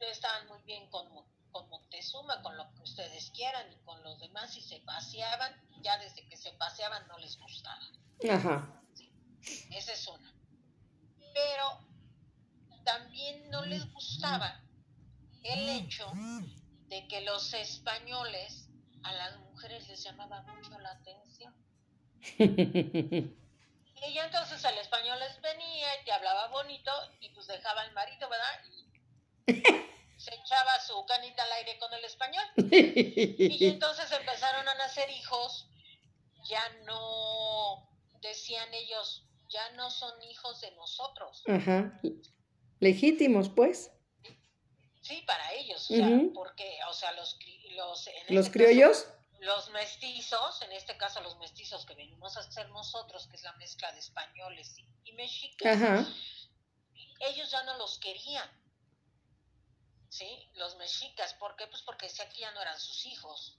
estaban 0.00 0.46
muy 0.48 0.60
bien 0.62 0.88
con, 0.90 1.08
con 1.50 1.68
Montezuma, 1.68 2.42
con 2.42 2.56
lo 2.56 2.70
que 2.74 2.82
ustedes 2.82 3.30
quieran 3.30 3.72
y 3.72 3.76
con 3.84 4.02
los 4.02 4.18
demás, 4.18 4.56
y 4.56 4.62
se 4.62 4.80
paseaban, 4.80 5.54
ya 5.82 5.98
desde 5.98 6.26
que 6.28 6.36
se 6.36 6.52
paseaban 6.52 7.06
no 7.08 7.18
les 7.18 7.38
gustaba. 7.38 7.82
Ajá. 8.30 8.82
Esa 9.70 9.92
es 9.92 10.08
una. 10.08 10.34
Pero 11.34 11.86
también 12.84 13.50
no 13.50 13.64
les 13.64 13.90
gustaba 13.92 14.63
el 15.44 15.68
hecho 15.68 16.12
de 16.88 17.06
que 17.08 17.20
los 17.22 17.54
españoles 17.54 18.68
a 19.02 19.12
las 19.12 19.38
mujeres 19.38 19.86
les 19.88 20.02
llamaba 20.02 20.42
mucho 20.42 20.78
la 20.78 20.90
atención. 20.90 21.54
Y 24.06 24.12
ya 24.12 24.26
entonces 24.26 24.62
el 24.64 24.76
español 24.78 25.18
les 25.18 25.40
venía 25.40 26.00
y 26.00 26.04
te 26.04 26.12
hablaba 26.12 26.48
bonito 26.48 26.90
y 27.20 27.30
pues 27.30 27.46
dejaba 27.46 27.80
al 27.82 27.92
marido, 27.92 28.28
¿verdad? 28.28 28.60
Y 28.70 28.84
se 30.20 30.34
echaba 30.34 30.80
su 30.80 31.04
canita 31.06 31.42
al 31.42 31.52
aire 31.52 31.78
con 31.78 31.92
el 31.94 32.04
español. 32.04 32.44
Y 32.56 33.66
entonces 33.66 34.10
empezaron 34.12 34.68
a 34.68 34.74
nacer 34.74 35.08
hijos, 35.10 35.68
ya 36.48 36.62
no, 36.84 37.88
decían 38.20 38.68
ellos, 38.74 39.26
ya 39.48 39.70
no 39.72 39.90
son 39.90 40.22
hijos 40.24 40.60
de 40.60 40.70
nosotros. 40.72 41.42
Ajá. 41.46 42.00
Legítimos, 42.80 43.48
pues. 43.48 43.90
Sí, 45.04 45.20
para 45.26 45.52
ellos, 45.52 45.90
o 45.90 45.94
sea, 45.94 46.08
porque, 46.32 46.78
o 46.88 46.94
sea, 46.94 47.12
los, 47.12 47.38
los, 47.76 48.06
en 48.06 48.34
Los 48.34 48.46
este 48.46 48.58
criollos. 48.58 49.02
caso, 49.02 49.18
los 49.40 49.68
mestizos, 49.70 50.62
en 50.62 50.72
este 50.72 50.96
caso 50.96 51.20
los 51.20 51.36
mestizos 51.36 51.84
que 51.84 51.94
venimos 51.94 52.38
a 52.38 52.40
hacer 52.40 52.70
nosotros, 52.70 53.26
que 53.28 53.36
es 53.36 53.42
la 53.42 53.52
mezcla 53.52 53.92
de 53.92 53.98
españoles 53.98 54.74
y, 54.78 54.88
y 55.10 55.12
mexicas, 55.12 55.76
Ajá. 55.76 56.06
ellos 57.20 57.50
ya 57.50 57.62
no 57.64 57.76
los 57.76 57.98
querían. 57.98 58.48
¿Sí? 60.08 60.48
Los 60.54 60.76
mexicas, 60.76 61.34
¿por 61.34 61.54
qué? 61.56 61.66
Pues 61.66 61.82
porque 61.82 62.06
decía 62.06 62.26
que 62.30 62.40
ya 62.40 62.50
no 62.52 62.62
eran 62.62 62.80
sus 62.80 63.04
hijos. 63.04 63.58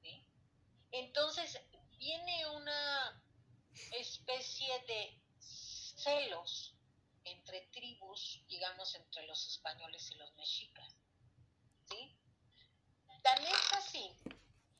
¿Sí? 0.00 0.24
Entonces, 0.92 1.60
viene 1.98 2.46
una 2.50 3.22
especie 3.92 4.72
de 4.86 5.20
celos 5.40 6.74
entre 7.30 7.60
tribus, 7.72 8.42
digamos, 8.48 8.94
entre 8.94 9.26
los 9.26 9.46
españoles 9.46 10.10
y 10.10 10.14
los 10.16 10.32
mexicas. 10.34 10.94
¿Sí? 11.88 12.16
Tan 13.22 13.42
es 13.44 13.72
así 13.72 14.10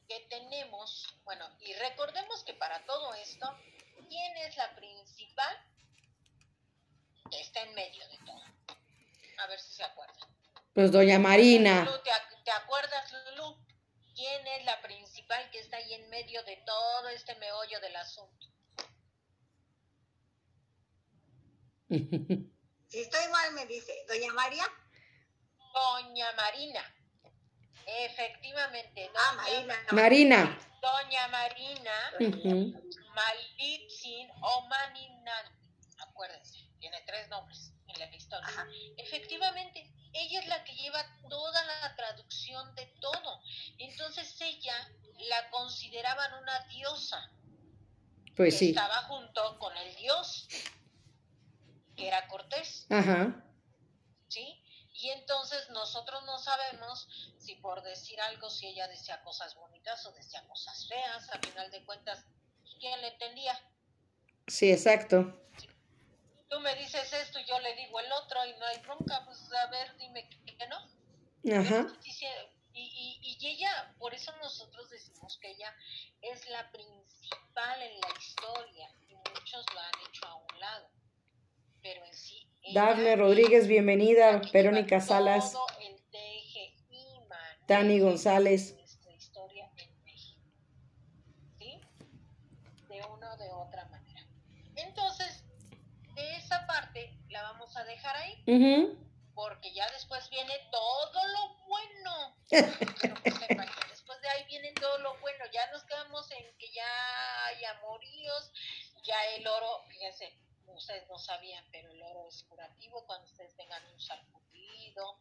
que 0.08 0.20
tenemos, 0.28 1.06
bueno, 1.24 1.48
y 1.60 1.72
recordemos 1.74 2.42
que 2.44 2.54
para 2.54 2.84
todo 2.86 3.14
esto, 3.14 3.46
¿quién 4.08 4.36
es 4.38 4.56
la 4.56 4.74
principal? 4.74 5.56
Que 7.30 7.40
está 7.40 7.62
en 7.62 7.74
medio 7.74 8.06
de 8.08 8.18
todo. 8.18 8.42
A 9.38 9.46
ver 9.46 9.60
si 9.60 9.72
se 9.72 9.84
acuerdan. 9.84 10.16
Pues 10.74 10.90
doña 10.92 11.18
Marina. 11.18 11.84
¿te, 12.02 12.10
ac- 12.10 12.44
te 12.44 12.50
acuerdas, 12.50 13.12
Lulu? 13.12 13.56
¿Quién 14.14 14.46
es 14.48 14.64
la 14.64 14.80
principal 14.82 15.48
que 15.50 15.60
está 15.60 15.76
ahí 15.76 15.94
en 15.94 16.08
medio 16.10 16.42
de 16.44 16.56
todo 16.66 17.08
este 17.10 17.34
meollo 17.36 17.80
del 17.80 17.96
asunto? 17.96 18.46
Si 21.90 23.00
estoy 23.00 23.28
mal, 23.32 23.52
me 23.54 23.66
dice, 23.66 23.92
doña 24.08 24.32
María. 24.32 24.64
Doña 25.74 26.32
Marina. 26.32 26.94
Efectivamente. 27.86 29.10
Ah, 29.16 29.32
Marina. 29.36 29.74
Marina. 29.92 30.58
Doña 30.80 31.28
Marina 31.28 31.92
Ujú. 32.20 32.72
Malitzin 33.14 34.30
o 34.40 34.66
Maninan. 34.68 35.46
Acuérdense, 35.98 36.58
tiene 36.78 37.02
tres 37.06 37.28
nombres 37.28 37.72
en 37.88 37.98
la 37.98 38.16
historia. 38.16 38.48
Ajá. 38.48 38.66
Efectivamente, 38.96 39.92
ella 40.12 40.40
es 40.40 40.46
la 40.46 40.64
que 40.64 40.74
lleva 40.74 41.04
toda 41.28 41.62
la 41.64 41.96
traducción 41.96 42.74
de 42.76 42.86
todo. 43.00 43.40
Entonces 43.78 44.40
ella 44.40 44.90
la 45.28 45.50
consideraban 45.50 46.34
una 46.42 46.60
diosa. 46.68 47.30
Pues 48.36 48.54
que 48.54 48.58
sí. 48.58 48.68
Estaba 48.70 49.02
junto 49.02 49.58
con 49.58 49.76
el 49.76 49.94
dios, 49.96 50.48
que 52.00 52.08
era 52.08 52.26
Cortés. 52.28 52.86
Ajá. 52.88 53.44
¿sí? 54.30 54.64
Y 54.94 55.10
entonces 55.10 55.68
nosotros 55.70 56.22
no 56.24 56.38
sabemos 56.38 57.08
si 57.38 57.54
por 57.56 57.82
decir 57.82 58.20
algo, 58.20 58.48
si 58.50 58.66
ella 58.66 58.88
decía 58.88 59.22
cosas 59.22 59.54
bonitas 59.54 60.04
o 60.06 60.12
decía 60.12 60.46
cosas 60.48 60.88
feas, 60.88 61.28
a 61.30 61.38
final 61.38 61.70
de 61.70 61.84
cuentas, 61.84 62.24
¿quién 62.78 63.00
le 63.00 63.08
entendía? 63.08 63.58
Sí, 64.46 64.70
exacto. 64.70 65.40
Tú 66.48 66.60
me 66.60 66.74
dices 66.76 67.12
esto 67.12 67.38
y 67.38 67.44
yo 67.44 67.58
le 67.60 67.74
digo 67.76 68.00
el 68.00 68.10
otro 68.12 68.44
y 68.46 68.52
no 68.58 68.66
hay 68.66 68.78
bronca, 68.78 69.24
pues 69.24 69.38
a 69.52 69.66
ver, 69.70 69.96
dime 69.98 70.28
que, 70.28 70.66
no. 70.66 70.76
Ajá. 71.60 71.86
Y, 72.72 72.80
y, 72.82 73.36
y 73.40 73.46
ella, 73.46 73.94
por 73.98 74.14
eso 74.14 74.32
nosotros 74.38 74.90
decimos 74.90 75.38
que 75.38 75.50
ella 75.50 75.74
es 76.22 76.48
la 76.48 76.70
principal 76.70 77.82
en 77.82 78.00
la 78.00 78.08
historia 78.18 78.90
y 79.08 79.14
muchos 79.14 79.64
la 79.74 79.86
han 79.86 80.08
hecho 80.08 80.26
a 80.26 80.34
un 80.34 80.60
lado. 80.60 80.90
Pero 81.82 82.04
en 82.04 82.14
sí... 82.14 82.46
Dafne 82.74 83.16
Rodríguez, 83.16 83.66
bienvenida. 83.66 84.42
Verónica 84.52 85.00
Salas. 85.00 85.54
Tani 87.66 88.00
González. 88.00 88.74
Nuestra 88.74 89.12
historia 89.14 89.70
en 89.76 90.04
México. 90.04 90.42
¿Sí? 91.58 91.80
De 92.88 93.00
una 93.06 93.32
o 93.32 93.36
de 93.36 93.50
otra 93.52 93.84
manera. 93.86 94.26
Entonces, 94.74 95.44
de 96.16 96.36
esa 96.36 96.66
parte 96.66 97.16
la 97.28 97.42
vamos 97.42 97.76
a 97.76 97.84
dejar 97.84 98.16
ahí, 98.16 98.42
porque 99.34 99.72
ya 99.72 99.88
después 99.92 100.28
viene 100.30 100.52
todo 100.72 101.28
lo 101.28 101.64
bueno. 101.68 102.36
Quiero 103.00 103.22
que 103.22 103.30
sepan 103.30 103.68
que 103.68 103.88
después 103.88 104.20
de 104.20 104.28
ahí 104.30 104.44
viene 104.48 104.72
todo 104.72 104.98
lo 104.98 105.16
bueno. 105.20 105.44
Ya 105.52 105.70
nos 105.70 105.84
quedamos 105.84 106.28
en 106.32 106.44
que 106.58 106.72
ya 106.72 107.46
hay 107.46 107.64
amoríos, 107.66 108.52
ya 109.04 109.14
el 109.36 109.46
oro, 109.46 109.84
fíjense, 109.88 110.36
ustedes 110.80 111.06
no 111.08 111.18
sabían, 111.18 111.64
pero 111.70 111.90
el 111.92 112.02
oro 112.02 112.26
es 112.28 112.42
curativo 112.44 113.04
cuando 113.06 113.26
ustedes 113.26 113.54
tengan 113.56 113.82
un 113.92 114.00
sarpullido, 114.00 115.18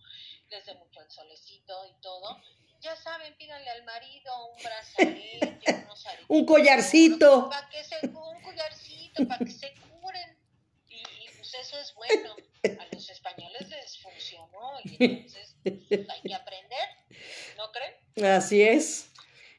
les 0.50 0.65
dé 0.65 0.74
mucho 0.76 1.02
el 1.02 1.12
solecito 1.12 1.86
y 1.86 2.02
todo. 2.02 2.41
Ya 2.82 2.95
saben, 2.95 3.36
pídanle 3.36 3.69
al 3.69 3.84
marido 3.84 4.48
un 4.48 4.63
brazalete, 4.63 5.60
unos 5.86 6.06
aretes, 6.06 6.26
Un 6.30 6.45
collarcito. 6.45 7.50
Para 7.50 7.69
que 7.69 7.84
se, 7.84 8.08
un 8.08 8.41
collarcito, 8.41 9.28
para 9.28 9.45
que 9.45 9.52
se 9.52 9.74
curen. 9.74 10.38
Y, 10.88 10.95
y 10.95 11.30
pues 11.36 11.54
eso 11.56 11.78
es 11.78 11.93
bueno. 11.93 12.36
A 12.63 12.95
los 12.95 13.10
españoles 13.10 13.67
les 13.69 14.00
funcionó 14.00 14.80
y 14.84 14.98
entonces 15.04 15.56
pues, 15.63 16.10
hay 16.10 16.22
que 16.22 16.34
aprender, 16.34 16.89
¿no 17.58 17.72
creen? 17.72 18.36
Así 18.36 18.62
es. 18.62 19.10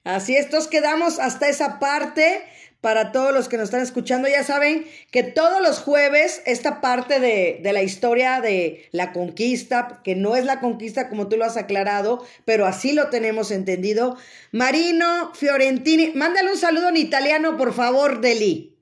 Así 0.03 0.35
es, 0.35 0.47
entonces 0.47 0.71
quedamos 0.71 1.19
hasta 1.19 1.49
esa 1.49 1.79
parte. 1.79 2.47
Para 2.81 3.13
todos 3.13 3.35
los 3.35 3.49
que 3.49 3.59
nos 3.59 3.65
están 3.65 3.83
escuchando, 3.83 4.27
ya 4.27 4.43
saben 4.43 4.91
que 5.11 5.23
todos 5.23 5.61
los 5.61 5.81
jueves 5.81 6.43
esta 6.47 6.81
parte 6.81 7.21
de, 7.21 7.61
de 7.63 7.73
la 7.75 7.83
historia 7.83 8.41
de 8.41 8.89
la 8.93 9.13
conquista, 9.13 10.01
que 10.03 10.15
no 10.15 10.35
es 10.35 10.47
la 10.47 10.61
conquista 10.61 11.11
como 11.11 11.29
tú 11.29 11.37
lo 11.37 11.45
has 11.45 11.59
aclarado, 11.59 12.27
pero 12.47 12.67
así 12.67 12.93
lo 12.93 13.11
tenemos 13.11 13.51
entendido. 13.51 14.17
Marino 14.53 15.33
Fiorentini, 15.35 16.13
mándale 16.15 16.51
un 16.51 16.57
saludo 16.57 16.89
en 16.89 16.97
italiano, 16.97 17.59
por 17.59 17.75
favor, 17.75 18.23
Deli. 18.23 18.79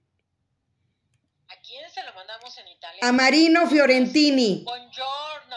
¿A 1.49 1.55
quién 1.61 1.91
se 1.93 2.05
lo 2.05 2.15
mandamos 2.15 2.57
en 2.57 2.69
Italia? 2.69 3.01
A 3.03 3.11
Marino 3.11 3.67
Fiorentini. 3.69 4.63
Buongiorno, 4.65 5.57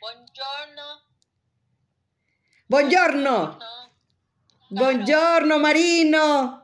buongiorno, 0.00 1.02
Buongiorno. 2.68 3.58
no. 3.58 3.74
Buongiorno, 4.70 5.58
Marino. 5.58 6.63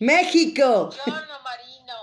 México. 0.00 0.90
Marino. 1.06 1.94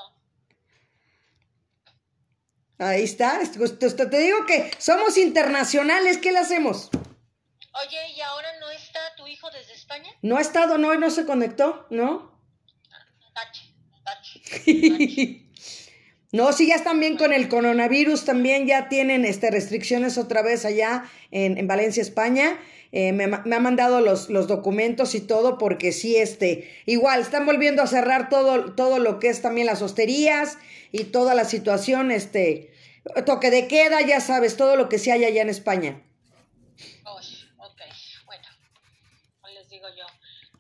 Ahí 2.78 3.04
está. 3.04 3.40
Te 3.42 4.20
digo 4.20 4.46
que 4.46 4.72
somos 4.78 5.18
internacionales. 5.18 6.20
¿Qué 6.20 6.32
le 6.32 6.40
hacemos? 6.40 6.90
Oye, 6.94 7.98
¿y 8.16 8.22
ahora 8.22 8.48
no 8.60 8.70
está 8.70 9.00
tu 9.18 9.28
hijo 9.28 9.50
desde 9.52 9.74
España? 9.74 10.10
No 10.22 10.38
ha 10.38 10.42
estado, 10.42 10.78
no, 10.78 10.96
no 10.96 11.10
se 11.12 11.26
conectó, 11.26 11.86
¿no? 11.90 12.32
No, 16.34 16.52
sí, 16.52 16.68
ya 16.68 16.76
están 16.76 17.00
bien 17.00 17.16
con 17.16 17.32
el 17.32 17.48
coronavirus, 17.48 18.26
también 18.26 18.68
ya 18.68 18.90
tienen 18.90 19.24
este, 19.24 19.50
restricciones 19.50 20.18
otra 20.18 20.42
vez 20.42 20.66
allá 20.66 21.06
en, 21.32 21.58
en 21.58 21.68
Valencia, 21.68 22.02
España. 22.02 22.60
Eh, 22.92 23.12
me, 23.12 23.28
me 23.28 23.56
ha 23.56 23.60
mandado 23.60 24.00
los, 24.02 24.30
los 24.30 24.48
documentos 24.48 25.14
y 25.14 25.22
todo 25.22 25.58
porque 25.58 25.92
sí, 25.92 26.16
este, 26.16 26.72
igual, 26.86 27.22
están 27.22 27.46
volviendo 27.46 27.82
a 27.82 27.88
cerrar 27.88 28.30
todo, 28.30 28.74
todo 28.76 29.00
lo 29.00 29.20
que 29.20 29.28
es 29.30 29.42
también 29.42 29.68
las 29.68 29.82
hosterías 29.82 30.58
y 30.92 31.06
toda 31.06 31.36
la 31.36 31.46
situación, 31.46 32.12
este, 32.12 32.74
toque 33.26 33.52
de 33.52 33.68
queda, 33.68 34.02
ya 34.02 34.20
sabes, 34.22 34.58
todo 34.58 34.76
lo 34.76 34.90
que 34.90 35.00
se 35.00 35.12
hay 35.12 35.26
allá 35.26 35.42
en 35.42 35.50
España. 35.50 36.02
Ok, 37.04 37.82
bueno, 38.26 38.48
les 39.54 39.70
digo 39.70 39.88
yo, 39.90 40.06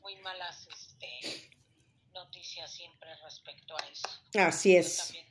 muy 0.02 0.16
malas 0.18 0.68
este, 0.68 1.50
noticias 2.13 2.72
siempre 2.74 3.10
respecto 3.24 3.76
a 3.76 3.86
eso. 3.88 4.08
Así 4.40 4.74
Yo 4.74 4.80
es. 4.80 4.98
también, 4.98 5.26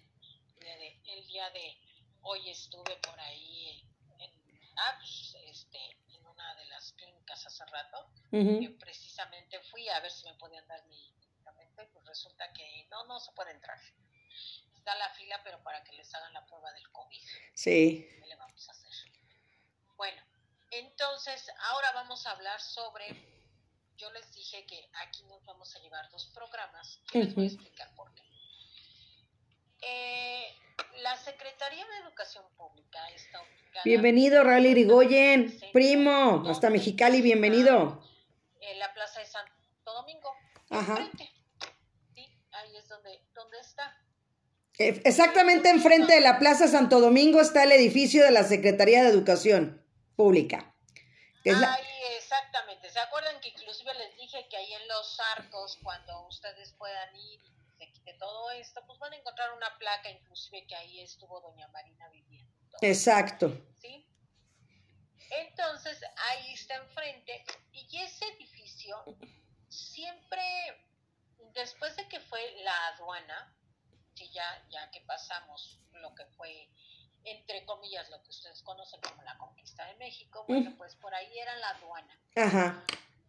el 1.05 1.27
día 1.27 1.51
de 1.51 1.77
hoy 2.23 2.51
estuve 2.51 2.97
por 3.03 3.19
ahí 3.21 3.83
en, 4.19 4.31
ah, 4.77 4.99
pues, 4.99 5.37
este, 5.51 5.79
en 6.15 6.27
una 6.27 6.55
de 6.57 6.67
las 6.67 6.95
rato, 7.77 8.11
que 8.31 8.77
precisamente 8.81 9.61
fui 9.71 9.89
a 9.89 10.01
ver 10.01 10.11
si 10.11 10.27
me 10.27 10.35
podían 10.35 10.67
dar 10.67 10.85
mi 10.87 11.13
medicamento 11.19 11.83
y 11.83 11.87
pues 11.87 12.05
resulta 12.07 12.53
que 12.53 12.87
no, 12.91 13.05
no 13.05 13.21
se 13.21 13.33
puede 13.33 13.53
entrar. 13.53 13.79
Está 14.77 14.95
la 14.97 15.11
fila, 15.11 15.41
pero 15.45 15.63
para 15.63 15.83
que 15.85 15.93
les 15.93 16.15
hagan 16.15 16.33
la 16.33 16.45
prueba 16.47 16.73
del 16.73 16.91
COVID. 16.93 17.23
Sí. 17.55 18.09
¿Qué 18.21 18.27
le 18.27 18.37
vamos 18.37 18.69
a 18.69 18.73
hacer? 18.73 18.93
Bueno, 19.97 20.23
entonces 20.71 21.51
ahora 21.71 21.93
vamos 21.93 22.27
a 22.27 22.33
hablar 22.33 22.61
sobre, 22.61 23.07
yo 23.97 24.11
les 24.13 24.33
dije 24.35 24.67
que 24.67 24.91
aquí 24.95 25.23
nos 25.25 25.45
vamos 25.45 25.75
a 25.75 25.79
llevar 25.81 26.09
dos 26.11 26.27
programas, 26.35 27.01
que 27.11 27.25
les 27.25 27.35
voy 27.35 27.45
a 27.45 27.49
explicar 27.49 27.95
por 27.95 28.15
qué. 28.15 28.23
Eh, 29.83 30.57
la 31.03 31.17
Secretaría 31.17 31.85
de 31.87 31.97
Educación 32.07 32.45
Pública 32.57 32.99
está 33.15 33.41
ubicada 33.43 33.83
Bienvenido, 33.85 34.43
Rally 34.45 34.75
Rigoyen, 34.75 35.59
primo, 35.73 36.45
hasta 36.49 36.71
Mexicali, 36.71 37.21
bienvenido. 37.23 38.03
en 38.61 38.79
la 38.79 38.93
Plaza 38.95 39.21
de 39.21 39.27
Santo 39.27 39.53
Domingo. 39.85 40.33
Ajá. 40.71 40.93
enfrente. 40.99 41.31
Sí, 42.15 42.27
ahí 42.53 42.77
es 42.77 42.89
donde, 42.89 43.21
donde 43.35 43.59
está. 43.61 43.97
Eh, 44.79 45.01
Exactamente 45.05 45.71
enfrente 45.71 46.15
de 46.15 46.21
la 46.21 46.39
Plaza 46.39 46.67
Santo 46.69 47.01
Domingo 47.01 47.41
está 47.41 47.63
el 47.65 47.73
edificio 47.73 48.25
de 48.25 48.31
la 48.33 48.43
Secretaría 48.45 49.03
de 49.03 49.11
Educación 49.11 49.83
Pública. 50.17 50.75
que 51.45 51.51
es 51.51 51.59
la- 51.59 51.73
Ahí, 51.75 51.85
exactamente. 52.19 52.91
¿Se 52.91 52.99
acuerdan 52.99 53.39
que 53.41 53.49
inclusive 53.51 53.95
les 53.95 54.17
dije 54.17 54.49
que 54.51 54.57
ahí 54.57 54.73
en 54.73 54.89
los 54.89 55.21
arcos, 55.37 55.79
cuando 55.83 56.27
ustedes 56.27 56.73
puedan 56.73 57.15
ir 57.15 57.41
y 57.45 57.53
todo 58.19 58.51
esto, 58.51 58.83
pues 58.87 58.99
van 58.99 59.13
a 59.13 59.17
encontrar 59.17 59.53
una 59.53 59.77
placa, 59.79 60.11
inclusive 60.11 60.67
que 60.67 60.75
ahí 60.75 61.01
estuvo 61.01 61.41
doña 61.41 61.69
Marina 61.69 62.09
viviendo. 62.09 62.53
Exacto. 62.81 63.53
¿Sí? 63.81 64.07
Entonces, 65.31 66.01
ahí 66.31 66.53
está 66.53 66.77
enfrente. 66.77 67.45
Y 67.73 67.99
ese 67.99 68.27
edificio 68.37 69.03
siempre, 69.69 70.43
después 71.55 71.97
de 71.97 72.09
que 72.09 72.21
fue 72.21 72.41
la 72.63 72.89
aduana, 72.89 73.57
ya, 74.33 74.67
ya 74.71 74.91
que 74.91 75.01
pasamos 75.03 75.81
lo 75.93 76.15
que 76.15 76.25
fue, 76.37 76.69
entre 77.25 77.65
comillas, 77.65 78.09
lo 78.11 78.23
que 78.23 78.31
ustedes 78.31 78.63
conocen 78.63 79.01
como 79.01 79.23
la 79.23 79.37
conquista 79.39 79.85
de 79.87 79.95
México, 79.97 80.45
bueno, 80.49 80.75
pues 80.77 80.95
por 80.97 81.15
ahí 81.15 81.39
era 81.39 81.57
la 81.57 81.71
aduana 81.71 82.21
Ajá. 82.37 82.85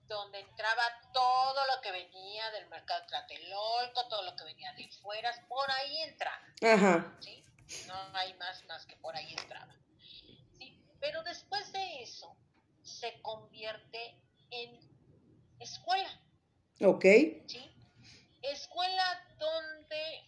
Donde 0.08 0.40
entraba 0.40 0.84
todo 1.14 1.66
lo 1.76 1.82
que 1.82 1.92
venía 1.92 2.50
del 2.52 2.68
mercado 2.70 3.06
Tlatelolco, 3.08 4.08
todo 4.08 4.24
lo 4.24 4.36
que 4.36 4.44
venía 4.46 4.72
de 4.74 4.88
fuera, 5.02 5.32
por 5.48 5.70
ahí 5.72 6.02
entraba, 6.04 6.42
Ajá. 6.62 7.18
¿sí? 7.20 7.44
No 7.88 7.96
hay 8.14 8.34
más 8.36 8.64
más 8.66 8.86
que 8.86 8.96
por 8.98 9.16
ahí 9.16 9.34
entraba. 9.34 9.76
¿sí? 10.58 10.82
Pero 11.00 11.24
después 11.24 11.72
de 11.74 12.04
eso 12.04 12.36
se 12.84 13.22
convierte 13.22 14.22
en 14.52 14.80
escuela, 15.60 16.22
Ok. 16.82 17.04
¿sí? 17.48 17.70
Escuela 18.44 19.36
donde 19.38 20.24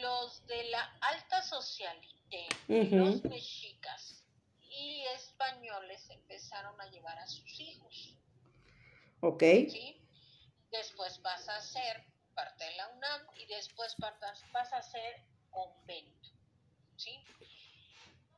los 0.00 0.46
de 0.46 0.64
la 0.64 0.84
alta 1.00 1.42
socialité, 1.42 2.46
los 2.68 3.24
mexicas 3.24 4.24
y 4.60 5.02
españoles 5.16 6.08
empezaron 6.10 6.80
a 6.80 6.86
llevar 6.90 7.18
a 7.18 7.26
sus 7.26 7.58
hijos, 7.60 7.91
Ok. 9.24 9.42
¿sí? 9.70 10.04
Después 10.72 11.22
vas 11.22 11.48
a 11.48 11.60
ser 11.60 12.04
parte 12.34 12.64
de 12.64 12.74
la 12.74 12.88
UNAM 12.88 13.26
y 13.36 13.46
después 13.46 13.94
vas, 13.98 14.72
a 14.72 14.82
ser 14.82 15.22
convento, 15.50 16.30
¿sí? 16.96 17.24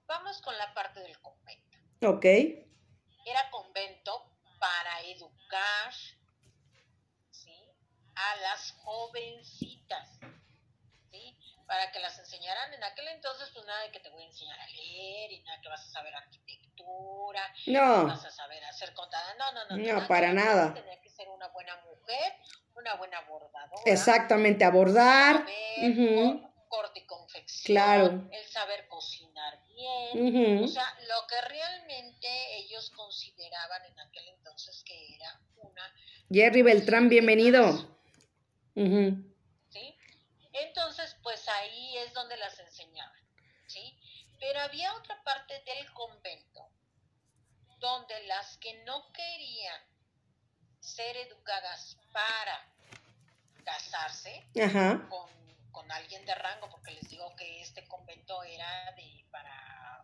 Vamos 0.06 0.42
con 0.42 0.56
la 0.58 0.74
parte 0.74 1.00
del 1.00 1.18
convento. 1.20 1.78
Ok. 2.06 2.24
Era 2.24 3.50
convento 3.50 4.30
para 4.58 5.00
educar, 5.04 5.94
¿sí? 7.30 7.56
A 8.14 8.36
las 8.36 8.72
jovencitas, 8.72 10.18
¿sí? 11.10 11.38
Para 11.66 11.90
que 11.92 12.00
las 12.00 12.18
enseñaran 12.18 12.74
en 12.74 12.84
aquel 12.84 13.08
entonces, 13.08 13.48
pues 13.54 13.64
nada 13.64 13.84
de 13.84 13.90
que 13.90 14.00
te 14.00 14.10
voy 14.10 14.22
a 14.22 14.26
enseñar 14.26 14.60
a 14.60 14.68
leer 14.68 15.32
y 15.32 15.42
nada 15.44 15.62
que 15.62 15.68
vas 15.70 15.80
a 15.80 15.92
saber 15.92 16.14
arquitectura, 16.84 17.54
No. 17.66 18.06
vas 18.06 18.24
a 18.24 18.30
saber 18.30 18.64
hacer 18.64 18.92
contada. 18.94 19.34
No, 19.38 19.52
no, 19.52 19.76
no. 19.76 20.00
No, 20.00 20.08
para 20.08 20.28
que 20.28 20.34
nada. 20.34 20.74
Tenía 20.74 21.00
que 21.00 21.08
ser 21.08 21.28
una 21.28 21.48
buena 21.48 21.76
mujer, 21.84 22.32
una 22.74 22.94
buena 22.94 23.20
bordadora. 23.22 23.82
Exactamente, 23.86 24.64
abordar. 24.64 25.36
saber 25.38 25.90
Ujú. 25.90 26.40
co- 26.42 26.50
corte 26.68 27.00
y 27.00 27.06
confección. 27.06 27.64
Claro. 27.74 28.28
El 28.32 28.46
saber 28.48 28.88
cocinar 28.88 29.62
bien. 29.66 30.56
Ujú. 30.58 30.64
O 30.64 30.68
sea, 30.68 30.86
lo 31.08 31.26
que 31.28 31.40
realmente 31.48 32.56
ellos 32.58 32.90
consideraban 32.90 33.84
en 33.86 34.00
aquel 34.00 34.28
entonces 34.28 34.82
que 34.84 35.14
era 35.14 35.40
una, 35.56 35.94
Jerry 36.30 36.62
Beltrán, 36.62 37.08
bienvenido. 37.08 37.94
Ujú. 38.76 39.32
¿sí? 39.70 39.96
Entonces, 40.52 41.16
pues 41.22 41.48
ahí 41.48 41.98
es 41.98 42.12
donde 42.12 42.36
las 42.38 42.58
enseñaban, 42.58 43.20
¿sí? 43.68 43.96
Pero 44.40 44.60
había 44.60 44.92
otra 44.94 45.22
parte 45.22 45.54
del 45.64 45.92
convento 45.92 46.53
donde 47.84 48.14
las 48.26 48.56
que 48.56 48.82
no 48.86 49.12
querían 49.12 49.78
ser 50.80 51.18
educadas 51.18 51.98
para 52.14 52.66
casarse 53.62 54.42
Ajá. 54.58 55.06
con, 55.10 55.28
con 55.70 55.92
alguien 55.92 56.24
de 56.24 56.34
rango, 56.34 56.70
porque 56.70 56.92
les 56.92 57.10
digo 57.10 57.36
que 57.36 57.60
este 57.60 57.86
convento 57.86 58.42
era 58.42 58.90
de 58.96 59.26
para 59.30 60.02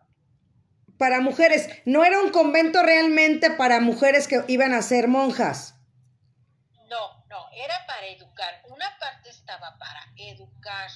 Para 0.99 1.21
mujeres. 1.21 1.69
No 1.85 2.03
era 2.03 2.19
un 2.19 2.29
convento 2.29 2.83
realmente 2.83 3.49
para 3.49 3.79
mujeres 3.79 4.27
que 4.27 4.43
iban 4.47 4.75
a 4.75 4.83
ser 4.83 5.07
monjas. 5.07 5.73
No, 6.87 7.25
no, 7.29 7.49
era 7.51 7.83
para 7.87 8.05
educar. 8.05 8.61
Una 8.69 8.95
parte 8.99 9.31
estaba 9.31 9.75
para 9.79 10.05
educar, 10.17 10.91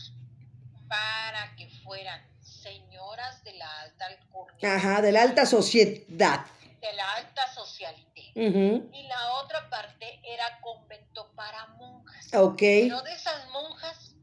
para 0.87 1.55
que 1.55 1.67
fueran 1.83 2.21
señoras 2.43 3.43
de 3.43 3.53
la 3.53 3.81
alta 3.81 4.05
alcurnia, 4.05 4.75
Ajá, 4.75 5.01
de 5.01 5.11
la 5.11 5.23
alta 5.23 5.47
sociedad. 5.47 6.45
De 6.85 6.93
la 6.93 7.11
alta 7.13 7.53
socialité. 7.53 8.31
Y 8.35 9.03
la 9.07 9.33
otra 9.43 9.69
parte 9.69 10.19
era 10.23 10.59
convento 10.61 11.31
para 11.35 11.67
monjas. 11.77 12.33
Ok. 12.33 12.59
Pero 12.59 13.01
de 13.01 13.13
esas 13.13 13.49
monjas 13.49 14.15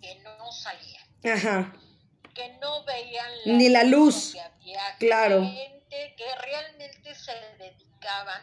que 0.00 0.14
no 0.20 0.50
salían, 0.52 1.06
Ajá. 1.24 1.72
que 2.34 2.56
no 2.58 2.84
veían 2.84 3.30
Ni 3.46 3.68
la 3.68 3.84
luz. 3.84 4.34
había 4.36 4.96
Claro. 4.98 5.42
gente 5.44 6.14
que 6.16 6.34
realmente 6.40 7.14
se 7.14 7.32
dedicaban 7.58 8.42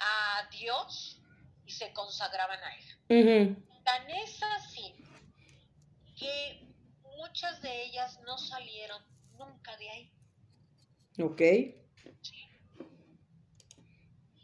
a 0.00 0.48
Dios 0.50 1.20
y 1.66 1.72
se 1.72 1.92
consagraban 1.92 2.58
a 2.62 2.74
él. 2.76 3.54
Ujú. 3.54 3.82
Tan 3.84 4.10
es 4.10 4.40
así 4.42 4.94
que 6.18 6.66
muchas 7.16 7.60
de 7.62 7.82
ellas 7.84 8.18
no 8.26 8.36
salieron 8.38 9.02
nunca 9.38 9.76
de 9.76 9.90
ahí. 9.90 10.12
Ok. 11.22 11.40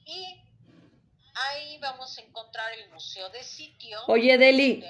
Y 0.07 0.41
ahí 1.37 1.79
vamos 1.79 2.17
a 2.19 2.23
encontrar 2.23 2.73
el 2.73 2.91
museo 2.91 3.29
de 3.31 3.43
sitio. 3.43 3.99
Oye, 4.09 4.39
Deli, 4.39 4.85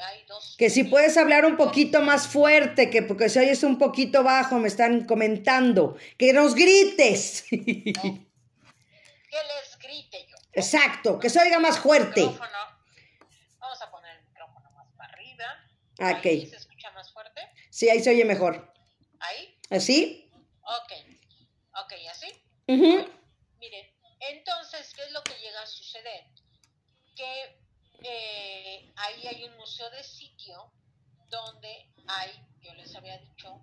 que 0.56 0.70
si 0.70 0.84
puedes 0.84 1.16
hablar 1.16 1.44
un 1.44 1.56
poquito 1.56 2.00
más 2.00 2.28
fuerte, 2.28 2.90
que 2.90 3.02
porque 3.02 3.28
si 3.28 3.38
oyes 3.38 3.62
un 3.62 3.78
poquito 3.78 4.22
bajo, 4.22 4.56
me 4.58 4.68
están 4.68 5.04
comentando. 5.04 5.96
Que 6.16 6.32
nos 6.32 6.54
grites. 6.54 7.44
Que 9.28 9.42
les 9.42 9.78
grite 9.78 10.26
yo. 10.30 10.36
Exacto, 10.52 11.18
que 11.18 11.28
se 11.28 11.38
oiga 11.40 11.58
más 11.58 11.78
fuerte. 11.78 12.22
Vamos 13.58 13.82
a 13.82 13.90
poner 13.90 14.16
el 14.16 14.24
micrófono 14.24 14.70
más 14.70 14.86
para 14.96 15.12
arriba. 15.12 15.44
Ok. 15.98 16.24
Ahí 16.24 16.46
se 16.46 16.56
escucha 16.56 16.90
más 16.92 17.12
fuerte. 17.12 17.42
Sí, 17.68 17.90
ahí 17.90 18.02
se 18.02 18.10
oye 18.10 18.24
mejor. 18.24 18.72
Ahí. 19.18 19.58
¿Así? 19.68 20.30
Ok. 20.62 20.92
Ok, 21.82 21.92
así. 22.10 22.28
Ujú. 22.68 23.06
Miren, 23.58 23.86
entonces, 24.20 24.94
¿qué 24.94 25.02
es 25.02 25.12
lo 25.12 25.22
que 25.22 25.34
llega 25.40 25.60
a 25.60 25.66
suceder? 25.66 26.24
Que 27.16 27.58
eh, 28.02 28.92
ahí 28.96 29.26
hay 29.26 29.44
un 29.44 29.56
museo 29.56 29.90
de 29.90 30.04
sitio 30.04 30.70
donde 31.28 31.90
hay, 32.06 32.30
yo 32.60 32.72
les 32.74 32.94
había 32.94 33.18
dicho, 33.18 33.60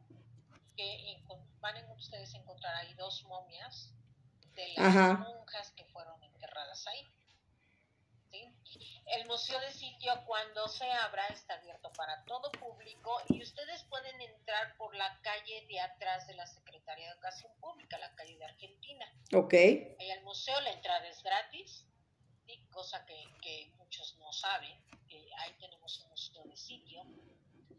que 0.76 1.24
van 1.60 1.78
a 1.78 1.94
ustedes 1.94 2.34
encontrar 2.34 2.76
ahí 2.76 2.94
dos 2.96 3.24
momias 3.24 3.94
de 4.56 4.68
las 4.76 4.88
Ajá. 4.88 5.14
monjas 5.14 5.72
que 5.72 5.86
fueron 5.86 6.22
enterradas 6.24 6.86
ahí. 6.88 7.08
¿sí? 8.32 8.56
El 9.08 9.26
museo 9.28 9.60
de 9.60 9.72
sitio 9.72 10.14
cuando 10.26 10.68
se 10.68 10.92
abra 10.92 11.26
está 11.28 11.56
abierto 11.56 11.92
para 11.94 12.24
todo 12.26 12.52
público 12.52 13.22
y 13.30 13.42
ustedes 13.42 13.84
pueden 13.84 14.20
entrar 14.22 14.76
por 14.78 14.96
la 14.96 15.20
calle 15.22 15.66
de 15.68 15.80
atrás 15.80 16.28
de 16.28 16.34
la 16.36 16.48
Secretaría 16.48 17.06
de 17.06 17.12
Educación 17.14 17.52
Pública, 17.60 17.98
la 17.98 18.14
calle 18.16 18.38
de 18.38 18.46
Argentina. 18.46 19.06
Ok. 19.34 19.54
Ahí 19.54 20.12
al 20.12 20.24
museo 20.24 20.60
la 20.62 20.72
entrada 20.72 21.08
es 21.08 21.22
gratis. 21.24 21.86
Cosa 22.74 23.06
que, 23.06 23.16
que 23.42 23.72
muchos 23.78 24.18
no 24.18 24.32
saben, 24.34 24.78
que 25.08 25.30
ahí 25.38 25.54
tenemos 25.60 26.00
un 26.00 26.10
museo 26.10 26.44
de 26.44 26.58
sitio. 26.58 27.04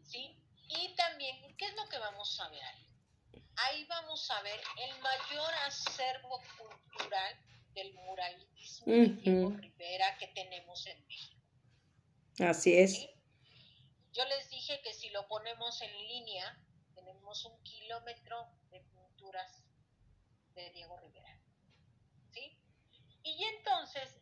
¿sí? 0.03 0.35
Y 0.67 0.95
también, 0.95 1.55
¿qué 1.57 1.65
es 1.65 1.75
lo 1.75 1.87
que 1.89 1.97
vamos 1.99 2.39
a 2.39 2.49
ver 2.49 2.63
ahí? 2.63 2.87
Ahí 3.57 3.85
vamos 3.85 4.29
a 4.31 4.41
ver 4.41 4.59
el 4.77 4.99
mayor 4.99 5.53
acervo 5.65 6.41
cultural 6.57 7.37
del 7.73 7.93
muralismo 7.93 8.85
de 8.85 9.07
Diego. 9.07 9.49
Rivera 9.49 10.17
que 10.17 10.27
tenemos 10.27 10.85
en 10.87 11.05
México. 11.07 11.41
Así 12.39 12.77
es. 12.77 12.95
¿sí? 12.95 13.09
Yo 14.13 14.25
les 14.25 14.49
dije 14.49 14.81
que 14.81 14.93
si 14.93 15.09
lo 15.09 15.27
ponemos 15.27 15.81
en 15.81 15.91
línea, 16.07 16.57
tenemos 16.95 17.45
un 17.45 17.61
kilómetro 17.63 18.47
de 18.71 18.79
pinturas 18.79 19.63
de 20.53 20.69
Diego 20.71 20.97
Rivera. 20.97 21.39
¿Sí? 22.31 22.57
Y 23.23 23.43
entonces 23.43 24.15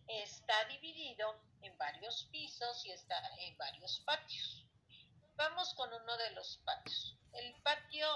está 0.54 0.68
dividido 0.68 1.36
en 1.62 1.76
varios 1.78 2.28
pisos 2.32 2.86
y 2.86 2.92
está 2.92 3.16
en 3.39 3.58
varios 3.58 4.02
patios. 4.06 4.68
Vamos 5.36 5.74
con 5.74 5.92
uno 5.92 6.18
de 6.18 6.32
los 6.32 6.62
patios. 6.63 7.18
El 7.34 7.56
patio 7.63 8.08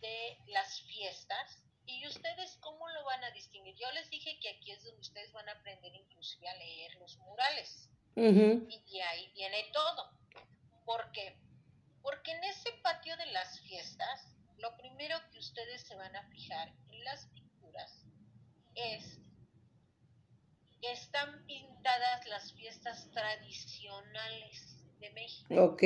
de 0.00 0.38
las 0.48 0.80
fiestas. 0.82 1.62
¿Y 1.86 2.06
ustedes 2.08 2.56
cómo 2.60 2.88
lo 2.88 3.04
van 3.04 3.22
a 3.22 3.30
distinguir? 3.30 3.76
Yo 3.76 3.90
les 3.92 4.08
dije 4.10 4.38
que 4.40 4.48
aquí 4.48 4.72
es 4.72 4.82
donde 4.82 5.00
ustedes 5.02 5.32
van 5.32 5.48
a 5.48 5.52
aprender 5.52 5.94
inclusive 5.94 6.48
a 6.48 6.56
leer 6.56 6.94
los 6.96 7.16
murales 7.18 7.90
y 8.16 8.22
de 8.22 9.02
ahí 9.02 9.30
viene 9.34 9.70
todo. 9.72 10.10
¿Por 10.86 11.12
qué? 11.12 11.36
Porque 12.02 12.32
en 12.32 12.42
ese 12.44 12.72
patio 12.82 13.16
de 13.18 13.26
las 13.26 13.60
fiestas, 13.60 14.34
lo 14.56 14.74
primero 14.78 15.18
que 15.30 15.38
ustedes 15.38 15.82
se 15.82 15.94
van 15.94 16.16
a 16.16 16.26
fijar 16.30 16.72
en 16.88 17.04
las 17.04 17.26
pinturas 17.26 18.02
es 18.74 19.23
están 20.92 21.44
pintadas 21.46 22.26
las 22.26 22.52
fiestas 22.52 23.10
tradicionales 23.12 24.76
de 25.00 25.10
México. 25.10 25.54
Ok. 25.62 25.82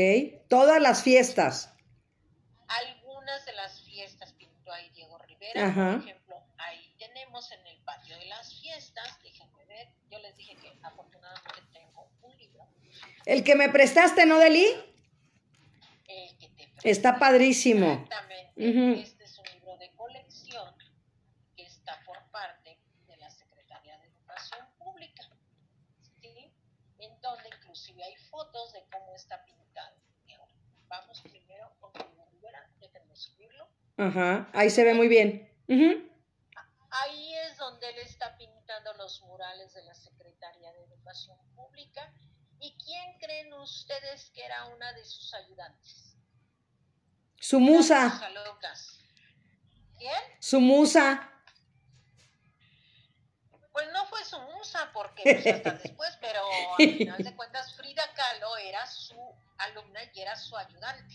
Todas 0.48 0.80
las 0.80 1.02
fiestas. 1.02 1.74
Algunas 2.68 3.44
de 3.46 3.52
las 3.54 3.82
fiestas 3.82 4.32
pintó 4.34 4.72
ahí 4.72 4.90
Diego 4.90 5.18
Rivera, 5.18 5.66
Ajá. 5.68 5.92
por 5.92 6.08
ejemplo, 6.08 6.42
ahí 6.58 6.94
tenemos 6.98 7.50
en 7.52 7.66
el 7.66 7.78
patio 7.84 8.18
de 8.18 8.26
las 8.26 8.60
fiestas, 8.60 9.18
déjenme 9.22 9.64
ver, 9.64 9.88
yo 10.10 10.18
les 10.18 10.36
dije 10.36 10.54
que 10.56 10.78
afortunadamente 10.82 11.62
tengo 11.72 12.10
un 12.22 12.36
libro 12.36 12.68
El 13.24 13.42
que 13.42 13.54
me 13.54 13.70
prestaste, 13.70 14.26
¿no, 14.26 14.38
Deli? 14.38 14.66
el 16.08 16.38
que 16.38 16.48
te 16.48 16.90
Está 16.90 17.18
padrísimo. 17.18 17.86
Exactamente. 17.92 18.70
Ujú. 18.70 19.00
Este 19.00 19.24
es 19.24 19.38
un 19.38 19.44
libro 19.54 19.76
de 19.78 19.90
colección 19.92 20.74
que 21.56 21.64
está 21.64 22.00
por 22.04 22.18
parte 22.30 22.78
de 23.06 23.16
la 23.16 23.30
Secretaría 23.30 23.98
de 23.98 24.06
Educación 24.06 24.66
Pública. 24.78 25.24
¿sí? 26.20 26.52
En 26.98 27.20
donde 27.20 27.48
inclusive 27.60 28.02
hay 28.04 28.16
fotos 28.38 28.72
de 28.72 28.84
cómo 28.92 29.16
está 29.16 29.44
pintado. 29.44 29.96
Vamos 30.86 31.20
primero 31.22 31.70
con 31.80 31.92
Rivera, 32.30 32.70
déjenme 32.80 33.16
subirlo. 33.16 33.68
Ajá. 33.96 34.48
Ahí 34.54 34.70
se 34.70 34.84
ve 34.84 34.94
muy 34.94 35.08
bien. 35.08 35.52
Ujú. 35.68 36.08
donde 37.58 37.90
él 37.90 37.98
está 37.98 38.36
pintando 38.38 38.94
los 38.94 39.20
murales 39.22 39.74
de 39.74 39.82
la 39.82 39.94
Secretaría 39.94 40.72
de 40.72 40.84
Educación 40.84 41.36
Pública. 41.56 42.12
¿Y 42.60 42.76
quién 42.78 43.18
creen 43.18 43.52
ustedes 43.54 44.30
que 44.30 44.44
era 44.44 44.66
una 44.66 44.92
de 44.92 45.04
sus 45.04 45.34
ayudantes? 45.34 46.16
Su 47.40 47.58
musa. 47.58 48.20
¿Quién? 49.98 50.22
Su 50.38 50.60
musa. 50.60 51.30
Pues 53.78 53.92
no 53.92 54.06
fue 54.06 54.24
su 54.24 54.40
musa, 54.40 54.90
porque 54.92 55.22
pues, 55.22 55.46
hasta 55.46 55.70
después, 55.84 56.18
pero 56.20 56.42
al 56.78 56.98
final 56.98 57.22
de 57.22 57.36
cuentas 57.36 57.72
Frida 57.76 58.12
Kahlo 58.14 58.56
era 58.56 58.84
su 58.88 59.14
alumna 59.58 60.00
y 60.12 60.20
era 60.20 60.34
su 60.34 60.56
ayudante. 60.56 61.14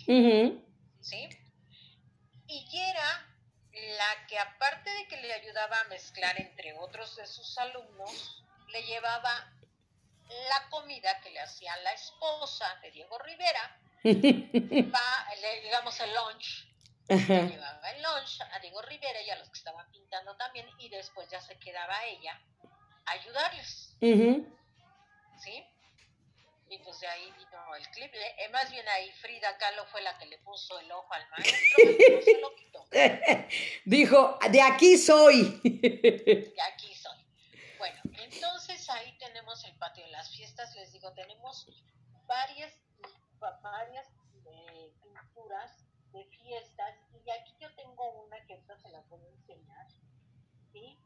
¿sí? 1.02 1.28
Y 2.48 2.80
era 2.80 3.28
la 3.98 4.28
que 4.28 4.40
aparte 4.40 4.90
de 4.90 5.08
que 5.10 5.18
le 5.18 5.34
ayudaba 5.34 5.78
a 5.82 5.84
mezclar 5.86 6.40
entre 6.40 6.74
otros 6.80 7.18
de 7.18 7.28
sus 7.28 7.58
alumnos, 7.58 8.44
le 8.70 8.82
llevaba 8.84 9.52
la 10.30 10.70
comida 10.70 11.20
que 11.20 11.32
le 11.32 11.42
hacía 11.42 11.76
la 11.78 11.92
esposa 11.92 12.80
de 12.82 12.92
Diego 12.92 13.18
Rivera, 13.20 13.78
pa- 14.92 15.28
le- 15.42 15.62
digamos 15.64 16.00
el 16.00 16.14
lunch, 16.14 16.68
le 17.10 17.18
llevaba 17.50 17.92
el 17.92 18.02
lunch 18.04 18.40
a 18.54 18.60
Diego 18.60 18.82
Rivera 18.84 19.22
y 19.22 19.30
a 19.32 19.36
los 19.36 19.50
que 19.50 19.58
estaban 19.58 19.90
pintando 19.92 20.36
también, 20.38 20.66
y 20.80 20.88
después 20.88 21.30
ya 21.30 21.42
se 21.42 21.60
quedaba 21.60 22.06
ella 22.06 22.40
ayudarles, 23.06 23.96
Ujú. 24.02 24.48
¿sí? 25.44 25.64
Y 26.70 26.78
pues 26.80 27.00
de 27.00 27.08
ahí 27.08 27.32
vino 27.38 27.76
el 27.76 27.88
clip. 27.90 28.12
Eh, 28.14 28.50
más 28.52 28.72
bien 28.72 28.88
ahí 28.90 29.12
Frida 29.22 29.56
Kahlo 29.58 29.86
fue 29.88 30.02
la 30.02 30.18
que 30.18 30.26
le 30.26 30.40
puso 30.40 30.80
el 30.80 30.92
ojo 30.92 31.14
al 31.14 31.30
maestro, 31.30 31.78
se 32.26 32.40
lo 32.40 32.56
quitó. 32.56 32.86
Dijo, 33.86 34.40
de 34.50 34.62
aquí 34.62 34.98
soy. 34.98 35.62
Y 35.64 36.60
aquí 36.74 36.96
soy. 36.96 37.18
Bueno, 37.78 38.02
entonces 38.18 38.90
ahí 38.90 39.16
tenemos 39.20 39.64
el 39.66 39.76
patio 39.78 40.04
de 40.06 40.12
las 40.12 40.36
fiestas. 40.36 40.74
Les 40.76 40.92
digo, 40.94 41.12
tenemos 41.14 41.68
varias, 42.26 42.74
va- 43.44 43.60
varias 43.62 44.08
eh, 44.48 44.92
pinturas 45.04 45.86
de 46.12 46.24
fiestas. 46.26 46.96
Y 47.26 47.30
aquí 47.30 47.54
yo 47.60 47.74
tengo 47.76 48.24
una 48.24 48.44
que 48.48 48.54
ahorita 48.54 48.78
se 48.78 48.90
las 48.90 49.08
voy 49.10 49.22
a 49.26 49.30
enseñar. 49.30 49.88
¿sí? 50.72 50.98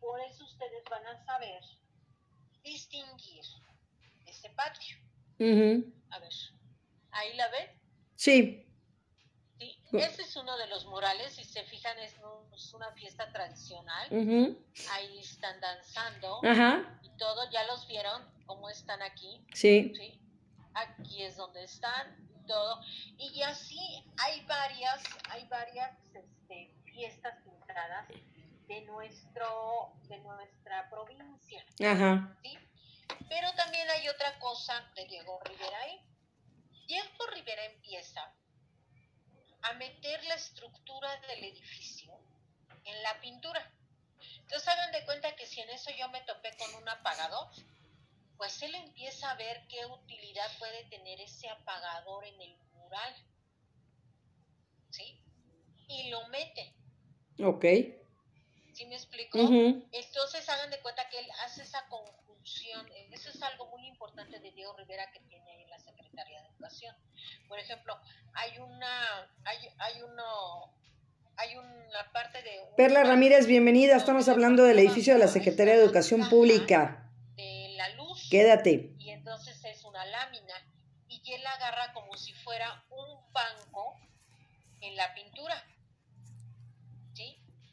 Por 0.00 0.20
eso 0.22 0.44
ustedes 0.44 0.82
van 0.90 1.06
a 1.06 1.24
saber 1.24 1.62
distinguir 2.62 3.44
este 4.26 4.50
patio. 4.50 4.96
A 6.10 6.18
ver, 6.18 6.32
¿ahí 7.12 7.34
la 7.36 7.48
ven? 7.48 7.68
Sí. 8.16 8.66
Sí, 9.58 9.78
este 9.92 10.22
es 10.22 10.36
uno 10.36 10.56
de 10.56 10.66
los 10.68 10.86
murales. 10.86 11.32
Si 11.34 11.44
se 11.44 11.62
fijan, 11.64 11.98
es, 11.98 12.14
un- 12.18 12.52
es 12.54 12.72
una 12.72 12.90
fiesta 12.92 13.30
tradicional. 13.30 14.08
Ahí 14.92 15.18
están 15.18 15.60
danzando. 15.60 16.40
Ajá. 16.44 16.98
y 17.02 17.10
todo, 17.18 17.50
ya 17.50 17.64
los 17.64 17.86
vieron 17.86 18.22
cómo 18.46 18.70
están 18.70 19.02
aquí, 19.02 19.44
Sí. 19.52 19.92
¿sí? 19.94 20.18
Aquí 20.74 21.22
es 21.22 21.36
donde 21.36 21.62
están, 21.64 22.16
y 22.42 22.46
todo. 22.46 22.80
Y 23.18 23.42
así 23.42 24.02
hay 24.18 24.42
varias, 24.46 25.02
hay 25.28 25.46
varias 25.48 25.90
este, 26.14 26.74
fiestas 26.84 27.34
pintadas 27.44 28.08
de 28.70 28.82
nuestro, 28.82 29.92
de 30.04 30.16
nuestra 30.18 30.88
provincia, 30.88 31.66
Ajá. 31.80 32.38
¿sí? 32.40 32.56
Pero 33.28 33.52
también 33.56 33.90
hay 33.90 34.08
otra 34.08 34.38
cosa 34.38 34.88
de 34.94 35.06
Diego 35.06 35.40
Rivera 35.44 35.76
ahí. 35.80 36.00
Diego 36.86 37.26
Rivera 37.34 37.64
empieza 37.64 38.32
a 39.62 39.72
meter 39.72 40.22
la 40.26 40.36
estructura 40.36 41.08
del 41.22 41.46
edificio 41.46 42.16
en 42.84 43.02
la 43.02 43.20
pintura. 43.20 43.72
Entonces 44.42 44.68
hagan 44.68 44.92
de 44.92 45.04
cuenta 45.04 45.34
que 45.34 45.46
si 45.46 45.60
en 45.60 45.70
eso 45.70 45.90
yo 45.98 46.08
me 46.10 46.20
topé 46.20 46.56
con 46.56 46.72
un 46.80 46.88
apagador, 46.88 47.48
pues 48.36 48.62
él 48.62 48.72
empieza 48.76 49.32
a 49.32 49.34
ver 49.34 49.66
qué 49.68 49.84
utilidad 49.84 50.46
puede 50.60 50.84
tener 50.84 51.20
ese 51.20 51.48
apagador 51.48 52.24
en 52.24 52.40
el 52.40 52.56
mural. 52.74 53.16
¿Sí? 54.90 55.20
Y 55.88 56.10
lo 56.10 56.28
mete. 56.28 56.72
Ok. 57.42 57.64
¿Sí 58.80 58.86
me 58.86 58.94
explico? 58.96 59.38
Entonces 59.92 60.48
hagan 60.48 60.70
de 60.70 60.80
cuenta 60.80 61.06
que 61.10 61.18
él 61.18 61.26
hace 61.44 61.62
esa 61.64 61.86
conjunción. 61.88 62.86
Eso 63.12 63.28
es 63.28 63.42
algo 63.42 63.66
muy 63.66 63.86
importante 63.86 64.40
de 64.40 64.50
Diego 64.52 64.74
Rivera 64.74 65.12
que 65.12 65.20
tiene 65.28 65.52
ahí 65.52 65.62
en 65.64 65.68
la 65.68 65.78
Secretaría 65.78 66.40
de 66.40 66.48
Educación. 66.48 66.96
Por 67.46 67.58
ejemplo, 67.58 67.94
hay 68.32 68.56
una, 68.58 69.30
hay, 69.44 69.58
hay 69.76 70.00
uno, 70.00 70.72
hay 71.36 71.58
una 71.58 72.10
parte 72.10 72.42
de 72.42 72.60
un- 72.70 72.74
Perla 72.76 73.04
Ramírez, 73.04 73.46
bienvenida. 73.46 73.96
Estamos 73.96 74.30
hablando 74.30 74.62
del 74.64 74.78
edificio 74.78 75.12
de 75.12 75.18
la 75.18 75.28
Secretaría 75.28 75.74
de 75.76 75.84
Educación 75.84 76.26
Pública. 76.30 77.06
de 77.36 77.74
la 77.76 77.90
luz. 77.96 78.28
Quédate. 78.30 78.94
y 78.98 79.10
entonces 79.10 79.62
es 79.62 79.84
una 79.84 80.06
lámina 80.06 80.54
y 81.06 81.34
él 81.34 81.46
agarra 81.46 81.92
como 81.92 82.16
si 82.16 82.32
fuera 82.32 82.82
un 82.88 83.30
banco 83.30 83.94
en 84.80 84.96
la 84.96 85.12
pintura. 85.12 85.62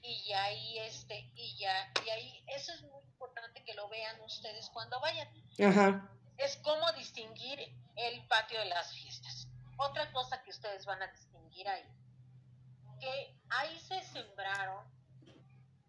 Y 0.08 0.34
ahí 0.34 0.80
este 0.80 1.32
y 1.36 1.58
ya 1.58 1.91
y 2.05 2.10
ahí 2.10 2.43
eso 2.47 2.74
es 2.74 2.82
muy 2.84 3.03
importante 3.03 3.64
que 3.64 3.74
lo 3.74 3.88
vean 3.89 4.20
ustedes 4.22 4.70
cuando 4.70 4.99
vayan 4.99 5.28
Ajá. 5.60 6.10
es 6.38 6.58
cómo 6.58 6.91
distinguir 6.93 7.60
el 7.95 8.28
patio 8.28 8.60
de 8.60 8.66
las 8.66 8.93
fiestas 8.93 9.47
otra 9.78 10.12
cosa 10.12 10.41
que 10.43 10.51
ustedes 10.51 10.86
van 10.86 11.01
a 11.01 11.08
distinguir 11.08 11.68
ahí 11.68 11.84
que 12.99 13.36
ahí 13.49 13.80
se 13.80 14.01
sembraron 14.03 14.86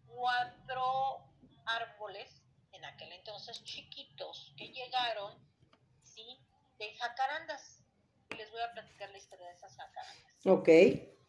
cuatro 0.07 1.23
árboles 1.65 2.41
en 2.71 2.85
aquel 2.85 3.11
entonces 3.13 3.63
chiquitos 3.63 4.53
que 4.57 4.67
llegaron, 4.69 5.33
¿sí? 6.03 6.39
De 6.77 6.93
jacarandas. 6.95 7.83
Y 8.31 8.35
les 8.35 8.51
voy 8.51 8.61
a 8.61 8.71
platicar 8.71 9.09
la 9.09 9.17
historia 9.17 9.47
de 9.47 9.53
esas 9.53 9.75
jacarandas. 9.75 10.45
Ok. 10.45 10.69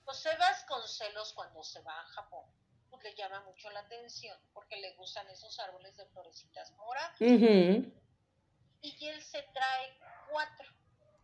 José 0.04 0.36
Vasconcelos 0.36 1.32
cuando 1.34 1.62
se 1.62 1.80
va 1.82 1.98
a 1.98 2.04
Japón, 2.04 2.44
pues 2.52 2.59
le 3.02 3.14
llama 3.14 3.40
mucho 3.42 3.70
la 3.70 3.80
atención 3.80 4.36
porque 4.52 4.76
le 4.76 4.92
gustan 4.94 5.28
esos 5.30 5.58
árboles 5.60 5.96
de 5.96 6.06
florecitas 6.06 6.72
moradas. 6.72 7.20
Y 7.20 9.06
él 9.08 9.22
se 9.22 9.42
trae 9.42 9.98
cuatro 10.30 10.68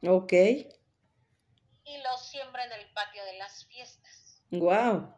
Ok. 0.08 0.32
y 0.32 1.98
los 2.02 2.28
siembra 2.28 2.64
en 2.64 2.72
el 2.72 2.92
patio 2.92 3.24
de 3.24 3.38
las 3.38 3.64
fiestas. 3.66 4.42
Wow. 4.50 5.14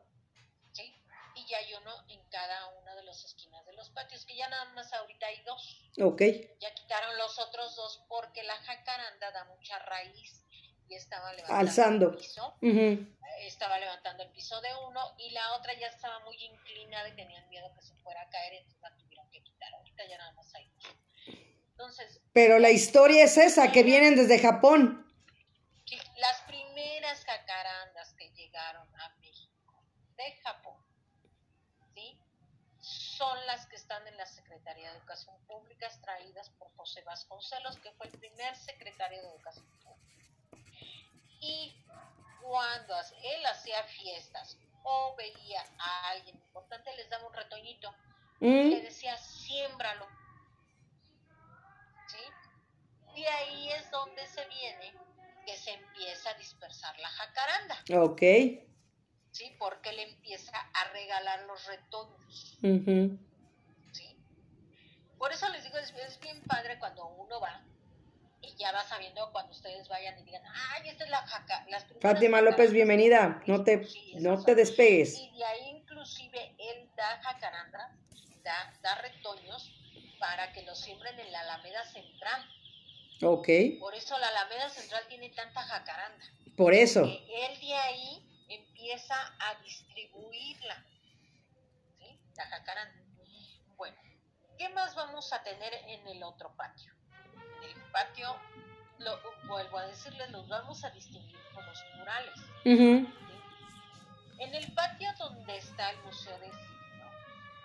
¿sí? 0.73 0.95
Y 1.35 1.47
ya 1.49 1.59
hay 1.59 1.75
uno 1.75 1.93
en 2.09 2.21
cada 2.31 2.69
una 2.81 2.95
de 2.95 3.03
las 3.05 3.25
esquinas 3.25 3.65
de 3.67 3.73
los 3.73 3.91
patios, 3.91 4.25
que 4.25 4.37
ya 4.37 4.49
nada 4.49 4.65
más 4.73 4.93
ahorita 4.93 5.27
hay 5.27 5.43
dos. 5.43 5.91
Ok. 6.01 6.23
Ya 6.61 6.75
quitaron 6.75 7.17
los 7.19 7.39
otros 7.39 7.75
dos 7.77 8.05
porque 8.09 8.43
la 8.45 8.57
jacaranda 8.57 9.31
da 9.33 9.45
mucha 9.47 9.79
raíz 9.81 10.45
y 10.89 10.95
estaba 10.95 11.33
levantando 11.33 11.61
Alzando. 11.61 12.11
el 12.11 12.17
piso. 12.17 12.55
Estaba 13.41 13.79
levantando 13.79 14.23
el 14.25 14.31
piso 14.31 14.61
de 14.61 14.69
uno 14.89 15.01
y 15.19 15.31
la 15.31 15.55
otra 15.55 15.73
ya 15.79 15.87
estaba 15.87 16.19
muy 16.21 16.37
inclinada 16.43 17.09
y 17.09 17.15
tenían 17.15 17.49
miedo 17.49 17.73
que 17.75 17.83
se 17.83 17.95
fuera 17.97 18.21
a 18.23 18.29
caer, 18.29 18.55
entonces 18.55 18.81
la 18.83 18.97
tuvieron 18.97 19.31
que 19.31 19.43
quitar. 19.43 19.73
Ahorita 19.75 20.05
ya 20.09 20.19
nada 20.19 20.33
más 20.33 20.53
hay. 20.55 20.71
Entonces, 21.71 22.21
Pero 22.33 22.59
la 22.59 22.71
historia 22.71 23.25
es 23.25 23.37
esa, 23.39 23.71
que 23.71 23.83
vienen 23.85 24.17
desde 24.17 24.41
Japón. 24.41 25.07
las 26.17 26.41
primeras 26.43 27.25
jacarandas 27.25 28.13
que 28.15 28.29
llegaron 28.31 28.89
a 29.01 29.09
México 29.21 29.81
de 30.17 30.33
Japón, 30.43 30.83
¿sí? 31.95 32.19
Son 32.81 33.47
las 33.47 33.67
que 33.67 33.77
están 33.77 34.05
en 34.09 34.17
la 34.17 34.27
Secretaría 34.27 34.91
de 34.91 34.99
Educación 34.99 35.37
Pública, 35.47 35.89
traídas 36.03 36.51
por 36.51 36.75
José 36.77 37.03
Vasconcelos, 37.03 37.79
que 37.79 37.93
fue 37.93 38.07
el 38.07 38.19
primer 38.19 38.57
secretario 38.57 39.23
de 39.23 39.29
Educación 39.29 39.67
Pública. 39.85 40.18
Y 41.41 41.75
cuando 42.43 42.95
él 43.23 43.47
hacía 43.47 43.83
fiestas 43.85 44.59
o 44.83 45.15
veía 45.17 45.63
a 45.79 46.09
alguien 46.11 46.37
importante, 46.37 46.95
les 46.97 47.09
daba 47.11 47.27
un 47.27 47.35
retoñito 47.35 47.95
y 48.41 48.47
le 48.71 48.81
Mm. 48.81 48.85
decía, 48.85 49.17
siémbralo. 49.19 50.07
¿Sí? 52.07 52.19
Y 53.17 53.25
ahí 53.27 53.71
es 53.71 53.91
donde 53.91 54.27
se 54.27 54.45
viene 54.47 54.95
que 55.45 55.57
se 55.57 55.73
empieza 55.73 56.31
a 56.31 56.35
dispersar 56.35 56.99
la 57.01 57.09
jacaranda, 57.09 57.77
Ok. 58.03 58.21
¿sí? 59.33 59.57
Porque 59.59 59.91
él 59.91 59.99
empieza 60.01 60.53
a 60.75 60.85
regalar 60.93 61.41
los 61.43 61.65
retoños, 61.67 62.57
Ujú. 62.63 63.19
¿sí? 63.93 64.17
Por 65.19 65.33
eso 65.33 65.49
les 65.49 65.65
digo, 65.65 65.79
es, 65.79 65.91
es 65.95 66.21
bien 66.21 66.43
padre 66.45 66.79
cuando 66.79 67.07
uno 67.07 67.41
va 67.41 67.63
ya 68.59 68.73
va 68.73 68.83
sabiendo 68.85 69.31
cuando 69.33 69.53
ustedes 69.53 69.89
vayan 69.89 70.19
y 70.19 70.25
digan, 70.25 70.43
ay, 70.45 70.89
esta 70.89 71.05
es 71.05 71.11
la 71.11 71.27
jaca. 71.27 71.65
Las 71.69 71.87
Fátima 72.01 72.41
López, 72.41 72.71
jacarandas". 72.71 72.73
bienvenida. 72.73 73.43
No 73.47 73.63
te, 73.63 73.85
Sí, 73.85 74.15
no 74.17 74.43
te 74.45 74.55
despegues. 74.55 75.19
Y 75.19 75.31
de 75.37 75.45
ahí 75.45 75.69
inclusive 75.71 76.55
él 76.59 76.91
da 76.97 77.21
jacaranda, 77.23 77.97
da, 78.43 78.75
da 78.83 78.95
retoños 78.97 79.73
para 80.19 80.53
que 80.53 80.63
los 80.63 80.79
siembren 80.81 81.19
en 81.21 81.31
la 81.31 81.41
Alameda 81.41 81.85
Central. 81.85 82.45
Ok. 83.23 83.49
Por 83.79 83.95
eso 83.95 84.19
la 84.19 84.29
Alameda 84.29 84.69
Central 84.71 85.05
tiene 85.09 85.31
tanta 85.31 85.63
jacaranda. 85.63 86.25
Por 86.57 86.75
eso. 86.75 87.05
Él 87.05 87.61
de 87.61 87.75
ahí 87.75 88.45
empieza 88.49 89.15
a 89.39 89.55
distribuirla, 89.63 90.85
¿sí? 91.99 92.21
La 92.37 92.47
jacaranda. 92.47 92.99
vamos 94.97 95.33
a 95.33 95.43
tener 95.43 95.73
en 95.87 96.09
el 96.09 96.23
otro 96.25 96.53
patio. 96.57 96.98
En 97.69 97.77
el 97.77 97.91
patio, 97.91 98.37
lo, 98.99 99.19
vuelvo 99.47 99.79
a 99.79 99.87
decirles, 99.87 100.31
los 100.31 100.49
vamos 100.49 100.85
a 100.85 100.91
distinguir 100.91 101.39
con 101.55 101.65
los 101.67 101.85
murales. 101.97 102.35
En 102.65 104.55
el 104.55 104.73
patio 104.73 105.09
donde 105.19 105.57
está 105.57 105.91
el 105.91 105.99
Museo 106.05 106.39
de 106.39 106.51
Cine, 106.51 106.69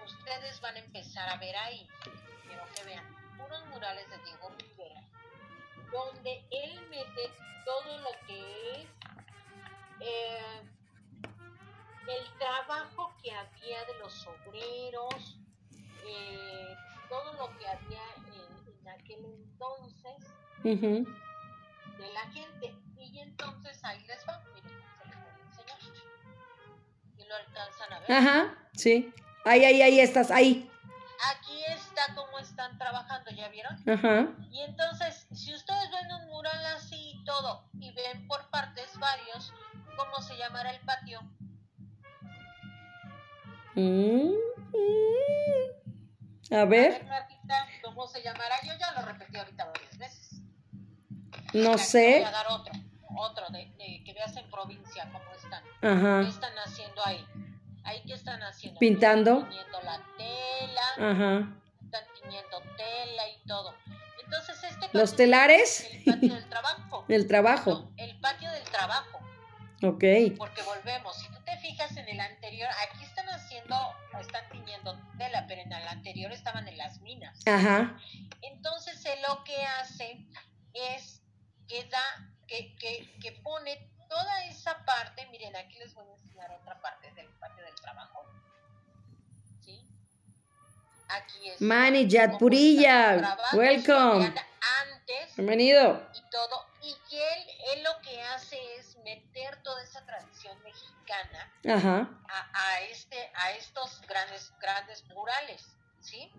ustedes 0.06 0.60
van 0.62 0.76
a 0.76 0.80
empezar 0.80 1.30
a 1.30 1.38
ver 1.38 1.56
ahí, 1.56 1.88
quiero 2.48 2.64
que 2.76 2.84
vean, 2.84 3.06
unos 3.46 3.66
murales 3.68 4.10
de 4.10 4.18
Diego 4.20 4.52
Rivera, 4.58 5.02
donde 5.92 6.44
él 6.52 6.88
mete 6.90 7.32
todo 7.66 7.98
lo 8.00 8.10
que 8.26 8.82
es 8.82 8.88
eh, 10.00 10.62
el 12.08 12.38
trabajo 12.38 13.14
que 13.22 13.32
había 13.32 13.86
de 13.86 14.00
los 14.00 14.28
obreros, 14.28 15.38
eh, 16.06 16.76
todo 17.10 17.34
lo 17.34 17.58
que 17.58 17.68
había 17.68 18.02
en, 18.18 18.53
en 18.84 18.90
aquel 18.90 19.26
entonces 19.26 20.34
de 20.64 22.14
la 22.14 22.22
gente. 22.32 22.76
Y 23.00 23.20
entonces 23.20 23.84
ahí 23.84 24.04
les 24.06 24.28
va, 24.28 24.44
miren, 24.54 24.70
se 24.98 25.06
les 25.06 25.16
voy 25.20 25.30
a 25.30 25.46
enseñar. 25.46 25.78
Y 27.18 27.24
lo 27.26 27.36
alcanzan 27.36 27.94
a 27.94 28.00
ver. 28.00 28.12
Ajá, 28.12 28.58
sí. 28.74 29.14
Ahí, 29.46 29.64
ahí, 29.64 29.82
ahí 29.82 30.00
estás, 30.00 30.32
ahí. 30.32 30.70
Aquí 31.36 31.64
está 31.66 32.14
cómo 32.16 32.40
están 32.40 32.78
trabajando, 32.78 33.32
¿ya 33.32 33.48
vieron? 33.50 33.78
Ajá. 33.90 34.28
Y 34.52 34.62
entonces, 34.62 35.28
si 35.32 35.54
ustedes 35.54 35.90
ven 35.92 36.12
un 36.12 36.28
mural 36.30 36.66
así 36.78 37.12
y 37.16 37.24
todo, 37.24 37.66
y 37.80 37.94
ven 37.94 38.28
por 38.28 38.50
partes 38.50 38.98
varios, 39.00 39.54
¿cómo 39.96 40.22
se 40.22 40.38
llamará 40.38 40.72
el 40.72 40.82
patio? 40.82 41.22
Mm, 43.76 44.34
mm. 44.74 45.83
A 46.54 46.62
A 46.62 46.66
ver, 46.66 46.92
ver, 46.94 47.06
Martita, 47.06 47.68
¿cómo 47.84 48.08
se 48.08 48.22
llamará? 48.22 48.56
Yo 48.64 48.74
ya 48.80 48.92
lo 48.92 49.02
repetí 49.02 49.38
ahorita 49.38 49.66
varias 49.66 49.98
veces. 49.98 50.42
no 51.54 51.72
te 51.74 51.78
sé. 51.80 52.16
Voy 52.20 52.28
a 52.28 52.32
dar 52.32 52.48
otro, 52.50 52.74
otro 53.18 53.50
de, 53.50 53.66
de 53.78 54.04
que 54.06 54.14
veas 54.14 54.36
en 54.38 54.50
provincia 54.50 55.10
cómo 55.12 55.32
están. 55.36 55.64
¿Qué 55.82 55.88
Ajá, 55.88 56.22
están 56.22 56.54
haciendo 56.66 57.06
ahí? 57.06 57.26
¿Ahí 57.84 58.02
qué 58.06 58.14
están 58.14 58.42
haciendo? 58.44 58.80
Pintando. 58.80 59.32
Están 59.40 59.50
tiñendo 59.50 59.82
la 59.82 60.02
tela, 60.18 61.12
ajá. 61.12 61.58
están 61.84 62.04
tiñendo 62.22 62.60
tela 62.78 63.28
y 63.30 63.48
todo. 63.48 63.74
Entonces, 64.24 64.64
este 64.64 64.90
¿Los 64.94 65.16
telares? 65.16 65.82
es 65.82 66.08
El 66.08 66.14
patio 66.14 66.34
del 66.36 66.50
trabajo. 66.50 67.06
El 67.10 67.28
trabajo. 67.28 67.72
No, 67.72 67.92
el 67.98 68.20
patio 68.20 68.52
del 68.52 68.64
trabajo. 68.64 69.20
Ok. 69.84 70.04
Porque 70.38 70.62
volvemos, 70.64 71.16
si 71.18 71.28
tú 71.30 71.38
te 71.44 71.58
fijas 71.58 71.96
en 71.98 72.08
el 72.08 72.20
anterior, 72.20 72.70
aquí 72.88 73.04
están 73.04 73.28
haciendo, 73.30 73.76
están 74.20 74.50
tiñendo 74.50 75.00
tela, 75.18 75.46
pero 75.48 75.62
en 75.62 75.72
el 75.72 75.88
anterior 75.88 76.32
estaban 76.32 76.68
en 76.68 76.78
las 76.78 77.00
minas. 77.02 77.40
Ajá. 77.48 77.98
Entonces 78.42 79.06
él 79.06 79.20
lo 79.28 79.44
que 79.44 79.58
hace 79.64 80.26
es 80.74 81.22
que 81.68 81.84
da, 81.86 82.32
que, 82.48 82.76
que, 82.76 83.18
que 83.22 83.32
pone 83.44 83.90
toda 84.10 84.46
esa 84.46 84.84
parte, 84.86 85.28
miren, 85.32 85.56
aquí 85.56 85.80
les 85.80 85.94
voy 85.96 86.06
a 86.08 86.14
enseñar 86.14 86.52
otra 86.52 86.80
parte 86.82 87.12
del 87.14 87.28
patio 87.40 87.64
del 87.64 87.76
trabajo. 87.76 88.24
¿Sí? 89.62 89.82
Aquí 91.10 91.50
es. 91.50 91.58
Cómo 91.60 92.08
Yatpurilla, 92.08 93.38
welcome. 93.54 94.26
Antes 94.26 95.36
Bienvenido. 95.36 96.10
y 96.14 96.30
todo. 96.30 96.73
Y 96.84 96.94
que 97.10 97.34
él, 97.34 97.48
él 97.74 97.84
lo 97.84 97.98
que 98.02 98.22
hace 98.22 98.58
es 98.76 98.98
meter 98.98 99.64
toda 99.64 99.82
esa 99.84 100.06
tradición 100.06 100.62
mexicana 100.64 101.52
Ajá. 101.66 102.10
a, 102.28 102.50
a 102.54 102.82
este 102.82 103.32
a 103.36 103.52
estos 103.54 104.02
grandes 104.02 104.52
grandes 104.60 105.04
murales 105.06 105.66
sí 106.02 106.30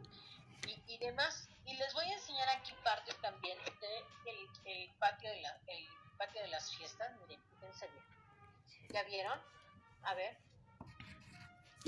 y, 0.66 0.82
y 0.86 0.98
demás. 0.98 1.48
Y 1.64 1.74
les 1.76 1.94
voy 1.94 2.04
a 2.04 2.12
enseñar 2.12 2.48
aquí 2.50 2.74
parte 2.84 3.14
también 3.22 3.56
de 3.64 4.04
el, 4.30 4.48
el 4.66 4.90
patio 4.98 5.30
de 5.30 5.40
la, 5.40 5.58
el 5.66 5.88
patio 6.18 6.42
de 6.42 6.48
las 6.48 6.74
fiestas. 6.76 7.10
Miren 7.20 7.40
fíjense 7.54 7.88
bien. 7.88 8.04
Ya 8.90 9.02
vieron 9.04 9.40
a 10.02 10.14
ver. 10.14 10.36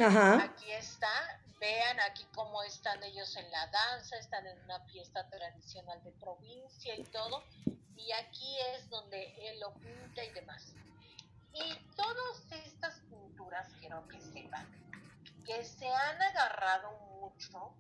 Ajá. 0.02 0.42
aquí 0.42 0.72
está. 0.72 1.40
Vean 1.59 2.00
aquí 2.00 2.26
cómo 2.34 2.62
están 2.62 3.02
ellos 3.02 3.34
en 3.36 3.50
la 3.50 3.66
danza 3.68 4.16
están 4.16 4.46
en 4.46 4.59
una 4.64 4.78
fiesta 4.80 5.26
tradicional 5.30 6.02
de 6.04 6.12
provincia 6.12 6.94
y 6.94 7.02
todo 7.04 7.44
y 7.97 8.12
aquí 8.12 8.57
es 8.74 8.88
donde 8.90 9.34
él 9.49 9.61
lo 9.61 9.74
pinta 9.74 10.24
y 10.24 10.30
demás 10.32 10.74
y 11.53 11.74
todas 11.97 12.53
estas 12.53 13.01
pinturas 13.11 13.72
quiero 13.80 14.07
que 14.09 14.20
sepan 14.20 14.66
que 15.44 15.64
se 15.64 15.88
han 15.88 16.20
agarrado 16.22 16.90
mucho 17.20 17.74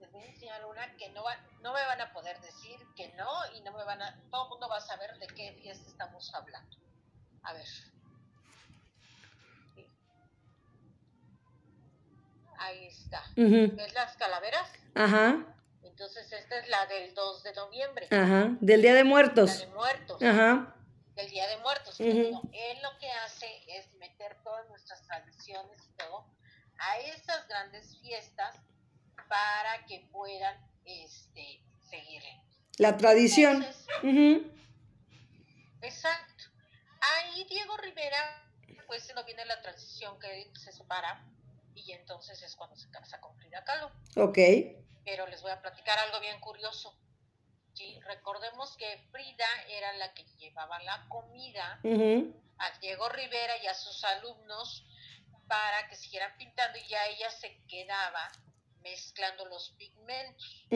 les 0.00 0.10
voy 0.12 0.22
a 0.22 0.26
enseñar 0.26 0.64
una 0.66 0.96
que 0.96 1.10
no 1.10 1.24
va, 1.24 1.36
no 1.60 1.72
me 1.72 1.84
van 1.84 2.00
a 2.00 2.12
poder 2.12 2.40
decir 2.40 2.78
que 2.96 3.08
no 3.14 3.28
y 3.54 3.60
no 3.62 3.72
me 3.72 3.84
van 3.84 4.00
a 4.00 4.18
todo 4.30 4.44
el 4.44 4.50
mundo 4.50 4.68
va 4.68 4.78
a 4.78 4.80
saber 4.80 5.18
de 5.18 5.26
qué 5.28 5.52
fiesta 5.60 5.88
estamos 5.88 6.32
hablando 6.34 6.76
a 7.42 7.52
ver 7.52 7.66
ahí 12.58 12.86
está 12.86 13.22
Ujú. 13.36 13.76
¿Ves 13.76 13.94
las 13.94 14.16
calaveras? 14.16 14.70
Ajá. 14.94 15.44
Entonces 15.98 16.30
esta 16.30 16.60
es 16.60 16.68
la 16.68 16.86
del 16.86 17.12
2 17.12 17.42
de 17.42 17.52
noviembre, 17.54 18.06
Ajá. 18.12 18.56
Del 18.60 18.82
Día 18.82 18.94
de 18.94 19.02
la 19.02 19.10
Muertos. 19.10 19.58
de 19.58 19.66
muertos, 19.66 20.22
Ajá. 20.22 20.76
del 21.16 21.28
Día 21.28 21.48
de 21.48 21.56
Muertos. 21.56 21.98
Ujú. 21.98 22.12
Bueno, 22.12 22.42
él 22.52 22.78
lo 22.84 22.96
que 23.00 23.10
hace 23.10 23.48
es 23.66 23.92
meter 23.94 24.36
todas 24.44 24.68
nuestras 24.68 25.02
tradiciones 25.02 25.82
y 25.84 25.96
todo 25.96 26.24
a 26.78 26.98
esas 27.00 27.48
grandes 27.48 27.98
fiestas 28.00 28.54
para 29.28 29.84
que 29.86 30.08
puedan 30.12 30.56
este, 30.84 31.60
seguirle. 31.90 32.42
La 32.76 32.96
tradición. 32.96 33.64
Entonces. 33.64 34.52
Exacto. 35.82 36.44
Ahí 37.00 37.44
Diego 37.50 37.76
Rivera, 37.76 38.48
pues 38.86 39.12
no 39.16 39.24
viene 39.24 39.44
la 39.46 39.60
transición 39.62 40.16
que 40.20 40.48
se 40.54 40.70
separa 40.70 41.24
y 41.74 41.90
entonces 41.90 42.40
es 42.40 42.54
cuando 42.54 42.76
se 42.76 42.88
casa 42.92 43.20
con 43.20 43.36
Frida 43.36 43.64
Kahlo. 43.64 43.90
Ok. 44.14 44.38
Pero 45.08 45.26
les 45.26 45.40
voy 45.40 45.50
a 45.50 45.60
platicar 45.62 45.98
algo 46.00 46.20
bien 46.20 46.38
curioso. 46.38 46.94
Sí, 47.72 47.98
recordemos 48.00 48.76
que 48.76 48.98
Frida 49.10 49.46
era 49.68 49.94
la 49.94 50.12
que 50.12 50.22
llevaba 50.36 50.78
la 50.82 51.06
comida 51.08 51.80
a 52.58 52.78
Diego 52.80 53.08
Rivera 53.08 53.56
y 53.62 53.66
a 53.68 53.74
sus 53.74 54.04
alumnos 54.04 54.84
para 55.48 55.88
que 55.88 55.96
siguieran 55.96 56.36
pintando 56.36 56.78
y 56.78 56.86
ya 56.88 57.06
ella 57.06 57.30
se 57.30 57.58
quedaba 57.68 58.30
mezclando 58.82 59.46
los 59.46 59.70
pigmentos. 59.78 60.66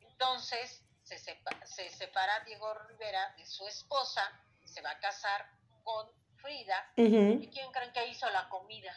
Entonces 0.00 0.84
se, 1.02 1.16
sepa- 1.18 1.64
se 1.64 1.88
separa 1.88 2.40
Diego 2.44 2.74
Rivera 2.88 3.34
de 3.38 3.46
su 3.46 3.66
esposa, 3.66 4.20
se 4.64 4.82
va 4.82 4.90
a 4.90 4.98
casar 5.00 5.48
con 5.82 6.08
Frida. 6.36 6.92
¿Y 7.40 7.48
quién 7.48 7.70
creen 7.72 7.92
que 7.94 8.06
hizo 8.08 8.28
la 8.30 8.48
comida? 8.50 8.92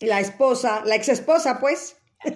La 0.00 0.20
esposa, 0.20 0.82
la 0.86 0.94
ex 0.94 1.08
esposa, 1.10 1.60
pues. 1.60 2.00
la 2.24 2.32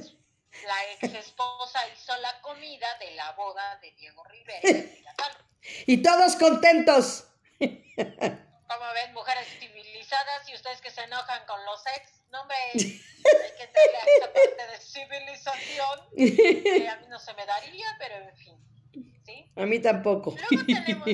ex 1.01 1.14
esposa 1.14 1.80
hizo 1.94 2.16
la 2.18 2.40
comida 2.40 2.86
de 2.99 3.12
la 3.12 3.32
boda 3.32 3.78
de 3.80 3.92
Diego 3.92 4.24
Rivera 4.24 4.61
y 5.86 6.03
todos 6.03 6.36
contentos. 6.36 7.28
Como 7.59 8.92
ven, 8.94 9.14
mujeres 9.14 9.46
civilizadas 9.59 10.49
y 10.49 10.55
ustedes 10.55 10.80
que 10.80 10.90
se 10.90 11.03
enojan 11.03 11.44
con 11.46 11.64
los 11.64 11.82
ex, 11.96 12.12
no 12.30 12.44
me 12.46 12.55
hay 12.74 13.53
que 13.57 13.66
darle 13.66 13.96
a 13.96 14.05
esa 14.16 14.32
parte 14.32 14.66
de 14.72 14.78
civilización 14.80 16.01
que 16.16 16.88
a 16.88 16.96
mí 16.96 17.07
no 17.09 17.18
se 17.18 17.34
me 17.34 17.46
daría, 17.46 17.86
pero 17.99 18.16
en 18.16 18.36
fin, 18.36 19.22
¿sí? 19.24 19.53
A 19.57 19.66
mí 19.66 19.80
tampoco. 19.80 20.34
Luego 20.51 20.64
tenemos, 20.66 21.07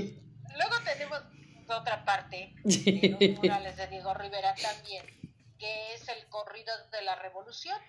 luego 0.56 0.80
tenemos 0.84 1.22
otra 1.68 2.04
parte 2.04 2.52
de 2.64 3.16
los 3.20 3.38
murales 3.38 3.76
de 3.76 3.86
Diego 3.88 4.14
Rivera 4.14 4.54
también, 4.54 5.06
que 5.58 5.94
es 5.94 6.08
el 6.08 6.26
corrido 6.28 6.72
de 6.90 7.02
la 7.02 7.16
revolución, 7.16 7.80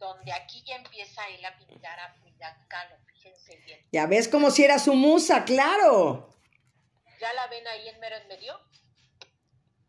donde 0.00 0.32
aquí 0.32 0.64
ya 0.66 0.74
empieza 0.76 1.22
él 1.28 1.44
a 1.44 1.56
pintar 1.58 2.00
a 2.00 2.12
Frida 2.14 2.66
Kahlo, 2.68 2.96
fíjense 3.06 3.56
bien. 3.58 3.86
Ya 3.92 4.06
ves 4.06 4.26
como 4.26 4.50
si 4.50 4.64
era 4.64 4.78
su 4.80 4.94
musa, 4.94 5.44
claro. 5.44 6.28
¿Ya 7.20 7.32
la 7.34 7.46
ven 7.48 7.64
ahí 7.68 7.88
en 7.88 8.00
mero 8.00 8.16
en 8.16 8.26
medio? 8.28 8.58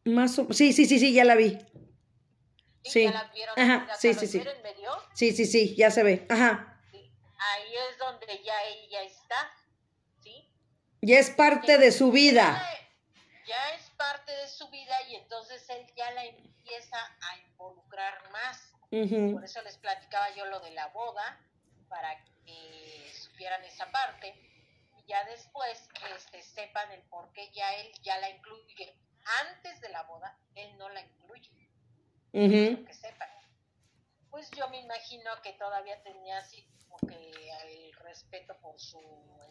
Más 0.05 0.37
o- 0.37 0.51
Sí, 0.53 0.73
sí, 0.73 0.85
sí, 0.85 0.99
sí, 0.99 1.13
ya 1.13 1.23
la 1.23 1.35
vi. 1.35 1.57
Sí. 2.83 3.03
¿Ya 3.05 3.11
la 3.11 3.23
vieron 3.31 3.57
Ajá, 3.59 3.79
Frida 3.81 3.95
sí, 3.95 4.07
Kahlo 4.09 4.19
sí, 4.19 4.25
en 4.25 4.31
sí. 4.31 4.37
mero 4.39 4.51
en 4.51 4.61
medio? 4.63 4.91
Sí, 5.13 5.31
sí, 5.31 5.45
sí, 5.45 5.75
ya 5.75 5.89
se 5.91 6.03
ve. 6.03 6.25
Ajá. 6.29 6.81
Sí. 6.91 6.97
Ahí 7.39 7.75
es 7.89 7.97
donde 7.97 8.43
ya 8.43 8.63
ella 8.65 9.03
está, 9.03 9.51
¿sí? 10.21 10.51
Ya 11.01 11.19
es 11.19 11.29
parte 11.29 11.77
de 11.77 11.91
su 11.91 12.11
vida. 12.11 12.61
Ya, 13.45 13.47
ya 13.47 13.75
es 13.75 13.89
parte 13.91 14.31
de 14.35 14.47
su 14.49 14.69
vida 14.69 14.95
y 15.09 15.15
entonces 15.15 15.67
él 15.69 15.85
ya 15.95 16.11
la 16.11 16.25
empieza 16.25 16.97
a 16.97 17.37
involucrar 17.47 18.29
más. 18.31 18.70
Por 18.91 19.45
eso 19.45 19.61
les 19.61 19.77
platicaba 19.77 20.35
yo 20.35 20.45
lo 20.47 20.59
de 20.59 20.71
la 20.71 20.87
boda, 20.87 21.39
para 21.87 22.21
que 22.45 23.09
supieran 23.13 23.63
esa 23.63 23.89
parte. 23.89 24.35
Y 24.97 25.05
ya 25.07 25.23
después 25.23 25.87
este, 26.13 26.41
sepan 26.43 26.91
el 26.91 27.01
por 27.03 27.31
qué 27.31 27.49
ya 27.53 27.73
él 27.75 27.89
ya 28.01 28.19
la 28.19 28.29
incluye. 28.29 28.93
Antes 29.47 29.79
de 29.79 29.89
la 29.89 30.03
boda, 30.03 30.37
él 30.55 30.77
no 30.77 30.89
la 30.89 30.99
incluye. 30.99 31.49
Ujú. 32.33 32.85
Que 32.85 32.93
sepan. 32.93 33.29
pues 34.29 34.49
yo 34.51 34.67
me 34.69 34.79
imagino 34.79 35.41
que 35.41 35.53
todavía 35.53 36.01
tenía 36.03 36.37
así 36.39 36.67
como 36.89 36.97
que 37.07 37.31
el 37.63 37.93
respeto 37.93 38.57
por 38.59 38.77
su 38.77 38.99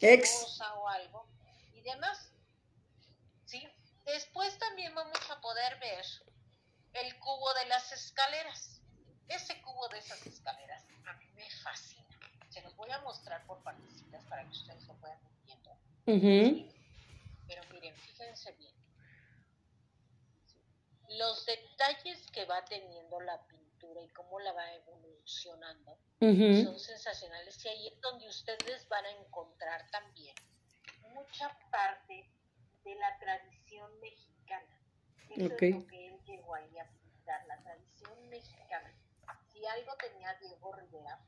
Ex. 0.01 0.31
esposa 0.31 0.75
o 0.75 0.89
algo 0.89 1.27
y 1.73 1.81
demás. 1.81 2.31
¿Sí? 3.47 3.67
Después 4.05 4.59
también 4.59 4.95
vamos 4.95 5.31
a 5.31 5.41
poder 5.41 5.79
ver 5.79 6.05
el 6.93 7.19
cubo 7.21 7.55
de 7.55 7.67
las 7.67 7.91
escaleras. 7.93 8.80
Ese 9.31 9.63
cubo 9.63 9.89
de 9.89 9.99
esas 9.99 10.27
escaleras 10.27 10.85
a 11.07 11.13
mí 11.15 11.25
me 11.37 11.49
fascina. 11.63 12.19
Se 12.49 12.61
los 12.63 12.75
voy 12.77 12.91
a 12.91 12.99
mostrar 13.03 13.47
por 13.47 13.63
partecitas 13.63 14.25
para 14.25 14.43
que 14.43 14.51
ustedes 14.51 14.85
lo 14.89 14.95
puedan 14.97 15.19
ir 15.23 15.31
viendo. 15.45 15.71
Pero 17.47 17.63
miren, 17.73 17.95
fíjense 17.95 18.51
bien. 18.53 18.75
Los 21.11 21.47
detalles 21.47 22.27
que 22.33 22.45
va 22.45 22.65
teniendo 22.65 23.21
la 23.21 23.41
pintura 23.47 24.01
y 24.03 24.09
cómo 24.09 24.41
la 24.41 24.53
va 24.53 24.73
evolucionando 24.75 25.97
son 26.19 26.79
sensacionales. 26.79 27.65
Y 27.65 27.69
ahí 27.69 27.87
es 27.87 28.01
donde 28.01 28.29
ustedes 28.29 28.89
van 28.89 29.05
a 29.05 29.11
encontrar 29.13 29.89
también 29.93 30.35
mucha 31.15 31.57
parte 31.71 32.29
de 32.83 32.95
la 32.97 33.17
tradición 33.21 34.01
mexicana. 34.01 34.81
Eso 35.31 35.55
es 35.55 35.75
lo 35.75 35.87
que 35.87 36.09
él 36.09 36.21
llegó 36.25 36.55
ahí 36.57 36.79
a 36.79 36.91
pintar, 37.01 37.47
la 37.47 37.63
tradición 37.63 38.29
mexicana. 38.29 38.93
Si 39.61 39.67
algo 39.67 39.95
tenía 39.97 40.33
Diego 40.41 40.73
Rivera, 40.73 41.21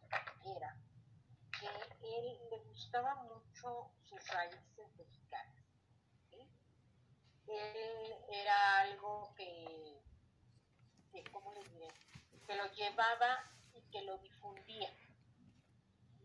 era 0.42 1.86
que 2.00 2.18
él 2.18 2.38
le 2.50 2.58
gustaba 2.60 3.14
mucho 3.16 3.90
sus 4.08 4.26
raíces 4.28 4.96
mexicanas. 4.96 5.62
¿sí? 6.30 6.38
Él 7.46 8.14
era 8.30 8.78
algo 8.80 9.34
que, 9.36 10.00
que, 11.12 11.24
¿cómo 11.30 11.52
les 11.52 11.70
diré? 11.74 11.88
Que 12.46 12.56
lo 12.56 12.72
llevaba 12.72 13.44
y 13.74 13.82
que 13.90 14.00
lo 14.00 14.16
difundía. 14.16 14.88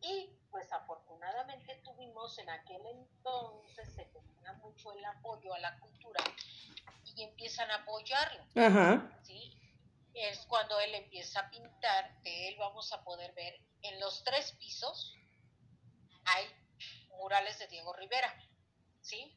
Y 0.01 0.29
pues 0.49 0.71
afortunadamente 0.71 1.75
tuvimos 1.83 2.39
en 2.39 2.49
aquel 2.51 2.85
entonces, 2.85 3.93
se 3.93 4.05
tenía 4.05 4.53
mucho 4.53 4.93
el 4.93 5.03
apoyo 5.03 5.53
a 5.53 5.59
la 5.59 5.77
cultura 5.81 6.23
y 7.17 7.23
empiezan 7.23 7.69
a 7.69 7.75
apoyarlo. 7.75 8.43
Ajá. 8.55 9.19
¿sí? 9.23 9.59
Es 10.17 10.45
cuando 10.47 10.79
él 10.79 10.95
empieza 10.95 11.41
a 11.41 11.49
pintar, 11.49 12.21
de 12.23 12.49
él 12.49 12.55
vamos 12.57 12.91
a 12.91 13.03
poder 13.03 13.33
ver 13.33 13.61
en 13.83 13.99
los 13.99 14.23
tres 14.23 14.51
pisos 14.53 15.15
hay 16.25 16.45
murales 17.17 17.57
de 17.59 17.67
Diego 17.67 17.93
Rivera, 17.93 18.33
¿sí? 19.01 19.33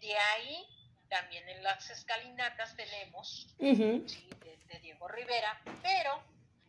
De 0.00 0.16
ahí 0.16 0.66
también 1.08 1.48
en 1.48 1.62
las 1.62 1.88
escalinatas 1.90 2.76
tenemos. 2.76 3.54
De, 3.58 4.04
de 4.66 4.78
Diego 4.80 5.08
Rivera, 5.08 5.60
pero 5.82 6.22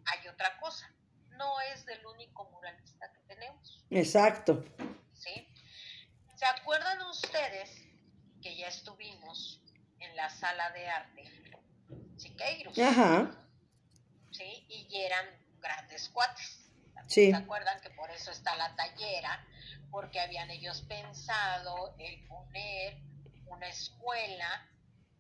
hay 0.06 0.28
otra 0.28 0.58
cosa, 0.60 0.90
no 1.32 1.60
es 1.62 1.86
del 1.86 2.06
único 2.06 2.46
muralista 2.52 3.12
que 3.12 3.20
tenemos, 3.22 3.84
Exacto. 3.90 4.64
¿sí? 5.14 5.48
¿Se 6.36 6.46
acuerdan 6.46 7.02
ustedes 7.04 7.70
que 8.42 8.56
ya 8.56 8.68
estuvimos 8.68 9.62
en 10.00 10.16
la 10.16 10.30
sala 10.30 10.70
de 10.72 10.88
arte 10.88 11.24
Siqueiros? 12.18 12.78
Ajá. 12.78 13.32
¿sí? 14.32 14.66
Y 14.70 15.02
eran 15.02 15.26
grandes 15.60 16.10
cuates. 16.10 16.62
Sí. 17.08 17.32
¿Se 17.32 17.36
acuerdan 17.36 17.80
que 17.82 17.90
por 17.92 18.10
eso 18.12 18.32
está 18.32 18.56
la 18.56 18.76
tallera? 18.76 19.46
Porque 19.92 20.20
habían 20.20 20.50
ellos 20.50 20.82
pensado 20.84 21.96
el 22.00 22.26
poner 22.28 22.98
una 23.48 23.68
escuela 23.68 24.68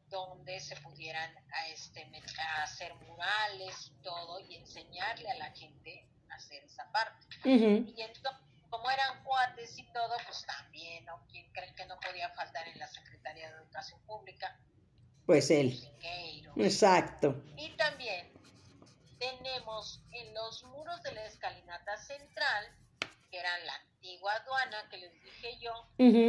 donde 0.10 0.60
se 0.60 0.76
pudieran 0.78 1.32
a 1.52 1.68
este, 1.68 2.10
a 2.39 2.64
hacer 2.64 2.93
murales 2.96 3.91
y 3.91 4.02
todo 4.02 4.39
y 4.39 4.56
enseñarle 4.56 5.30
a 5.30 5.36
la 5.36 5.52
gente 5.52 6.08
a 6.30 6.36
hacer 6.36 6.64
esa 6.64 6.89
parte. 6.91 7.26
Y 7.43 8.02
entonces, 8.02 8.32
como 8.70 8.89
eran 8.89 9.24
cuates 9.24 9.78
y 9.78 9.84
todo, 9.93 10.16
pues 10.26 10.46
también, 10.46 11.06
¿no? 11.06 11.26
¿Quién 11.30 11.52
cree 11.54 11.74
que 11.76 11.86
no 11.86 12.00
podía 12.00 12.30
faltar 12.32 12.68
en 12.68 12.80
la 12.80 12.88
Secretaría 12.88 13.50
de 13.50 13.58
Educación 13.58 14.00
Pública? 14.02 14.58
Pues 15.26 15.50
él. 15.52 15.80
Exacto. 16.58 17.36
Y 17.58 17.70
también 17.78 18.32
tenemos 19.20 20.02
en 20.12 20.34
los 20.34 20.64
muros 20.66 21.02
de 21.04 21.12
la 21.14 21.26
escalinata 21.26 21.98
central, 21.98 22.66
que 23.32 23.40
eran 23.40 23.66
la 23.66 23.76
antigua 23.76 24.34
aduana, 24.34 24.88
que 24.90 24.98
les 24.98 25.12
dije 25.24 25.58
yo, 25.60 25.74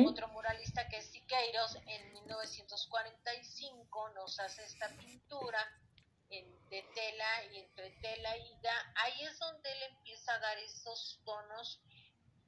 otro 0.09 0.29
muralista 0.29 0.89
que 0.89 0.97
es 0.99 1.07
Siqueiros, 1.07 1.77
en 1.87 2.13
1945 2.15 4.09
nos 4.11 4.39
hace 4.41 4.65
esta 4.65 4.89
pintura 4.97 5.59
en- 6.31 6.69
de 6.71 6.83
tela 6.95 7.45
y 7.53 7.59
entre 7.59 7.91
tela 8.03 8.37
y 8.37 8.59
da. 8.63 8.93
Ahí 8.97 9.23
es 9.23 9.39
donde 9.39 9.71
él 9.71 9.83
empieza 9.91 10.35
a 10.35 10.39
dar 10.41 10.59
esos 10.59 11.21
tonos 11.25 11.81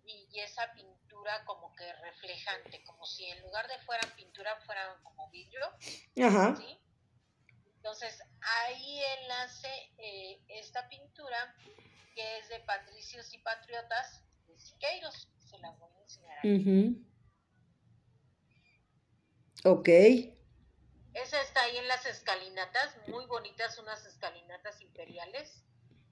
y, 0.08 0.28
y 0.32 0.40
esa 0.40 0.72
pintura 0.72 1.44
como 1.44 1.74
que 1.74 1.92
reflejante, 1.94 2.82
como 2.84 3.04
si 3.04 3.26
en 3.26 3.42
lugar 3.42 3.68
de 3.68 3.78
fueran 3.80 4.10
pintura 4.16 4.56
fueran 4.66 5.02
como 5.02 5.30
vidrio. 5.30 5.66
Ajá. 6.24 6.56
¿sí? 6.56 6.80
Entonces, 7.76 8.18
ahí 8.40 9.00
él 9.00 9.30
hace 9.30 9.68
eh, 9.98 10.42
esta 10.48 10.88
pintura 10.88 11.54
que 12.14 12.38
es 12.38 12.48
de 12.48 12.60
Patricios 12.60 13.32
y 13.34 13.38
Patriotas 13.38 14.24
de 14.46 14.58
Siqueiros. 14.58 15.28
Se 15.38 15.58
la 15.58 15.70
voy 15.72 15.92
a 15.96 16.02
enseñar 16.02 16.38
aquí. 16.38 16.56
Ujú. 16.56 17.04
Ok. 19.64 19.88
Esa 21.14 21.40
está 21.42 21.62
ahí 21.62 21.76
en 21.76 21.88
las 21.88 22.06
escalinatas, 22.06 22.96
muy 23.08 23.26
bonitas, 23.26 23.78
unas 23.78 24.04
escalinatas 24.06 24.80
imperiales 24.80 25.64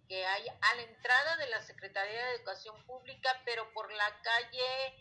que 0.09 0.25
hay 0.25 0.49
a 0.49 0.75
la 0.75 0.83
entrada 0.83 1.37
de 1.37 1.49
la 1.49 1.63
Secretaría 1.63 2.27
de 2.27 2.35
Educación 2.37 2.85
Pública, 2.87 3.41
pero 3.45 3.73
por 3.73 3.93
la 3.93 4.21
calle 4.23 4.95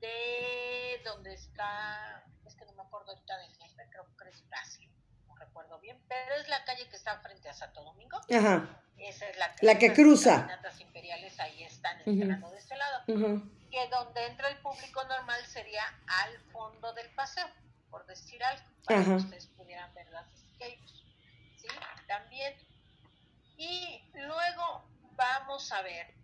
de 0.00 1.00
donde 1.04 1.34
está, 1.34 2.24
es 2.46 2.54
que 2.54 2.64
no 2.64 2.72
me 2.72 2.82
acuerdo 2.82 3.10
ahorita 3.12 3.36
del 3.38 3.58
nombre, 3.58 3.86
creo 3.90 4.04
que 4.16 4.28
es 4.28 4.48
Brasil, 4.48 4.90
no 5.26 5.34
recuerdo 5.36 5.78
bien, 5.80 6.00
pero 6.08 6.36
es 6.36 6.48
la 6.48 6.64
calle 6.64 6.88
que 6.88 6.96
está 6.96 7.18
frente 7.20 7.48
a 7.48 7.54
Santo 7.54 7.82
Domingo. 7.82 8.20
Ajá. 8.32 8.82
Esa 8.98 9.28
es 9.28 9.38
la, 9.38 9.54
La 9.62 9.78
que 9.78 9.92
cruza. 9.92 10.48
imperiales 10.80 11.38
ahí 11.38 11.62
están 11.62 12.00
entrando 12.04 12.50
de 12.50 12.58
este 12.58 12.76
lado 12.76 13.04
que 13.70 13.86
donde 13.88 14.26
entra 14.26 14.48
el 14.48 14.56
público 14.58 15.04
normal 15.04 15.44
sería 15.46 15.82
al 16.06 16.38
fondo 16.52 16.92
del 16.94 17.08
paseo, 17.10 17.46
por 17.90 18.06
decir 18.06 18.42
algo, 18.42 18.64
para 18.84 19.04
que 19.04 19.10
ustedes 19.10 19.46
pudieran 19.48 19.92
ver 19.94 20.08
las 20.10 20.26
skates. 20.54 21.04
¿Sí? 21.58 21.68
También. 22.06 22.54
Y 23.58 24.00
luego 24.14 24.84
vamos 25.16 25.72
a 25.72 25.82
ver 25.82 26.14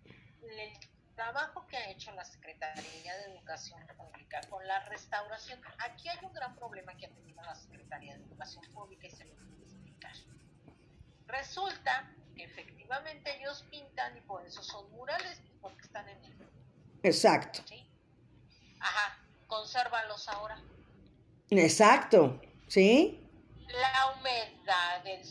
el 0.41 0.73
trabajo 1.17 1.67
que 1.67 1.77
ha 1.77 1.91
hecho 1.91 2.13
la 2.13 2.25
Secretaría 2.25 3.17
de 3.17 3.33
Educación 3.33 3.85
Pública 3.97 4.41
con 4.49 4.65
la 4.67 4.79
restauración. 4.89 5.61
Aquí 5.79 6.09
hay 6.09 6.19
un 6.25 6.33
gran 6.33 6.55
problema 6.55 6.97
que 6.97 7.07
ha 7.07 7.11
tenido 7.11 7.43
la 7.43 7.57
Secretaría 7.57 8.17
de 8.17 8.25
Educación 8.25 8.65
Pública 8.73 9.09
y 9.09 9.11
se 9.11 9.25
lo 9.25 9.35
voy 9.35 9.59
a 9.59 9.65
explicar. 9.65 10.13
Resulta 11.27 12.09
que 12.37 12.45
efectivamente 12.45 13.37
ellos 13.41 13.65
pintan 13.69 14.17
y 14.17 14.21
por 14.21 14.47
eso 14.47 14.63
son 14.63 14.89
murales, 14.93 15.43
porque 15.61 15.83
están 15.83 16.09
en 16.09 16.25
el 16.25 16.35
Exacto. 17.03 17.63
¿sí? 17.67 17.85
Ajá, 18.79 19.19
consérvalos 19.49 20.29
ahora. 20.29 20.63
Exacto. 21.51 22.41
¿Sí? 22.69 23.29
La 23.67 24.13
humedad, 24.13 25.05
el 25.05 25.25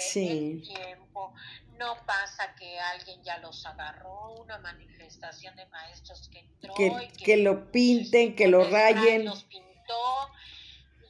Sí. 0.00 0.50
el 0.52 0.62
tiempo. 0.62 1.34
No 1.78 1.96
pasa 2.06 2.54
que 2.54 2.78
alguien 2.78 3.22
ya 3.24 3.38
los 3.38 3.64
agarró, 3.66 4.32
una 4.34 4.58
manifestación 4.58 5.56
de 5.56 5.66
maestros 5.66 6.28
que 6.28 6.38
entró 6.40 6.74
Que- 6.74 6.86
y 6.86 7.08
que 7.24 7.36
lo 7.38 7.70
pinten, 7.72 8.36
que 8.36 8.46
lo 8.48 8.64
rayen. 8.70 9.24
Los 9.24 9.44
pintó 9.44 10.30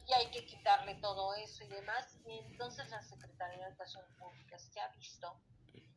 y 0.07 0.13
hay 0.13 0.27
que 0.31 0.45
quitarle 0.45 0.95
todo 0.95 1.33
eso 1.35 1.63
y 1.63 1.67
demás. 1.67 2.17
Y 2.25 2.39
entonces 2.39 2.89
la 2.89 3.01
Secretaría 3.03 3.57
de 3.65 3.69
Educación 3.71 4.03
Pública 4.17 4.57
se 4.57 4.79
ha 4.79 4.87
visto 4.89 5.39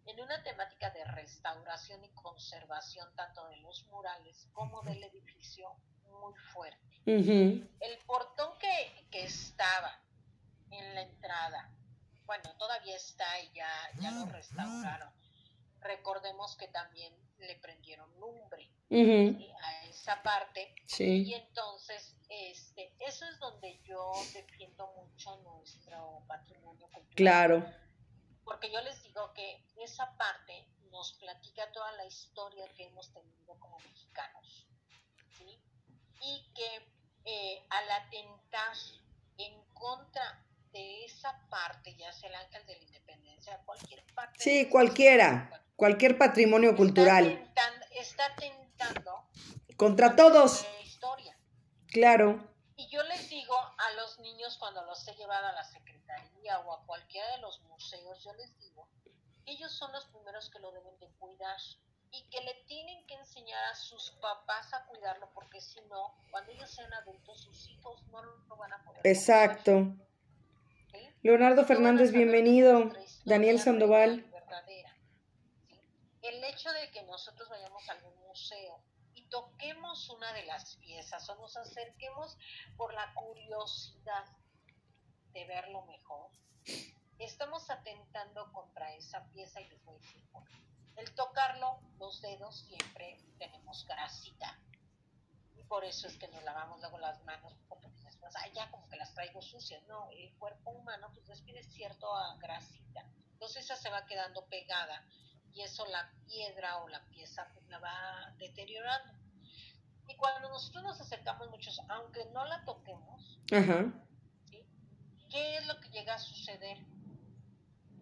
en 0.07 0.21
una 0.21 0.43
temática 0.45 0.91
de 0.91 1.05
restauración 1.05 2.05
y 2.05 2.09
conservación 2.11 3.09
tanto 3.17 3.49
de 3.49 3.57
los 3.57 3.85
murales 3.87 4.47
como 4.53 4.83
del 4.83 5.03
edificio 5.03 5.69
muy 6.21 6.35
fuerte. 6.53 7.01
El 7.07 7.99
portón 8.07 8.59
que, 8.59 9.07
que 9.11 9.25
estaba 9.25 10.01
en 10.71 10.95
la 10.95 11.03
entrada, 11.03 11.71
bueno, 12.27 12.55
todavía 12.59 12.97
está 12.97 13.41
y 13.41 13.53
ya, 13.53 13.71
ya 14.01 14.11
lo 14.11 14.27
restauraron. 14.27 15.13
Recordemos 15.81 16.57
que 16.57 16.69
también 16.69 17.15
le 17.39 17.57
prendieron 17.57 18.09
lumbre. 18.19 18.71
¿sí? 18.89 19.53
a 19.63 19.87
esa 19.87 20.23
parte 20.23 20.73
y 20.99 21.35
entonces 21.35 22.17
este, 22.29 22.95
eso 23.01 23.25
es 23.27 23.39
donde 23.41 23.81
yo 23.85 24.13
defiendo 24.33 24.87
mucho 24.95 25.37
nuestro 25.39 26.23
patrimonio 26.27 26.87
cultural. 26.87 27.15
Claro. 27.15 27.67
Porque 28.45 28.71
yo 28.71 28.81
les 28.83 29.03
digo 29.03 29.33
que 29.35 29.65
esa 29.79 30.17
parte 30.17 30.69
nos 30.91 31.15
platica 31.15 31.71
toda 31.73 31.91
la 31.93 32.07
historia 32.07 32.69
que 32.77 32.85
hemos 32.85 33.13
tenido 33.13 33.59
como 33.59 33.79
mexicanos. 33.81 34.69
¿sí? 35.37 35.61
Y 36.23 36.53
que 36.55 36.89
eh, 37.25 37.67
al 37.71 37.91
atentar 37.91 38.77
en 39.39 39.63
contra 39.75 40.45
de 40.77 41.05
esa 41.07 41.39
parte, 41.49 41.95
ya 41.97 42.13
sea 42.13 42.29
el 42.29 42.35
Ángel 42.35 42.67
de 42.67 42.77
la 42.77 42.83
Independencia, 42.85 43.59
cualquier 43.65 44.05
parte. 44.15 44.39
Sí, 44.39 44.69
cualquiera, 44.69 45.51
cualquier 45.75 46.19
patrimonio 46.19 46.71
está 46.71 46.77
cultural. 46.77 47.25
tentan- 47.25 47.83
Está 47.93 48.35
tentando 48.37 49.25
Contra 49.79 50.15
todos, 50.15 50.67
historia. 50.85 51.35
claro. 51.89 52.47
Y 52.77 52.89
yo 52.89 53.03
les 53.05 53.31
digo 53.31 53.57
a 53.57 53.91
los 53.93 54.19
niños 54.21 54.59
cuando 54.59 54.83
los 54.85 55.07
he 55.09 55.15
llevado 55.15 55.47
a 55.47 55.53
la 55.53 55.65
secretaría 55.65 56.59
o 56.61 56.75
a 56.75 56.85
cualquiera 56.85 57.27
de 57.37 57.39
los 57.39 57.63
museos, 57.63 58.23
yo 58.23 58.35
les 58.35 58.55
digo, 58.59 58.87
ellos 59.47 59.73
son 59.73 59.91
los 59.93 60.05
primeros 60.09 60.51
que 60.51 60.59
lo 60.59 60.73
deben 60.73 60.99
de 61.01 61.09
cuidar 61.19 61.57
y 62.11 62.29
que 62.29 62.41
le 62.43 62.53
tienen 62.67 63.07
que 63.07 63.15
enseñar 63.15 63.65
a 63.73 63.75
sus 63.75 64.11
papás 64.21 64.73
a 64.75 64.85
cuidarlo 64.85 65.31
porque 65.33 65.61
si 65.63 65.81
no, 65.89 66.15
cuando 66.31 66.53
ellos 66.53 66.71
sean 66.71 66.93
adultos, 66.93 67.41
sus 67.41 67.67
hijos 67.71 68.03
no 68.09 68.23
lo 68.23 68.57
van 68.57 68.73
a 68.75 68.85
poder. 68.85 69.01
cuidar, 69.01 69.17
Exacto. 69.17 69.73
¿sí? 69.97 70.03
Leonardo 71.23 71.65
Fernández, 71.65 72.13
bienvenido. 72.13 72.93
Daniel 73.25 73.59
Sandoval. 73.59 74.25
y 74.27 74.31
verdadera, 74.31 74.97
¿sí? 75.67 75.81
El 76.23 76.45
hecho 76.45 76.71
de 76.73 76.91
que 76.93 77.03
nosotros 77.03 77.49
vayamos 77.49 77.89
a 77.89 77.93
algún 77.93 78.15
museo 78.27 78.81
y 79.15 79.29
toquemos 79.29 80.09
una 80.11 80.33
de 80.33 80.45
las 80.45 80.77
piezas 80.77 81.29
o 81.29 81.37
nos 81.37 81.57
acerquemos 81.57 82.39
por 82.77 82.95
la 82.95 83.13
curiosidad 83.15 84.25
de 85.33 85.45
verlo 85.47 85.85
mejor, 85.87 86.31
estamos 87.19 87.69
atentando 87.71 88.53
contra 88.53 88.95
esa 88.95 89.25
pieza 89.31 89.61
y 89.61 89.69
les 89.69 89.85
voy 89.85 89.97
a 89.97 89.99
decir. 89.99 90.23
El 90.97 91.15
tocarlo, 91.15 91.81
los 91.99 92.23
dedos 92.23 92.61
siempre 92.69 93.19
tenemos 93.39 93.85
grasita. 93.87 94.59
Por 95.69 95.85
eso 95.85 96.07
es 96.07 96.17
que 96.17 96.29
nos 96.29 96.43
lavamos 96.45 96.81
luego 96.81 96.99
las 96.99 97.23
manos, 97.25 97.55
porque 97.69 97.89
pues 97.89 98.05
después, 98.05 98.35
ay, 98.37 98.53
ya 98.55 98.71
como 98.71 98.89
que 98.89 98.97
las 98.97 99.13
traigo 99.15 99.43
sucias. 99.43 99.83
No, 99.89 100.11
el 100.11 100.33
cuerpo 100.35 100.71
humano 100.71 101.11
pues 101.13 101.27
despide 101.27 101.63
cierto 101.63 102.15
a 102.15 102.37
grasita. 102.37 103.05
Entonces 103.33 103.65
esa 103.65 103.77
se 103.77 103.91
va 103.91 104.07
quedando 104.07 104.45
pegada 104.47 105.05
y 105.53 105.63
eso 105.63 105.85
la 105.87 106.11
piedra 106.27 106.79
o 106.79 106.89
la 106.89 107.05
pieza 107.09 107.49
pues, 107.55 107.67
la 107.69 107.79
va 107.79 108.35
deteriorando. 108.39 109.13
Y 110.09 110.15
cuando 110.17 110.49
nosotros 110.49 110.85
nos 110.85 111.01
acercamos 111.01 111.51
muchos, 111.51 111.81
aunque 111.89 112.25
no 112.27 112.45
la 112.45 112.65
toquemos. 112.65 113.41
¿qué 113.49 115.57
es 115.57 115.67
lo 115.67 115.81
que 115.81 115.89
llega 115.89 116.15
a 116.15 116.19
suceder? 116.19 116.79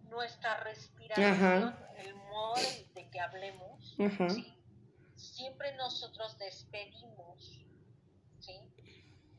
Nuestra 0.03 0.57
respiración, 0.57 1.63
Ajá. 1.63 1.93
el 1.97 2.13
modo 2.15 2.55
de, 2.93 3.09
que 3.09 3.19
hablemos. 3.19 3.95
Siempre 5.35 5.75
nosotros 5.75 6.37
despedimos, 6.37 7.65
¿sí? 8.39 8.53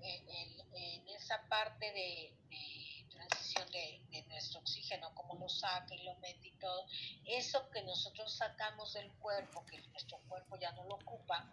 En, 0.03 0.29
en- 0.29 0.57
en 0.75 1.09
esa 1.09 1.41
parte 1.49 1.87
de, 1.93 2.37
de 2.51 3.07
transición 3.11 3.67
de, 3.73 4.03
de 4.11 4.23
nuestro 4.29 4.61
oxígeno, 4.61 5.15
como 5.15 5.35
lo 5.35 5.49
saca 5.49 5.95
y 5.95 6.03
lo 6.05 6.15
mete 6.17 6.49
y 6.49 6.53
todo, 6.59 6.85
eso 7.25 7.69
que 7.71 7.83
nosotros 7.83 8.37
sacamos 8.37 8.93
del 8.93 9.11
cuerpo, 9.15 9.65
que 9.67 9.81
nuestro 9.89 10.19
cuerpo 10.29 10.59
ya 10.61 10.71
no 10.73 10.85
lo 10.85 10.97
ocupa, 10.97 11.51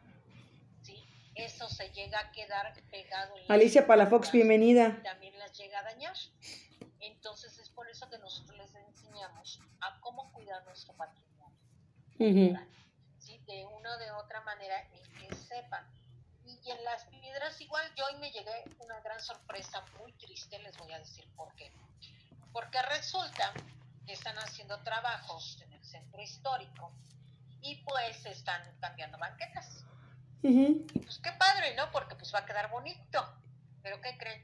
¿sí? 0.82 1.02
Eso 1.36 1.68
se 1.70 1.90
llega 1.94 2.20
a 2.20 2.32
quedar 2.32 2.74
pegado. 2.92 3.38
en 3.38 3.50
Alicia 3.52 3.88
Palafox, 3.88 4.32
bienvenida. 4.32 4.98
y 5.00 5.04
también 5.04 5.40
las 5.40 5.58
llega 5.58 5.80
a 5.80 5.84
dañar. 5.84 6.16
Entonces 7.00 7.58
es 7.60 7.70
por 7.70 7.90
eso 7.90 8.10
que 8.10 8.18
nosotros 8.20 8.58
les 8.58 8.76
enseñamos 8.76 9.60
a 9.82 10.00
cómo 10.02 10.32
cuidar 10.34 10.64
nuestro 10.66 10.94
patrimonio. 10.96 11.58
Ujú. 12.20 12.58
¿sí? 12.58 12.83
De 13.48 13.66
una 13.66 13.96
o 13.96 13.98
de 13.98 14.12
otra 14.12 14.42
manera 14.42 14.82
el 14.94 15.10
que 15.18 15.36
sepan. 15.36 15.86
Y 16.46 16.70
en 16.70 16.84
las 16.84 17.06
piedras 17.06 17.60
igual 17.62 17.84
yo 17.96 18.06
hoy 18.06 18.16
me 18.20 18.32
llegué 18.32 18.64
una 18.80 19.00
gran 19.02 19.20
sorpresa 19.20 19.84
muy 20.00 20.12
triste, 20.14 20.60
les 20.60 20.78
voy 20.78 20.92
a 20.94 21.00
decir 21.00 21.28
por 21.36 21.54
qué. 21.56 21.72
Porque 22.52 22.82
resulta 22.84 23.54
que 24.06 24.14
están 24.14 24.38
haciendo 24.38 24.82
trabajos 24.84 25.60
en 25.62 25.72
el 25.74 25.84
centro 25.84 26.22
histórico 26.22 26.92
y 27.62 27.76
pues 27.84 28.26
están 28.26 28.62
cambiando 28.82 29.18
banquetas. 29.18 29.86
Ujú. 30.44 30.86
Y 30.94 31.00
pues 31.00 31.20
qué 31.20 31.32
padre, 31.32 31.74
¿no? 31.76 31.90
Porque 31.92 32.16
pues 32.16 32.34
va 32.34 32.40
a 32.40 32.46
quedar 32.46 32.70
bonito. 32.70 33.26
Pero 33.82 34.02
¿qué 34.02 34.18
creen? 34.18 34.44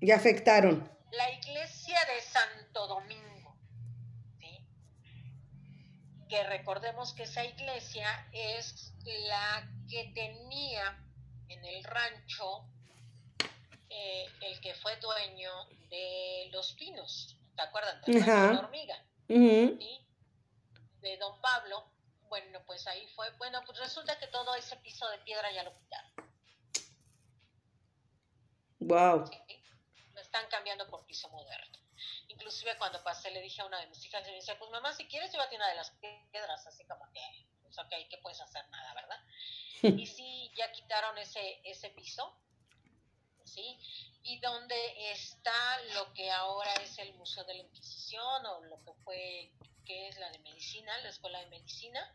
Ya 0.00 0.16
afectaron. 0.16 0.88
la 1.12 1.30
iglesia 1.32 1.98
de 2.06 2.20
Santo 2.20 2.86
Domingo, 2.88 3.56
¿sí? 4.38 4.66
Que 6.34 6.42
recordemos 6.42 7.12
que 7.12 7.22
esa 7.22 7.44
iglesia 7.44 8.28
es 8.32 8.92
la 9.28 9.70
que 9.88 10.10
tenía 10.16 11.00
en 11.48 11.64
el 11.64 11.84
rancho 11.84 12.66
eh, 13.88 14.26
el 14.40 14.60
que 14.60 14.74
fue 14.74 14.96
dueño 14.96 15.52
de 15.90 16.48
los 16.50 16.72
pinos, 16.72 17.36
¿te 17.54 17.62
acuerdan? 17.62 18.02
Rancho 18.02 18.18
Ajá. 18.20 18.48
de 18.48 18.54
la 18.54 18.58
hormiga. 18.58 19.04
De 19.28 21.16
don 21.18 21.40
Pablo. 21.40 21.86
Bueno, 22.28 22.60
pues 22.66 22.84
ahí 22.88 23.06
fue. 23.14 23.30
Bueno, 23.36 23.62
pues 23.64 23.78
resulta 23.78 24.18
que 24.18 24.26
todo 24.26 24.56
ese 24.56 24.74
piso 24.78 25.08
de 25.10 25.18
piedra 25.18 25.52
ya 25.52 25.62
lo 25.62 25.72
quitaron. 25.76 26.10
Wow. 28.80 29.26
¿sí? 29.28 29.62
Lo 30.14 30.20
están 30.20 30.48
cambiando 30.48 30.88
por 30.88 31.06
piso 31.06 31.28
moderno. 31.28 31.78
Inclusive 32.34 32.76
cuando 32.78 33.02
pasé 33.02 33.30
le 33.30 33.40
dije 33.40 33.62
a 33.62 33.66
una 33.66 33.80
de 33.80 33.86
mis 33.86 34.04
hijas, 34.04 34.26
y 34.26 34.30
me 34.30 34.36
dice, 34.36 34.54
pues 34.56 34.70
mamá, 34.70 34.92
si 34.92 35.06
quieres 35.06 35.30
llévate 35.30 35.56
una 35.56 35.68
de 35.68 35.76
las 35.76 35.90
piedras, 35.92 36.66
así 36.66 36.84
como 36.84 37.10
que, 37.12 37.20
pues 37.62 37.78
ok, 37.78 37.90
¿qué 38.10 38.18
puedes 38.18 38.40
hacer? 38.40 38.68
Nada, 38.70 38.94
¿verdad? 38.94 39.20
y 40.00 40.06
sí, 40.06 40.50
ya 40.56 40.70
quitaron 40.72 41.16
ese, 41.18 41.60
ese 41.64 41.90
piso, 41.90 42.36
¿sí? 43.44 43.78
Y 44.24 44.40
donde 44.40 45.12
está 45.12 45.80
lo 45.94 46.12
que 46.14 46.30
ahora 46.30 46.72
es 46.82 46.98
el 46.98 47.14
Museo 47.14 47.44
de 47.44 47.54
la 47.54 47.62
Inquisición 47.62 48.46
o 48.46 48.64
lo 48.64 48.82
que 48.82 48.92
fue, 49.04 49.52
que 49.84 50.08
es 50.08 50.18
la 50.18 50.30
de 50.30 50.38
medicina, 50.40 50.96
la 50.98 51.10
Escuela 51.10 51.38
de 51.40 51.46
Medicina, 51.46 52.12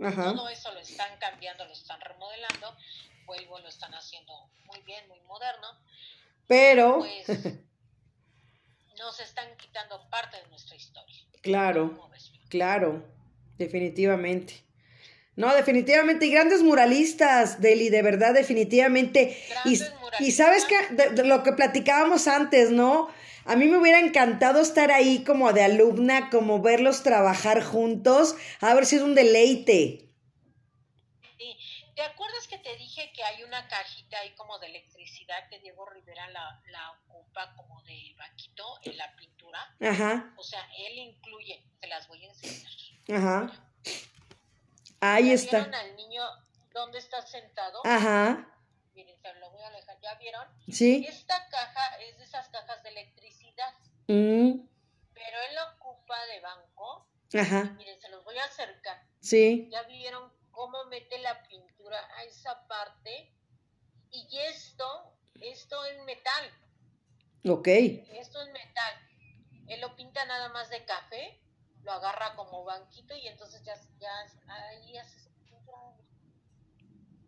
Ajá. 0.00 0.34
todo 0.34 0.48
eso 0.48 0.72
lo 0.72 0.80
están 0.80 1.18
cambiando, 1.18 1.64
lo 1.64 1.72
están 1.72 2.00
remodelando, 2.00 2.76
vuelvo, 3.26 3.58
lo 3.58 3.68
están 3.68 3.92
haciendo 3.94 4.50
muy 4.64 4.80
bien, 4.82 5.06
muy 5.08 5.20
moderno, 5.22 5.68
Pero, 6.46 6.98
pues 6.98 7.26
nos 8.98 9.20
están 9.20 9.56
quitando 9.56 10.08
parte 10.10 10.36
de 10.36 10.46
nuestra 10.48 10.76
historia. 10.76 11.16
claro, 11.42 12.08
claro, 12.48 13.04
definitivamente. 13.58 14.62
No, 15.36 15.52
definitivamente, 15.52 16.26
y 16.26 16.30
grandes 16.30 16.62
muralistas, 16.62 17.60
Deli, 17.60 17.88
de 17.88 18.02
verdad, 18.02 18.34
definitivamente. 18.34 19.36
Y, 19.64 19.80
y 20.20 20.30
sabes 20.30 20.64
que 20.64 20.94
de, 20.94 21.10
de 21.10 21.24
lo 21.24 21.42
que 21.42 21.52
platicábamos 21.52 22.28
antes, 22.28 22.70
¿no? 22.70 23.08
A 23.44 23.56
mí 23.56 23.66
me 23.66 23.76
hubiera 23.76 23.98
encantado 23.98 24.60
estar 24.60 24.90
ahí 24.90 25.22
como 25.24 25.52
de 25.52 25.62
alumna, 25.62 26.30
como 26.30 26.62
verlos 26.62 27.02
trabajar 27.02 27.62
juntos, 27.62 28.36
a 28.60 28.72
ver 28.74 28.86
si 28.86 28.96
es 28.96 29.02
un 29.02 29.14
deleite. 29.14 30.08
Sí. 31.36 31.56
¿Te 31.94 32.02
acuerdas 32.02 32.48
que 32.48 32.58
te 32.58 32.74
dije 32.76 33.12
que 33.14 33.22
hay 33.22 33.42
una 33.42 33.68
cajita 33.68 34.20
ahí 34.20 34.34
como 34.36 34.58
de 34.60 34.68
que 35.48 35.58
Diego 35.60 35.86
Rivera 35.86 36.28
la, 36.30 36.60
la 36.66 36.92
ocupa 36.92 37.54
como 37.56 37.82
de 37.82 38.14
banquito 38.18 38.78
en 38.82 38.96
la 38.96 39.14
pintura? 39.16 39.74
Ajá, 39.80 40.32
O 40.36 40.42
sea, 40.42 40.60
él 40.78 40.98
incluye, 40.98 41.64
te 41.80 41.86
las 41.88 42.06
voy 42.08 42.24
a 42.24 42.28
enseñar. 42.28 42.70
ajá. 43.48 43.70
Ahí 45.00 45.28
¿Ya 45.28 45.34
está. 45.34 45.56
vieron 45.58 45.74
al 45.74 45.96
niño 45.96 46.22
dónde 46.72 46.98
está 46.98 47.20
sentado? 47.22 47.80
Ajá, 47.84 48.50
Miren, 48.94 49.20
se 49.20 49.34
lo 49.34 49.50
voy 49.50 49.60
a 49.62 49.68
alejar. 49.68 49.98
¿Ya 50.00 50.14
vieron? 50.14 50.46
sí. 50.70 51.04
Esta 51.08 51.48
caja 51.48 51.96
es 51.98 52.16
de 52.18 52.24
esas 52.24 52.48
cajas 52.48 52.82
de 52.82 52.88
electricidad, 52.90 53.72
Mm, 54.06 54.60
pero 55.14 55.36
él 55.48 55.54
la 55.54 55.72
ocupa 55.74 56.16
de 56.26 56.40
banco. 56.40 57.06
ajá, 57.34 57.64
Miren, 57.76 57.98
se 58.00 58.08
los 58.10 58.22
voy 58.24 58.36
a 58.38 58.44
acercar. 58.44 59.02
sí. 59.20 59.68
ya 59.70 59.82
vieron 59.84 60.32
cómo 60.52 60.84
mete 60.84 61.18
la 61.18 61.42
pintura 61.42 61.98
a 62.16 62.22
esa 62.24 62.66
parte 62.68 63.32
y 64.12 64.38
esto 64.38 65.13
esto 65.44 65.84
es 65.84 66.04
metal 66.04 66.50
Ok. 67.46 67.68
esto 67.68 68.42
es 68.42 68.52
metal 68.52 68.94
él 69.68 69.80
lo 69.80 69.94
pinta 69.96 70.24
nada 70.24 70.48
más 70.50 70.70
de 70.70 70.84
café 70.84 71.40
lo 71.82 71.92
agarra 71.92 72.34
como 72.34 72.64
banquito 72.64 73.14
y 73.14 73.28
entonces 73.28 73.62
ya, 73.64 73.74
ya 73.98 74.10
ahí 74.48 74.96
hace 74.96 75.20
su 75.20 75.30
pintura 75.34 75.78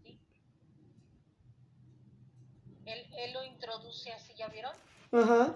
¿sí? 0.02 0.18
él, 2.86 3.10
él 3.16 3.32
lo 3.32 3.44
introduce 3.44 4.12
así 4.12 4.34
ya 4.34 4.48
vieron 4.48 4.74
Ajá. 5.12 5.52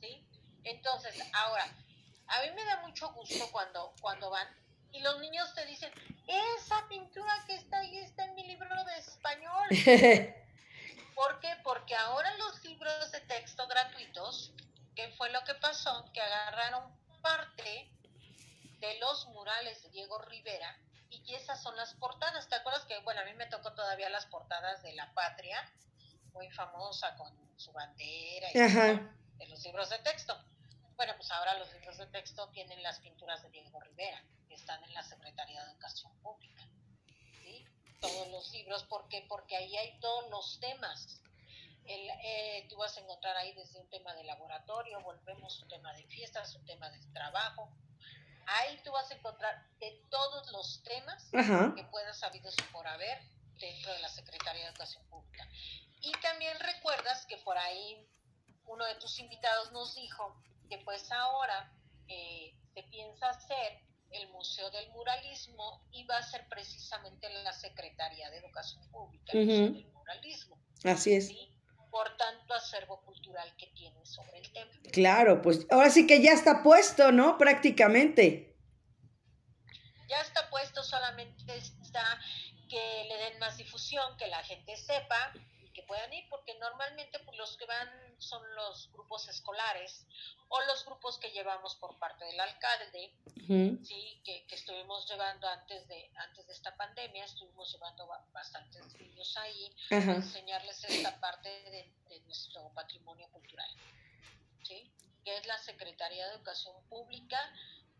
¿sí? 0.00 0.26
Entonces, 0.64 1.14
ahora, 1.32 1.64
a 2.26 2.42
mí 2.42 2.50
me 2.54 2.64
da 2.64 2.82
mucho 2.82 3.12
gusto 3.12 3.48
cuando, 3.50 3.94
cuando 4.00 4.30
van 4.30 4.46
y 4.92 5.00
los 5.00 5.20
niños 5.20 5.54
te 5.54 5.64
dicen, 5.66 5.90
esa 6.26 6.86
pintura 6.88 7.32
que 7.46 7.54
está 7.54 7.78
ahí 7.78 7.98
está 7.98 8.24
en 8.24 8.34
mi 8.34 8.46
libro 8.46 8.84
de 8.84 8.98
español. 8.98 9.68
¿Por 11.16 11.40
qué? 11.40 11.48
Porque 11.64 11.96
ahora 11.96 12.30
los 12.36 12.62
libros 12.62 13.10
de 13.10 13.20
texto 13.22 13.66
gratuitos, 13.66 14.52
¿qué 14.94 15.08
fue 15.16 15.30
lo 15.30 15.42
que 15.44 15.54
pasó? 15.54 16.04
Que 16.12 16.20
agarraron 16.20 16.94
parte 17.22 17.90
de 18.80 18.98
los 19.00 19.26
murales 19.28 19.82
de 19.82 19.88
Diego 19.88 20.18
Rivera 20.18 20.78
y 21.08 21.34
esas 21.34 21.62
son 21.62 21.74
las 21.74 21.94
portadas. 21.94 22.46
¿Te 22.50 22.56
acuerdas 22.56 22.84
que, 22.84 22.98
bueno, 23.00 23.22
a 23.22 23.24
mí 23.24 23.32
me 23.32 23.46
tocó 23.46 23.72
todavía 23.72 24.10
las 24.10 24.26
portadas 24.26 24.82
de 24.82 24.92
La 24.92 25.10
Patria, 25.14 25.72
muy 26.34 26.50
famosa 26.50 27.16
con 27.16 27.32
su 27.56 27.72
bandera 27.72 28.48
y 28.50 28.74
todo? 28.74 29.16
de 29.38 29.46
los 29.48 29.64
libros 29.64 29.88
de 29.88 29.98
texto. 30.00 30.38
Bueno, 30.96 31.14
pues 31.16 31.30
ahora 31.30 31.58
los 31.58 31.72
libros 31.72 31.96
de 31.96 32.06
texto 32.08 32.46
tienen 32.50 32.82
las 32.82 33.00
pinturas 33.00 33.42
de 33.42 33.48
Diego 33.48 33.80
Rivera, 33.80 34.22
que 34.48 34.54
están 34.54 34.84
en 34.84 34.92
la 34.92 35.02
Secretaría 35.02 35.64
de 35.64 35.70
Educación 35.70 36.12
Pública. 36.22 36.62
Todos 38.00 38.28
los 38.28 38.50
libros, 38.52 38.84
¿por 38.84 39.08
qué? 39.08 39.24
Porque 39.28 39.56
ahí 39.56 39.76
hay 39.76 39.98
todos 40.00 40.30
los 40.30 40.60
temas. 40.60 41.20
El, 41.86 42.10
eh, 42.24 42.66
tú 42.68 42.76
vas 42.76 42.96
a 42.96 43.00
encontrar 43.00 43.36
ahí 43.36 43.52
desde 43.54 43.78
un 43.78 43.88
tema 43.88 44.12
de 44.14 44.24
laboratorio, 44.24 45.00
volvemos 45.02 45.60
un 45.60 45.68
tema 45.68 45.92
de 45.94 46.04
fiestas, 46.04 46.54
un 46.54 46.64
tema 46.64 46.90
de 46.90 46.98
trabajo. 47.12 47.70
Ahí 48.46 48.80
tú 48.84 48.92
vas 48.92 49.10
a 49.10 49.14
encontrar 49.14 49.66
de 49.78 49.90
todos 50.10 50.50
los 50.52 50.82
temas 50.82 51.32
Ajá. 51.34 51.72
que 51.74 51.84
puedas 51.84 52.18
sabidos 52.18 52.54
por 52.72 52.86
haber 52.86 53.20
dentro 53.58 53.92
de 53.92 53.98
la 54.00 54.08
Secretaría 54.08 54.62
de 54.62 54.68
Educación 54.68 55.04
Pública. 55.08 55.48
Y 56.00 56.12
también 56.20 56.58
recuerdas 56.60 57.26
que 57.26 57.36
por 57.38 57.56
ahí 57.58 58.08
uno 58.66 58.84
de 58.84 58.94
tus 58.96 59.18
invitados 59.18 59.72
nos 59.72 59.94
dijo 59.94 60.36
que 60.68 60.78
pues 60.78 61.10
ahora 61.12 61.72
eh, 62.08 62.54
se 62.74 62.82
piensa 62.84 63.30
hacer 63.30 63.80
el 64.10 64.28
Museo 64.28 64.70
del 64.70 64.88
Muralismo 64.90 65.82
y 65.90 66.04
va 66.04 66.18
a 66.18 66.22
ser 66.22 66.48
precisamente 66.48 67.28
la 67.42 67.52
Secretaría 67.52 68.30
de 68.30 68.38
Educación 68.38 68.86
Pública, 68.90 69.32
el 69.32 69.46
Museo 69.46 69.72
del 69.72 69.92
Muralismo, 69.92 70.58
Así 70.84 71.14
es. 71.14 71.32
Por 71.90 72.16
tanto 72.16 72.54
acervo 72.54 73.00
cultural 73.02 73.54
que 73.56 73.68
tiene 73.68 74.04
sobre 74.04 74.38
el 74.38 74.52
tema. 74.52 74.70
Claro, 74.92 75.40
pues 75.40 75.66
ahora 75.70 75.90
sí 75.90 76.06
que 76.06 76.22
ya 76.22 76.32
está 76.32 76.62
puesto, 76.62 77.10
¿no? 77.12 77.38
Prácticamente. 77.38 78.54
ya 80.08 80.20
está 80.20 80.48
puesto, 80.50 80.82
solamente 80.84 81.56
está 81.56 82.20
que 82.68 83.06
le 83.08 83.16
den 83.16 83.38
más 83.38 83.56
difusión, 83.56 84.16
que 84.16 84.26
la 84.28 84.42
gente 84.44 84.76
sepa 84.76 85.32
que 85.76 85.82
puedan 85.82 86.10
ir, 86.14 86.24
porque 86.30 86.54
normalmente 86.58 87.18
pues, 87.20 87.36
los 87.36 87.54
que 87.58 87.66
van 87.66 87.88
son 88.18 88.42
los 88.56 88.90
grupos 88.92 89.28
escolares 89.28 90.06
o 90.48 90.58
los 90.62 90.84
grupos 90.86 91.18
que 91.18 91.30
llevamos 91.32 91.74
por 91.76 91.98
parte 91.98 92.24
del 92.24 92.40
alcalde, 92.40 93.12
Ujú. 93.42 93.84
sí, 93.84 94.22
que, 94.24 94.46
que 94.46 94.54
estuvimos 94.54 95.06
llevando 95.06 95.46
antes 95.46 95.86
de 95.86 96.10
antes 96.16 96.46
de 96.46 96.52
esta 96.54 96.74
pandemia, 96.76 97.24
estuvimos 97.26 97.70
llevando 97.74 98.06
ba- 98.06 98.24
bastantes 98.32 98.82
niños 98.98 99.36
ahí 99.36 99.76
a 99.90 99.96
Ajá. 99.98 100.12
enseñarles 100.14 100.82
esta 100.84 101.20
parte 101.20 101.48
de, 101.48 101.92
de 102.08 102.20
nuestro 102.20 102.70
patrimonio 102.74 103.28
cultural, 103.30 103.68
¿sí? 104.62 104.90
que 105.24 105.36
es 105.36 105.46
la 105.46 105.58
Secretaría 105.58 106.26
de 106.28 106.34
Educación 106.36 106.74
Pública, 106.88 107.38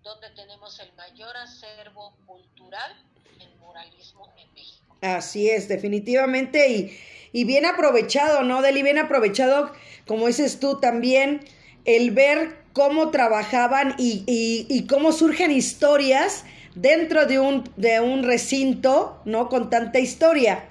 donde 0.03 0.31
tenemos 0.31 0.79
el 0.81 0.93
mayor 0.95 1.37
acervo 1.37 2.17
cultural 2.25 2.93
en 3.41 3.59
muralismo 3.59 4.33
en 4.39 4.51
México. 4.55 4.97
Así 5.03 5.51
es, 5.51 5.69
definitivamente. 5.69 6.69
Y, 6.69 6.99
y 7.33 7.45
bien 7.45 7.67
aprovechado, 7.67 8.43
¿no, 8.43 8.63
Deli? 8.63 8.83
Bien 8.83 8.99
aprovechado, 8.99 9.73
como 10.07 10.27
dices 10.27 10.61
tú 10.61 10.79
también, 10.81 11.41
el 11.85 12.11
ver 12.11 12.65
cómo 12.73 13.11
trabajaban 13.11 13.95
y, 13.99 14.25
y- 14.27 14.67
y 14.69 14.87
cómo 14.87 15.13
surgen 15.13 15.51
historias 15.51 16.45
dentro 16.75 17.27
de 17.27 17.39
un, 17.39 17.65
de 17.77 18.01
un 18.01 18.23
recinto, 18.23 19.21
¿no? 19.25 19.49
Con 19.49 19.71
tanta 19.71 19.99
historia. 19.99 20.65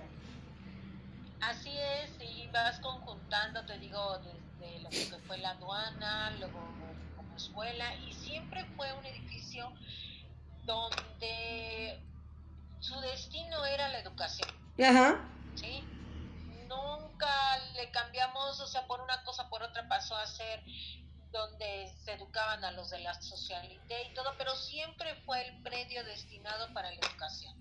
Así 1.41 1.69
es, 1.69 2.11
y 2.21 2.47
vas 2.53 2.79
conjuntando, 2.79 3.65
te 3.65 3.77
digo, 3.79 4.19
desde 4.19 4.79
lo 4.81 4.89
que 4.89 5.17
fue 5.27 5.37
la 5.39 5.51
aduana, 5.51 6.31
luego 6.39 6.59
como 7.15 7.35
escuela, 7.37 7.85
y 8.07 8.13
siempre 8.13 8.65
fue 8.75 8.87
un 8.93 9.05
edificio 9.05 9.71
donde 10.65 11.99
su 12.79 12.99
destino 13.01 13.65
era 13.65 13.89
la 13.89 13.99
educación. 13.99 14.49
Ajá. 14.79 15.19
Nunca 17.15 17.57
le 17.75 17.89
cambiamos, 17.91 18.59
o 18.59 18.67
sea, 18.67 18.85
por 18.87 18.99
una 18.99 19.23
cosa, 19.23 19.47
por 19.49 19.63
otra 19.63 19.87
pasó 19.87 20.17
a 20.17 20.27
ser 20.27 20.61
donde 21.31 21.93
se 22.03 22.11
educaban 22.11 22.63
a 22.65 22.71
los 22.71 22.89
de 22.89 22.99
la 22.99 23.13
socialité 23.21 24.03
y 24.03 24.13
todo, 24.13 24.33
pero 24.37 24.53
siempre 24.55 25.15
fue 25.25 25.47
el 25.47 25.61
predio 25.63 26.03
destinado 26.03 26.73
para 26.73 26.89
la 26.91 26.95
educación. 26.97 27.55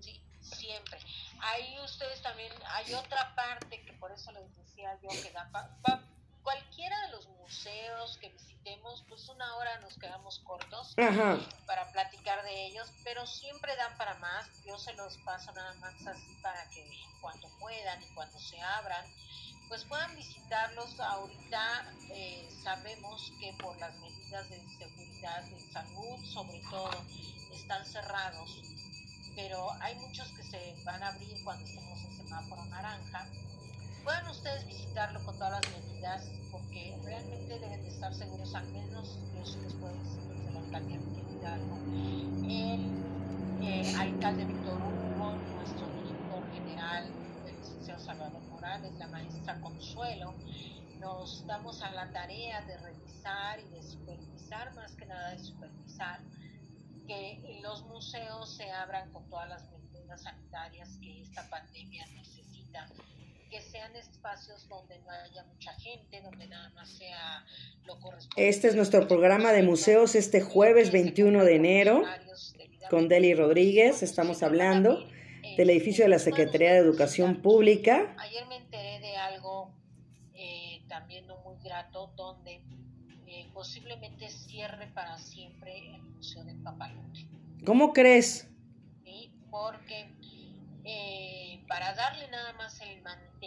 ¿sí? 0.00 0.18
Siempre. 0.40 0.98
Ahí 1.40 1.78
ustedes 1.84 2.22
también, 2.22 2.52
hay 2.68 2.94
otra 2.94 3.34
parte 3.34 3.82
que 3.84 3.92
por 3.94 4.10
eso 4.12 4.32
les 4.32 4.56
decía 4.56 4.98
yo 5.02 5.08
que 5.22 5.30
da 5.30 5.46
pa- 5.52 5.78
cualquiera 6.44 7.00
de 7.06 7.08
los 7.08 7.26
museos 7.28 8.18
que 8.18 8.28
visitemos, 8.28 9.02
pues 9.08 9.28
una 9.28 9.56
hora 9.56 9.80
nos 9.80 9.94
quedamos 9.98 10.38
cortos 10.40 10.94
Ajá. 10.98 11.38
para 11.66 11.90
platicar 11.90 12.42
de 12.44 12.66
ellos, 12.66 12.88
pero 13.02 13.26
siempre 13.26 13.74
dan 13.76 13.96
para 13.96 14.14
más. 14.16 14.46
Yo 14.64 14.78
se 14.78 14.92
los 14.92 15.16
paso 15.18 15.50
nada 15.52 15.74
más 15.74 15.94
así 16.06 16.36
para 16.42 16.68
que 16.70 16.86
cuando 17.20 17.48
puedan 17.58 18.02
y 18.02 18.06
cuando 18.14 18.38
se 18.38 18.60
abran, 18.60 19.04
pues 19.68 19.84
puedan 19.84 20.14
visitarlos. 20.14 21.00
Ahorita 21.00 21.92
eh, 22.10 22.48
sabemos 22.62 23.32
que 23.40 23.52
por 23.54 23.76
las 23.78 23.94
medidas 23.96 24.48
de 24.50 24.60
seguridad, 24.78 25.42
de 25.44 25.72
salud, 25.72 26.24
sobre 26.32 26.60
todo, 26.70 27.04
están 27.54 27.84
cerrados, 27.86 28.50
pero 29.34 29.72
hay 29.80 29.94
muchos 29.96 30.28
que 30.32 30.42
se 30.42 30.76
van 30.84 31.02
a 31.02 31.08
abrir 31.08 31.42
cuando 31.42 31.64
estemos 31.64 31.98
en 32.04 32.16
semáforo 32.18 32.64
naranja. 32.66 33.26
Puedan 34.04 34.28
ustedes 34.28 34.66
visitarlo 34.66 35.24
con 35.24 35.34
todas 35.38 35.64
las 35.64 35.72
medidas, 35.72 36.30
porque 36.52 36.94
realmente 37.02 37.58
deben 37.58 37.82
de 37.82 37.88
estar 37.88 38.12
seguros, 38.12 38.54
al 38.54 38.66
menos 38.66 39.18
yo 39.34 39.46
sí 39.46 39.58
les 39.62 39.72
puedo 39.72 39.94
decir 39.94 40.20
desde 40.28 40.52
la 40.52 40.60
alcaldía 40.60 40.98
de 40.98 41.32
Hidalgo. 41.32 41.78
El 42.44 43.66
eh, 43.66 43.94
alcalde 43.98 44.44
Víctor 44.44 44.74
Hugo, 44.74 45.32
nuestro 45.56 45.86
director 45.88 46.52
general, 46.52 47.06
el 47.46 47.56
licenciado 47.56 47.98
Salvador 47.98 48.42
Morales, 48.50 48.92
la 48.98 49.08
maestra 49.08 49.58
Consuelo, 49.62 50.34
nos 51.00 51.46
damos 51.46 51.80
a 51.80 51.90
la 51.92 52.12
tarea 52.12 52.60
de 52.66 52.76
revisar 52.76 53.58
y 53.58 53.68
de 53.70 53.82
supervisar, 53.82 54.74
más 54.74 54.94
que 54.96 55.06
nada 55.06 55.30
de 55.30 55.38
supervisar, 55.38 56.20
que 57.06 57.58
los 57.62 57.82
museos 57.86 58.54
se 58.54 58.70
abran 58.70 59.10
con 59.14 59.26
todas 59.30 59.48
las 59.48 59.70
medidas 59.70 60.22
sanitarias 60.22 60.90
que 61.00 61.22
esta 61.22 61.48
pandemia 61.48 62.04
necesita 62.08 62.86
que 63.54 63.62
sean 63.62 63.94
espacios 63.94 64.68
donde 64.68 64.98
no 64.98 65.10
haya 65.10 65.44
mucha 65.44 65.72
gente, 65.74 66.20
donde 66.22 66.48
nada 66.48 66.70
más 66.70 66.88
sea 66.88 67.46
lo 67.84 68.00
correspondiente. 68.00 68.48
Este 68.48 68.66
es 68.66 68.74
nuestro 68.74 69.06
programa 69.06 69.52
de 69.52 69.62
museos 69.62 70.16
este 70.16 70.40
jueves 70.40 70.90
21 70.90 71.44
de 71.44 71.54
enero 71.54 72.02
con 72.90 73.06
Deli 73.06 73.32
Rodríguez. 73.32 74.02
Estamos 74.02 74.42
hablando 74.42 75.06
del 75.56 75.70
edificio 75.70 76.04
de 76.04 76.08
la 76.08 76.18
Secretaría 76.18 76.72
de 76.72 76.78
Educación 76.78 77.42
Pública. 77.42 78.16
Ayer 78.18 78.44
me 78.48 78.56
enteré 78.56 78.98
de 78.98 79.16
algo 79.18 79.70
eh, 80.34 80.82
también 80.88 81.28
no 81.28 81.36
muy 81.44 81.56
grato, 81.62 82.12
donde 82.16 82.60
eh, 83.28 83.46
posiblemente 83.54 84.30
cierre 84.30 84.88
para 84.88 85.16
siempre 85.16 85.78
el 85.94 86.02
Museo 86.02 86.42
del 86.42 86.60
Papalote. 86.60 87.28
¿Cómo 87.64 87.92
crees? 87.92 88.48
¿sí? 89.04 89.30
Porque 89.48 90.10
eh, 90.82 91.64
para 91.68 91.94
darle 91.94 92.28
nada 92.28 92.52
más 92.54 92.80
el 92.80 93.00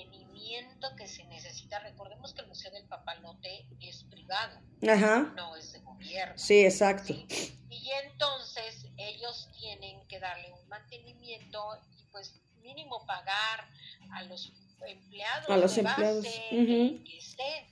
mantenimiento 0.06 0.95
que 0.95 1.08
se 1.08 1.24
necesita, 1.26 1.80
recordemos 1.80 2.34
que 2.34 2.41
el 2.41 2.48
Museo 2.48 2.72
del 2.72 2.86
Papalote 2.86 3.66
es 3.82 4.04
privado, 4.04 4.60
Ajá. 4.88 5.34
no 5.36 5.56
es 5.56 5.74
de 5.74 5.80
gobierno. 5.80 6.38
Sí, 6.38 6.66
exacto. 6.66 7.14
¿sí? 7.14 7.58
Y 7.70 7.89
entonces 8.04 8.86
ellos 8.98 9.50
tienen 9.58 10.06
que 10.08 10.20
darle 10.20 10.52
un 10.52 10.68
mantenimiento 10.70 11.80
y 11.98 12.04
pues 12.12 12.34
mínimo 12.62 13.06
pagar 13.06 13.68
a 14.12 14.24
los 14.24 14.52
empleados 14.86 15.50
A 15.50 15.58
los 15.58 15.76
de 15.76 15.82
empleados, 15.82 16.24
base 16.24 17.04
que 17.06 17.18
estén. 17.18 17.66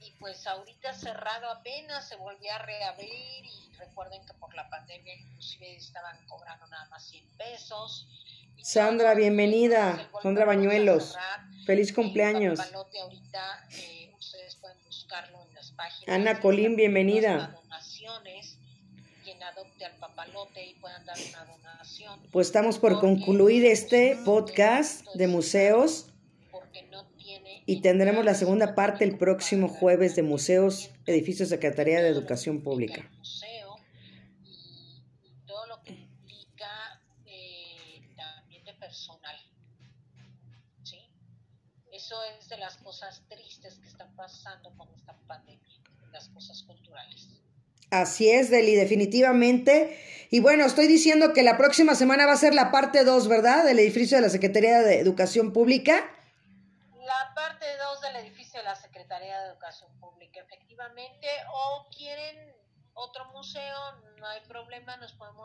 Y 0.00 0.10
pues 0.20 0.46
ahorita 0.46 0.94
cerrado 0.94 1.50
apenas 1.50 2.06
se 2.08 2.16
volvió 2.16 2.52
a 2.52 2.58
reabrir 2.58 3.44
y 3.44 3.72
recuerden 3.76 4.24
que 4.24 4.34
por 4.34 4.54
la 4.54 4.68
pandemia 4.68 5.14
inclusive 5.14 5.76
estaban 5.76 6.24
cobrando 6.26 6.66
nada 6.68 6.86
más 6.86 7.04
100 7.08 7.26
pesos. 7.36 8.06
Sandra, 8.62 9.14
bienvenida. 9.14 10.10
Sandra 10.22 10.44
Bañuelos. 10.44 11.16
Feliz 11.66 11.90
el 11.90 11.94
cumpleaños. 11.94 12.60
Ana 16.06 16.40
Colín, 16.40 16.76
bienvenida. 16.76 17.58
Pues 22.32 22.46
estamos 22.48 22.78
por 22.78 23.00
concluir 23.00 23.64
este 23.64 24.18
podcast 24.24 25.06
de 25.14 25.28
museos 25.28 26.12
y 27.66 27.80
tendremos 27.80 28.24
la 28.24 28.34
segunda 28.34 28.74
parte 28.74 29.04
el 29.04 29.18
próximo 29.18 29.68
jueves 29.68 30.14
de 30.14 30.22
museos, 30.22 30.90
edificio 31.06 31.46
Secretaría 31.46 32.00
de 32.00 32.08
Educación 32.08 32.62
Pública. 32.62 33.10
Cosas 42.96 43.22
tristes 43.28 43.78
que 43.78 43.88
están 43.88 44.10
pasando 44.16 44.74
con 44.78 44.88
esta 44.94 45.14
pandemia, 45.26 45.76
las 46.12 46.30
cosas 46.30 46.62
culturales. 46.62 47.28
Así 47.90 48.30
es, 48.30 48.48
Deli, 48.48 48.74
definitivamente. 48.74 50.00
Y 50.30 50.40
bueno, 50.40 50.64
estoy 50.64 50.86
diciendo 50.86 51.34
que 51.34 51.42
la 51.42 51.58
próxima 51.58 51.94
semana 51.94 52.24
va 52.24 52.32
a 52.32 52.38
ser 52.38 52.54
la 52.54 52.70
parte 52.70 53.04
2, 53.04 53.28
¿verdad? 53.28 53.64
Del 53.66 53.80
edificio 53.80 54.16
de 54.16 54.22
la 54.22 54.30
Secretaría 54.30 54.80
de 54.80 54.98
Educación 54.98 55.52
Pública. 55.52 56.10
La 57.04 57.34
parte 57.34 57.66
2 57.76 58.00
del 58.00 58.16
edificio 58.24 58.60
de 58.60 58.64
la 58.64 58.76
Secretaría 58.76 59.40
de 59.42 59.48
Educación 59.50 59.90
Pública, 60.00 60.40
efectivamente, 60.40 61.28
o 61.52 61.86
quieren 61.94 62.54
otro 62.94 63.26
museo, 63.26 63.76
no 64.18 64.26
hay 64.26 64.40
problema, 64.48 64.96
nos 64.96 65.12
podemos 65.12 65.34